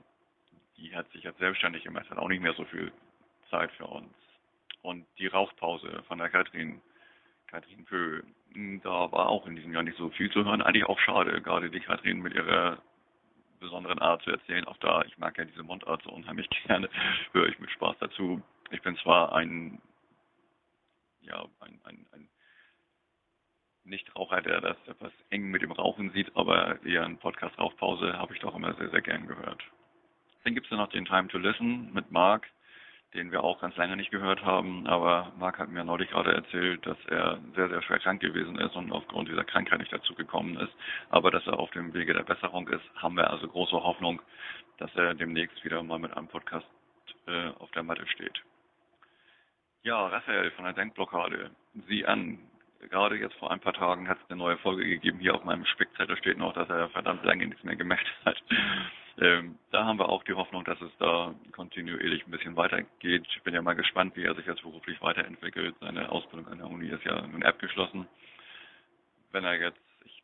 die 0.78 0.96
hat 0.96 1.10
sich 1.12 1.24
jetzt 1.24 1.40
selbstständig 1.40 1.84
gemacht, 1.84 2.10
hat 2.10 2.18
auch 2.18 2.28
nicht 2.28 2.42
mehr 2.42 2.54
so 2.54 2.66
viel 2.66 2.92
Zeit 3.50 3.72
für 3.74 3.86
uns. 3.86 4.14
Und 4.82 5.06
die 5.18 5.28
Rauchpause 5.28 6.04
von 6.08 6.18
der 6.18 6.30
Katrin, 6.30 6.82
Katrin 7.48 7.86
Pö, 7.86 8.22
hm, 8.54 8.82
da 8.82 9.12
war 9.12 9.30
auch 9.30 9.46
in 9.48 9.56
diesem 9.56 9.74
Jahr 9.74 9.84
nicht 9.84 9.98
so 9.98 10.10
viel 10.10 10.32
zu 10.32 10.44
hören. 10.46 10.62
Eigentlich 10.62 10.86
auch 10.86 11.00
schade, 11.00 11.42
gerade 11.42 11.70
die 11.70 11.80
Katrin 11.80 12.22
mit 12.22 12.34
ihrer 12.34 12.82
besonderen 13.60 14.00
Art 14.00 14.22
zu 14.24 14.32
erzählen. 14.32 14.66
Auch 14.66 14.78
da, 14.78 15.04
ich 15.04 15.18
mag 15.18 15.38
ja 15.38 15.46
diese 15.46 15.64
Mundart 15.64 16.04
so 16.04 16.12
unheimlich 16.12 16.50
gerne, 16.68 16.90
höre 17.32 17.48
ich 17.48 17.60
mit 17.60 17.72
Spaß 17.72 17.98
dazu. 18.00 18.42
Ich 18.72 18.82
bin 18.82 18.96
zwar 18.98 19.34
ein, 19.34 19.82
ja, 21.22 21.46
ein, 21.60 21.80
ein, 21.84 22.06
ein 22.12 22.30
Nichtraucher, 23.84 24.42
der 24.42 24.62
das 24.62 24.78
etwas 24.88 25.12
eng 25.30 25.52
mit 25.52 25.62
dem 25.62 25.72
Rauchen 25.72 26.12
sieht, 26.12 26.36
aber 26.36 26.84
ihren 26.84 27.18
Podcast 27.18 27.58
Rauchpause 27.60 28.18
habe 28.18 28.34
ich 28.34 28.40
doch 28.40 28.56
immer 28.56 28.74
sehr, 28.76 28.90
sehr 28.90 29.02
gern 29.02 29.28
gehört. 29.28 29.64
Dann 30.44 30.54
gibt 30.56 30.68
es 30.68 30.72
ja 30.72 30.78
noch 30.78 30.90
den 30.90 31.06
Time 31.06 31.28
to 31.28 31.38
Listen 31.38 31.94
mit 31.94 32.12
Mark 32.12 32.48
den 33.16 33.32
wir 33.32 33.44
auch 33.44 33.60
ganz 33.62 33.76
lange 33.78 33.96
nicht 33.96 34.12
gehört 34.12 34.44
haben. 34.44 34.86
Aber 34.88 35.32
Marc 35.40 35.58
hat 35.58 35.70
mir 35.70 35.84
neulich 35.84 36.10
gerade 36.10 36.34
erzählt, 36.34 36.86
dass 36.86 36.98
er 37.08 37.40
sehr, 37.56 37.70
sehr 37.70 37.82
schwer 37.82 38.00
krank 38.00 38.22
gewesen 38.22 38.60
ist 38.60 38.76
und 38.76 38.92
aufgrund 38.92 39.30
dieser 39.30 39.44
Krankheit 39.44 39.80
nicht 39.80 39.94
dazu 39.94 40.14
gekommen 40.14 40.58
ist. 40.58 40.74
Aber 41.10 41.32
dass 41.32 41.48
er 41.48 41.58
auf 41.58 41.72
dem 41.72 41.94
Wege 41.94 42.14
der 42.14 42.24
Besserung 42.24 42.68
ist, 42.68 42.84
haben 42.96 43.16
wir 43.16 43.30
also 43.30 43.48
große 43.48 43.72
Hoffnung, 43.72 44.22
dass 44.78 44.94
er 44.96 45.14
demnächst 45.14 45.64
wieder 45.64 45.82
mal 45.82 46.00
mit 46.00 46.16
einem 46.16 46.28
Podcast 46.28 46.68
äh, 47.28 47.50
auf 47.60 47.72
der 47.72 47.84
Matte 47.84 48.06
steht. 48.08 48.42
Ja, 49.84 50.08
Raphael 50.08 50.52
von 50.52 50.66
der 50.66 50.74
Denkblockade, 50.74 51.52
sieh 51.88 52.06
an. 52.06 52.40
Gerade 52.90 53.18
jetzt 53.18 53.36
vor 53.36 53.52
ein 53.52 53.60
paar 53.60 53.74
Tagen 53.74 54.08
hat 54.08 54.18
es 54.24 54.30
eine 54.30 54.38
neue 54.38 54.58
Folge 54.58 54.86
gegeben. 54.86 55.20
Hier 55.20 55.36
auf 55.36 55.44
meinem 55.44 55.66
Spickzettel 55.66 56.18
steht 56.18 56.38
noch, 56.38 56.54
dass 56.54 56.70
er 56.70 56.90
verdammt 56.90 57.24
lange 57.24 57.48
nichts 57.48 57.64
mehr 57.64 57.76
gemacht 57.76 58.06
hat. 58.26 58.42
Ähm, 59.18 59.58
da 59.72 59.86
haben 59.86 59.98
wir 59.98 60.10
auch 60.10 60.24
die 60.24 60.34
Hoffnung, 60.34 60.66
dass 60.66 60.80
es 60.82 60.92
da 61.00 61.34
kontinuierlich 61.54 62.26
ein 62.26 62.32
bisschen 62.32 62.56
weitergeht. 62.58 63.26
Ich 63.30 63.42
bin 63.44 63.54
ja 63.54 63.62
mal 63.62 63.76
gespannt, 63.76 64.16
wie 64.16 64.24
er 64.24 64.36
sich 64.36 64.46
jetzt 64.46 64.62
beruflich 64.62 65.02
weiterentwickelt. 65.02 65.76
Seine 65.80 66.12
Ausbildung 66.12 66.48
an 66.52 66.58
der 66.58 66.68
Uni 66.68 66.90
ist 66.90 67.04
ja 67.06 67.26
nun 67.26 67.44
abgeschlossen. 67.44 68.08
Wenn 69.32 69.46
er 69.46 69.60
jetzt, 69.60 69.80
ich 70.04 70.22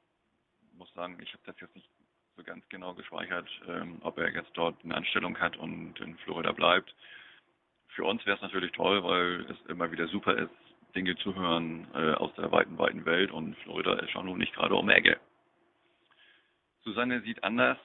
muss 0.78 0.94
sagen, 0.94 1.18
ich 1.22 1.32
habe 1.32 1.44
das 1.46 1.60
jetzt 1.62 1.76
nicht 1.76 1.88
so 2.36 2.44
ganz 2.44 2.68
genau 2.70 2.94
gespeichert, 2.94 3.48
ähm, 3.68 4.00
ob 4.02 4.18
er 4.18 4.34
jetzt 4.34 4.52
dort 4.56 4.76
eine 4.84 4.96
Anstellung 4.96 5.40
hat 5.40 5.56
und 5.58 6.00
in 6.02 6.18
Florida 6.20 6.52
bleibt. 6.52 6.94
Für 7.90 8.04
uns 8.04 8.26
wäre 8.26 8.36
es 8.36 8.42
natürlich 8.42 8.72
toll, 8.74 9.04
weil 9.04 9.46
es 9.50 9.70
immer 9.70 9.92
wieder 9.92 10.08
super 10.08 10.36
ist, 10.36 10.52
Dinge 10.92 11.16
zu 11.18 11.36
hören 11.36 11.88
äh, 11.94 12.14
aus 12.14 12.34
der 12.36 12.52
weiten, 12.52 12.78
weiten 12.78 13.06
Welt 13.06 13.32
und 13.32 13.58
Florida 13.60 13.94
ist 13.94 14.12
schon 14.12 14.26
nun 14.26 14.38
nicht 14.38 14.54
gerade 14.54 14.76
um 14.76 14.90
Ecke. 14.90 15.20
Susanne 16.84 17.22
sieht 17.22 17.44
anders 17.44 17.78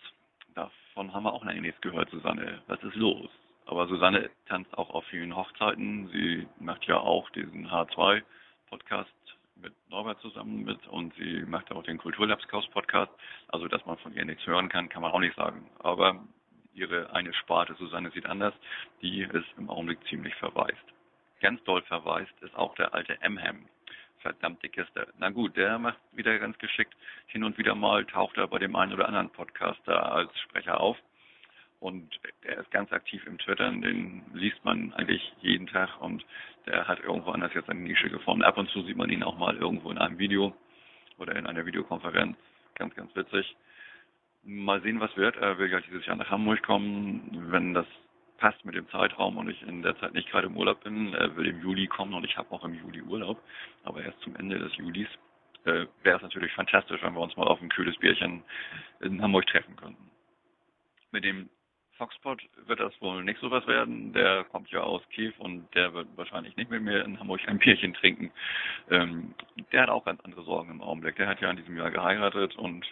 davon 0.96 1.12
haben 1.12 1.24
wir 1.24 1.32
auch 1.32 1.44
lange 1.44 1.60
nichts 1.60 1.80
gehört, 1.80 2.10
Susanne. 2.10 2.62
Was 2.66 2.82
ist 2.82 2.96
los? 2.96 3.28
Aber 3.66 3.86
Susanne 3.86 4.30
tanzt 4.46 4.76
auch 4.76 4.90
auf 4.90 5.04
vielen 5.06 5.36
Hochzeiten. 5.36 6.08
Sie 6.08 6.46
macht 6.58 6.84
ja 6.86 6.98
auch 6.98 7.28
diesen 7.30 7.68
H2-Podcast 7.68 9.10
mit 9.56 9.72
Norbert 9.90 10.20
zusammen 10.20 10.64
mit 10.64 10.86
und 10.88 11.14
sie 11.14 11.44
macht 11.46 11.70
auch 11.72 11.82
den 11.82 11.98
Kulturlabskaus-Podcast. 11.98 13.12
Also, 13.48 13.68
dass 13.68 13.84
man 13.86 13.98
von 13.98 14.14
ihr 14.14 14.24
nichts 14.24 14.46
hören 14.46 14.68
kann, 14.68 14.88
kann 14.88 15.02
man 15.02 15.12
auch 15.12 15.20
nicht 15.20 15.36
sagen. 15.36 15.68
Aber 15.78 16.24
ihre 16.74 17.12
eine 17.12 17.32
Sparte, 17.34 17.74
Susanne 17.74 18.10
sieht 18.10 18.26
anders, 18.26 18.54
die 19.02 19.22
ist 19.22 19.46
im 19.56 19.68
Augenblick 19.70 19.98
ziemlich 20.08 20.34
verwaist. 20.36 20.95
Ganz 21.46 21.62
doll 21.62 21.82
verwaist 21.82 22.32
ist 22.40 22.56
auch 22.56 22.74
der 22.74 22.92
alte 22.92 23.22
Emham 23.22 23.68
verdammte 24.18 24.68
Kiste. 24.68 25.06
Na 25.16 25.30
gut, 25.30 25.56
der 25.56 25.78
macht 25.78 26.00
wieder 26.10 26.36
ganz 26.40 26.58
geschickt. 26.58 26.92
Hin 27.28 27.44
und 27.44 27.56
wieder 27.56 27.76
mal 27.76 28.04
taucht 28.04 28.36
er 28.36 28.48
bei 28.48 28.58
dem 28.58 28.74
einen 28.74 28.92
oder 28.92 29.06
anderen 29.06 29.30
Podcaster 29.30 30.10
als 30.10 30.36
Sprecher 30.40 30.80
auf. 30.80 30.96
Und 31.78 32.18
der 32.42 32.58
ist 32.58 32.72
ganz 32.72 32.90
aktiv 32.90 33.24
im 33.28 33.38
Twittern, 33.38 33.80
den 33.80 34.24
liest 34.34 34.64
man 34.64 34.92
eigentlich 34.94 35.22
jeden 35.40 35.68
Tag 35.68 36.00
und 36.00 36.26
der 36.66 36.88
hat 36.88 36.98
irgendwo 36.98 37.30
anders 37.30 37.54
jetzt 37.54 37.70
eine 37.70 37.78
Nische 37.78 38.10
gefunden. 38.10 38.42
Ab 38.42 38.58
und 38.58 38.68
zu 38.70 38.82
sieht 38.82 38.96
man 38.96 39.10
ihn 39.10 39.22
auch 39.22 39.38
mal 39.38 39.56
irgendwo 39.56 39.92
in 39.92 39.98
einem 39.98 40.18
Video 40.18 40.52
oder 41.16 41.36
in 41.36 41.46
einer 41.46 41.64
Videokonferenz. 41.64 42.36
Ganz, 42.74 42.92
ganz 42.96 43.14
witzig. 43.14 43.54
Mal 44.42 44.82
sehen, 44.82 44.98
was 44.98 45.16
wird. 45.16 45.36
Er 45.36 45.58
will 45.58 45.70
ja 45.70 45.78
dieses 45.78 46.04
Jahr 46.06 46.16
nach 46.16 46.28
Hamburg 46.30 46.64
kommen. 46.64 47.30
Wenn 47.52 47.72
das 47.72 47.86
passt 48.38 48.64
mit 48.64 48.74
dem 48.74 48.88
Zeitraum 48.90 49.36
und 49.36 49.48
ich 49.48 49.62
in 49.62 49.82
der 49.82 49.98
Zeit 49.98 50.14
nicht 50.14 50.30
gerade 50.30 50.46
im 50.46 50.56
Urlaub 50.56 50.82
bin, 50.82 51.14
äh, 51.14 51.34
will 51.36 51.46
im 51.46 51.60
Juli 51.60 51.86
kommen 51.86 52.14
und 52.14 52.24
ich 52.24 52.36
habe 52.36 52.52
auch 52.52 52.64
im 52.64 52.74
Juli 52.74 53.02
Urlaub, 53.02 53.40
aber 53.84 54.02
erst 54.02 54.20
zum 54.20 54.36
Ende 54.36 54.58
des 54.58 54.74
Julis 54.76 55.08
äh, 55.64 55.86
wäre 56.02 56.16
es 56.16 56.22
natürlich 56.22 56.52
fantastisch, 56.52 57.02
wenn 57.02 57.14
wir 57.14 57.20
uns 57.20 57.36
mal 57.36 57.46
auf 57.46 57.60
ein 57.60 57.68
kühles 57.68 57.96
Bierchen 57.98 58.42
in 59.00 59.22
Hamburg 59.22 59.46
treffen 59.46 59.76
könnten. 59.76 60.10
Mit 61.12 61.24
dem 61.24 61.48
Foxpot 61.96 62.42
wird 62.66 62.80
das 62.80 62.92
wohl 63.00 63.24
nicht 63.24 63.40
so 63.40 63.50
was 63.50 63.66
werden. 63.66 64.12
Der 64.12 64.44
kommt 64.44 64.70
ja 64.70 64.80
aus 64.80 65.02
Kiew 65.10 65.32
und 65.38 65.66
der 65.74 65.94
wird 65.94 66.08
wahrscheinlich 66.16 66.56
nicht 66.56 66.70
mit 66.70 66.82
mir 66.82 67.04
in 67.04 67.18
Hamburg 67.18 67.40
ein 67.46 67.58
Bierchen 67.58 67.94
trinken. 67.94 68.30
Ähm, 68.90 69.34
der 69.72 69.82
hat 69.82 69.88
auch 69.88 70.04
ganz 70.04 70.20
andere 70.20 70.44
Sorgen 70.44 70.70
im 70.70 70.82
Augenblick. 70.82 71.16
Der 71.16 71.26
hat 71.26 71.40
ja 71.40 71.50
in 71.50 71.56
diesem 71.56 71.76
Jahr 71.76 71.90
geheiratet 71.90 72.56
und 72.56 72.86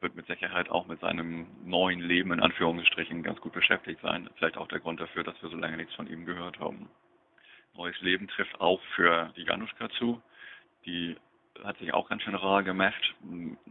wird 0.00 0.14
mit 0.14 0.26
Sicherheit 0.26 0.68
auch 0.70 0.86
mit 0.86 1.00
seinem 1.00 1.46
neuen 1.64 2.00
Leben 2.00 2.32
in 2.32 2.40
Anführungsstrichen 2.40 3.22
ganz 3.22 3.40
gut 3.40 3.52
beschäftigt 3.52 4.00
sein. 4.02 4.28
Vielleicht 4.36 4.56
auch 4.56 4.68
der 4.68 4.80
Grund 4.80 5.00
dafür, 5.00 5.24
dass 5.24 5.40
wir 5.42 5.50
so 5.50 5.56
lange 5.56 5.76
nichts 5.76 5.94
von 5.94 6.06
ihm 6.06 6.26
gehört 6.26 6.58
haben. 6.60 6.88
Neues 7.76 8.00
Leben 8.00 8.28
trifft 8.28 8.60
auch 8.60 8.80
für 8.94 9.32
die 9.36 9.42
Januszka 9.42 9.88
zu. 9.90 10.22
Die 10.84 11.16
hat 11.64 11.78
sich 11.78 11.92
auch 11.94 12.08
ganz 12.08 12.22
schön 12.22 12.34
rar 12.34 12.62
gemacht. 12.62 13.14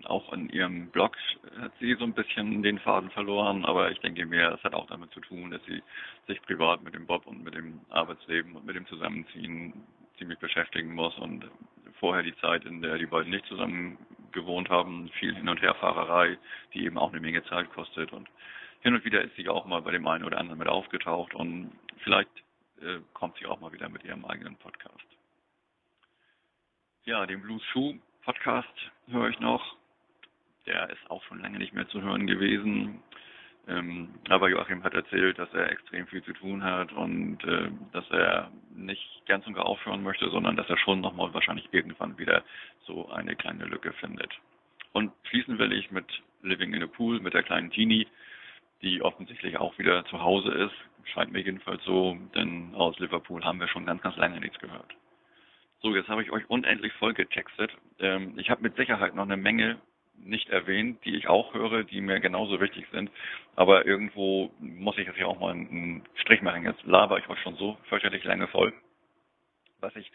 Auch 0.04 0.34
in 0.34 0.50
ihrem 0.50 0.90
Blog 0.90 1.16
hat 1.60 1.72
sie 1.80 1.96
so 1.96 2.04
ein 2.04 2.14
bisschen 2.14 2.64
den 2.64 2.80
Faden 2.80 3.10
verloren, 3.12 3.66
aber 3.66 3.92
ich 3.92 4.00
denke 4.00 4.26
mir, 4.26 4.52
es 4.54 4.64
hat 4.64 4.74
auch 4.74 4.88
damit 4.88 5.12
zu 5.12 5.20
tun, 5.22 5.52
dass 5.52 5.64
sie 5.66 5.82
sich 6.28 6.42
privat 6.42 6.84
mit 6.84 6.96
dem 6.96 7.06
Bob 7.06 7.28
und 7.28 7.44
mit 7.44 7.54
dem 7.54 7.82
Arbeitsleben 7.90 8.56
und 8.56 8.66
mit 8.66 8.76
dem 8.76 8.88
Zusammenziehen 8.88 9.74
ziemlich 10.18 10.40
beschäftigen 10.40 10.94
muss 10.94 11.18
und 11.18 11.50
vorher 12.00 12.24
die 12.24 12.36
Zeit, 12.38 12.66
in 12.66 12.82
der 12.82 12.98
die 12.98 13.06
beiden 13.06 13.32
nicht 13.32 13.46
zusammen 13.46 13.98
gewohnt 14.32 14.70
haben, 14.70 15.10
viel 15.20 15.34
Hin- 15.34 15.50
und 15.50 15.62
Herfahrerei, 15.62 16.38
die 16.74 16.86
eben 16.86 16.98
auch 16.98 17.12
eine 17.12 17.22
Menge 17.22 17.44
Zeit 17.46 17.72
kostet 17.72 18.12
und 18.12 18.30
hin 18.82 18.94
und 18.94 19.04
wieder 19.06 19.22
ist 19.22 19.36
sie 19.36 19.50
auch 19.50 19.66
mal 19.66 19.82
bei 19.82 19.92
dem 19.92 20.08
einen 20.08 20.24
oder 20.24 20.38
anderen 20.38 20.60
mit 20.60 20.68
aufgetaucht 20.68 21.34
und 21.34 21.72
vielleicht 22.04 22.30
äh, 22.82 23.00
kommt 23.14 23.38
sie 23.38 23.46
auch 23.46 23.60
mal 23.60 23.72
wieder 23.72 23.90
mit 23.90 24.04
ihrem 24.04 24.26
eigenen 24.26 24.56
Podcast. 24.58 25.06
Ja, 27.06 27.26
den 27.26 27.42
Blues 27.42 27.64
Shoe 27.72 28.00
Podcast 28.24 28.92
höre 29.08 29.30
ich 29.30 29.40
noch. 29.40 29.76
Der 30.66 30.90
ist 30.90 31.10
auch 31.10 31.24
schon 31.24 31.42
lange 31.42 31.60
nicht 31.60 31.74
mehr 31.74 31.88
zu 31.90 32.02
hören 32.02 32.28
gewesen. 32.28 33.02
Ähm, 33.68 34.10
aber 34.30 34.50
Joachim 34.50 34.84
hat 34.84 34.94
erzählt, 34.94 35.40
dass 35.40 35.52
er 35.54 35.72
extrem 35.72 36.06
viel 36.08 36.24
zu 36.24 36.34
tun 36.34 36.64
hat 36.64 36.92
und 36.94 37.44
äh, 37.44 37.72
dass 37.94 38.10
er 38.12 38.52
nicht 38.76 39.24
ganz 39.26 39.48
und 39.48 39.54
gar 39.54 39.66
aufhören 39.66 40.04
möchte, 40.04 40.30
sondern 40.30 40.56
dass 40.56 40.70
er 40.70 40.78
schon 40.78 41.02
nochmal 41.02 41.34
wahrscheinlich 41.34 41.68
irgendwann 41.72 42.18
wieder 42.18 42.44
so 42.86 43.10
eine 43.10 43.36
kleine 43.36 43.66
Lücke 43.66 43.92
findet. 43.94 44.32
Und 44.94 45.12
schließen 45.24 45.58
will 45.58 45.74
ich 45.74 45.90
mit 45.90 46.06
Living 46.44 46.74
in 46.74 46.84
a 46.84 46.88
Pool, 46.88 47.20
mit 47.20 47.34
der 47.34 47.44
kleinen 47.44 47.72
Teenie, 47.72 48.08
die 48.82 49.02
offensichtlich 49.02 49.58
auch 49.58 49.78
wieder 49.80 50.06
zu 50.06 50.22
Hause 50.22 50.52
ist. 50.52 50.76
Scheint 51.14 51.32
mir 51.32 51.42
jedenfalls 51.42 51.84
so, 51.86 52.18
denn 52.36 52.74
aus 52.76 52.98
Liverpool 53.00 53.44
haben 53.44 53.60
wir 53.60 53.68
schon 53.68 53.86
ganz, 53.86 54.02
ganz 54.04 54.16
lange 54.18 54.40
nichts 54.40 54.60
gehört. 54.60 54.94
So, 55.82 55.96
jetzt 55.96 56.08
habe 56.08 56.24
ich 56.24 56.32
euch 56.32 56.50
unendlich 56.50 56.94
voll 56.94 57.14
getextet. 57.14 57.72
Ähm, 58.00 58.38
ich 58.38 58.50
habe 58.50 58.62
mit 58.62 58.76
Sicherheit 58.76 59.16
noch 59.16 59.24
eine 59.24 59.38
Menge 59.38 59.78
nicht 60.18 60.50
erwähnt, 60.50 61.04
die 61.06 61.16
ich 61.16 61.28
auch 61.28 61.54
höre, 61.54 61.84
die 61.84 62.02
mir 62.02 62.20
genauso 62.20 62.60
wichtig 62.60 62.86
sind. 62.92 63.12
Aber 63.56 63.86
irgendwo 63.86 64.52
muss 64.60 64.98
ich 64.98 65.08
jetzt 65.08 65.20
ja 65.20 65.28
auch 65.28 65.40
mal 65.40 65.52
einen 65.52 66.04
Strich 66.16 66.42
machen. 66.42 66.66
Jetzt 66.66 66.84
laber 66.84 67.20
ich 67.20 67.30
euch 67.30 67.40
schon 67.42 67.56
so 67.56 67.78
fürchterlich 67.90 68.24
lange 68.24 68.48
voll. 68.48 68.74
Was 69.80 69.96
ich 69.96 70.12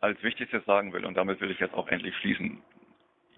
als 0.00 0.22
Wichtigstes 0.22 0.64
sagen 0.64 0.92
will, 0.92 1.04
und 1.04 1.16
damit 1.16 1.40
will 1.40 1.50
ich 1.50 1.58
jetzt 1.58 1.74
auch 1.74 1.88
endlich 1.88 2.14
schließen. 2.16 2.62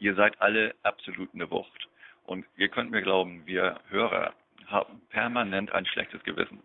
Ihr 0.00 0.14
seid 0.14 0.40
alle 0.40 0.74
absolut 0.82 1.32
eine 1.34 1.50
Wucht. 1.50 1.88
Und 2.24 2.44
ihr 2.56 2.68
könnt 2.68 2.90
mir 2.90 3.02
glauben, 3.02 3.46
wir 3.46 3.80
Hörer 3.88 4.34
haben 4.66 5.00
permanent 5.08 5.72
ein 5.72 5.86
schlechtes 5.86 6.22
Gewissen. 6.24 6.60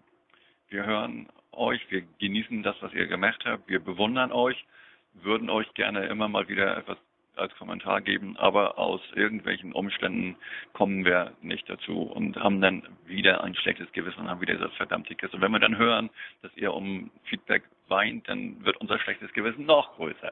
Wir 0.68 0.86
hören 0.86 1.30
euch, 1.52 1.80
wir 1.90 2.02
genießen 2.20 2.64
das, 2.64 2.76
was 2.82 2.94
ihr 2.94 3.08
gemacht 3.08 3.44
habt, 3.46 3.70
wir 3.70 3.80
bewundern 3.80 4.32
euch, 4.32 4.66
würden 5.14 5.50
euch 5.50 5.72
gerne 5.76 6.08
immer 6.08 6.28
mal 6.28 6.48
wieder 6.50 6.76
etwas 6.76 6.98
als 7.36 7.56
Kommentar 7.56 8.02
geben, 8.02 8.38
aber 8.38 8.78
aus 8.78 9.02
irgendwelchen 9.16 9.74
Umständen 9.74 10.36
kommen 10.74 11.06
wir 11.06 11.34
nicht 11.42 11.70
dazu 11.70 12.02
und 12.02 12.38
haben 12.38 12.62
dann 12.62 12.84
wieder 13.06 13.44
ein 13.44 13.56
schlechtes 13.56 13.92
Gewissen 13.92 14.22
und 14.22 14.30
haben 14.30 14.42
wieder 14.42 14.56
das 14.56 14.74
verdammte 14.74 15.16
Kiss. 15.16 15.34
Und 15.34 15.42
wenn 15.42 15.52
wir 15.52 15.60
dann 15.60 15.78
hören, 15.78 16.10
dass 16.42 16.56
ihr 16.56 16.74
um 16.74 17.12
Feedback 17.26 17.64
weint, 17.88 18.28
dann 18.30 18.64
wird 18.64 18.78
unser 18.78 19.00
schlechtes 19.00 19.32
Gewissen 19.34 19.66
noch 19.66 19.96
größer. 19.96 20.32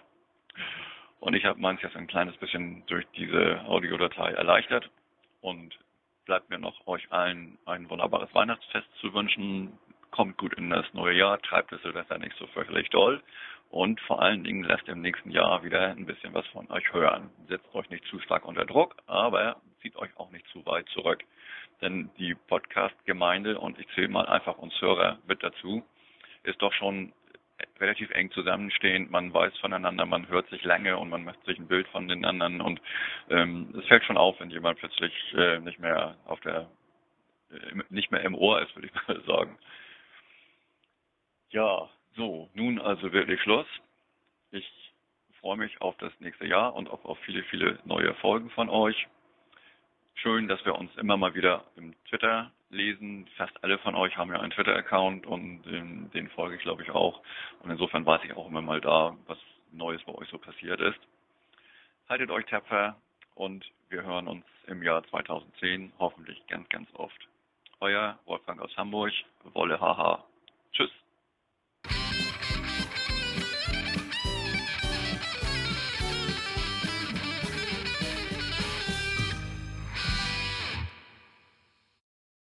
Und 1.20 1.36
ich 1.36 1.46
habe 1.46 1.60
meins 1.60 1.82
jetzt 1.82 1.96
ein 1.96 2.08
kleines 2.08 2.36
bisschen 2.38 2.84
durch 2.88 3.06
diese 3.16 3.62
Audiodatei 3.66 4.32
erleichtert 4.32 4.90
und 5.42 5.78
bleibt 6.26 6.50
mir 6.50 6.60
noch 6.60 6.88
euch 6.88 7.12
allen 7.12 7.58
ein 7.66 7.90
wunderbares 7.90 8.34
Weihnachtsfest 8.34 8.88
zu 9.00 9.14
wünschen. 9.14 9.78
Kommt 10.12 10.38
gut 10.38 10.54
in 10.56 10.70
das 10.70 10.86
neue 10.94 11.18
Jahr, 11.18 11.42
treibt 11.42 11.72
es 11.72 11.82
Silvester 11.82 12.18
nicht 12.18 12.36
so 12.38 12.48
fürchterlich 12.48 12.90
doll 12.90 13.22
und 13.70 14.02
vor 14.02 14.22
allen 14.22 14.44
Dingen 14.44 14.64
lasst 14.64 14.88
im 14.90 15.02
nächsten 15.02 15.32
Jahr 15.32 15.64
wieder 15.64 15.92
ein 15.92 16.06
bisschen 16.06 16.34
was 16.34 16.46
von 16.48 16.70
euch 16.70 16.92
hören. 16.92 17.30
Setzt 17.48 17.74
euch 17.74 17.90
nicht 17.90 18.06
zu 18.06 18.20
stark 18.20 18.46
unter 18.46 18.66
Druck, 18.66 18.96
aber 19.08 19.62
zieht 19.82 19.96
euch 19.96 20.10
auch 20.18 20.30
nicht 20.32 20.46
zu 20.50 20.66
weit 20.66 20.88
zurück. 20.90 21.24
Denn 21.82 22.12
die 22.18 22.36
Podcast-Gemeinde, 22.36 23.58
und 23.58 23.80
ich 23.80 23.88
zähle 23.96 24.10
mal 24.10 24.26
einfach 24.28 24.58
uns 24.58 24.80
Hörer 24.82 25.20
mit 25.26 25.42
dazu, 25.42 25.84
ist 26.44 26.62
doch 26.62 26.74
schon 26.74 27.14
relativ 27.80 28.10
eng 28.12 28.30
zusammenstehend. 28.32 29.10
Man 29.10 29.34
weiß 29.34 29.58
voneinander, 29.60 30.06
man 30.06 30.28
hört 30.28 30.50
sich 30.50 30.64
lange 30.64 30.98
und 30.98 31.10
man 31.10 31.24
macht 31.24 31.44
sich 31.46 31.58
ein 31.58 31.68
Bild 31.68 31.88
von 31.88 32.08
den 32.08 32.26
anderen. 32.26 32.60
Und 32.62 32.82
ähm, 33.30 33.74
es 33.80 33.86
fällt 33.86 34.04
schon 34.04 34.18
auf, 34.18 34.40
wenn 34.40 34.52
jemand 34.52 34.80
plötzlich 34.80 35.14
äh, 35.36 35.60
nicht 35.60 35.80
mehr 35.80 36.18
auf 36.26 36.40
der 36.42 36.70
äh, 37.52 37.84
nicht 37.90 38.12
mehr 38.12 38.22
im 38.22 38.36
Ohr 38.36 38.62
ist, 38.62 38.76
würde 38.76 38.90
ich 38.90 39.08
mal 39.08 39.22
sagen. 39.26 39.58
Ja, 41.52 41.90
so, 42.16 42.50
nun 42.54 42.80
also 42.80 43.12
wirklich 43.12 43.42
Schluss. 43.42 43.68
Ich 44.52 44.66
freue 45.42 45.58
mich 45.58 45.82
auf 45.82 45.98
das 45.98 46.14
nächste 46.20 46.48
Jahr 46.48 46.74
und 46.74 46.90
auch 46.90 47.04
auf 47.04 47.20
viele, 47.20 47.44
viele 47.44 47.78
neue 47.84 48.14
Folgen 48.16 48.50
von 48.52 48.70
euch. 48.70 49.08
Schön, 50.16 50.48
dass 50.48 50.64
wir 50.64 50.76
uns 50.76 50.96
immer 50.96 51.18
mal 51.18 51.36
wieder 51.36 51.66
im 51.76 51.94
Twitter 52.06 52.52
lesen. 52.70 53.28
Fast 53.36 53.62
alle 53.66 53.78
von 53.80 53.96
euch 53.96 54.16
haben 54.16 54.32
ja 54.32 54.40
einen 54.40 54.52
Twitter-Account 54.52 55.26
und 55.26 55.64
den, 55.64 56.10
den 56.12 56.30
folge 56.30 56.56
ich, 56.56 56.62
glaube 56.62 56.84
ich, 56.84 56.92
auch. 56.92 57.22
Und 57.60 57.70
insofern 57.70 58.06
weiß 58.06 58.22
ich 58.24 58.34
auch 58.34 58.48
immer 58.48 58.62
mal 58.62 58.80
da, 58.80 59.18
was 59.28 59.38
Neues 59.74 60.02
bei 60.04 60.14
euch 60.14 60.30
so 60.30 60.38
passiert 60.38 60.80
ist. 60.80 61.00
Haltet 62.08 62.32
euch 62.32 62.46
tapfer 62.46 62.96
und 63.36 63.70
wir 63.90 64.04
hören 64.04 64.28
uns 64.28 64.46
im 64.68 64.84
Jahr 64.84 65.04
2010 65.10 65.92
hoffentlich 66.00 66.46
ganz, 66.48 66.70
ganz 66.70 66.88
oft. 66.94 67.28
Euer 67.82 68.20
Wolfgang 68.26 68.62
aus 68.62 68.76
Hamburg, 68.78 69.12
Wolle 69.54 69.82
Haha. 69.82 70.24
Tschüss. 70.72 70.92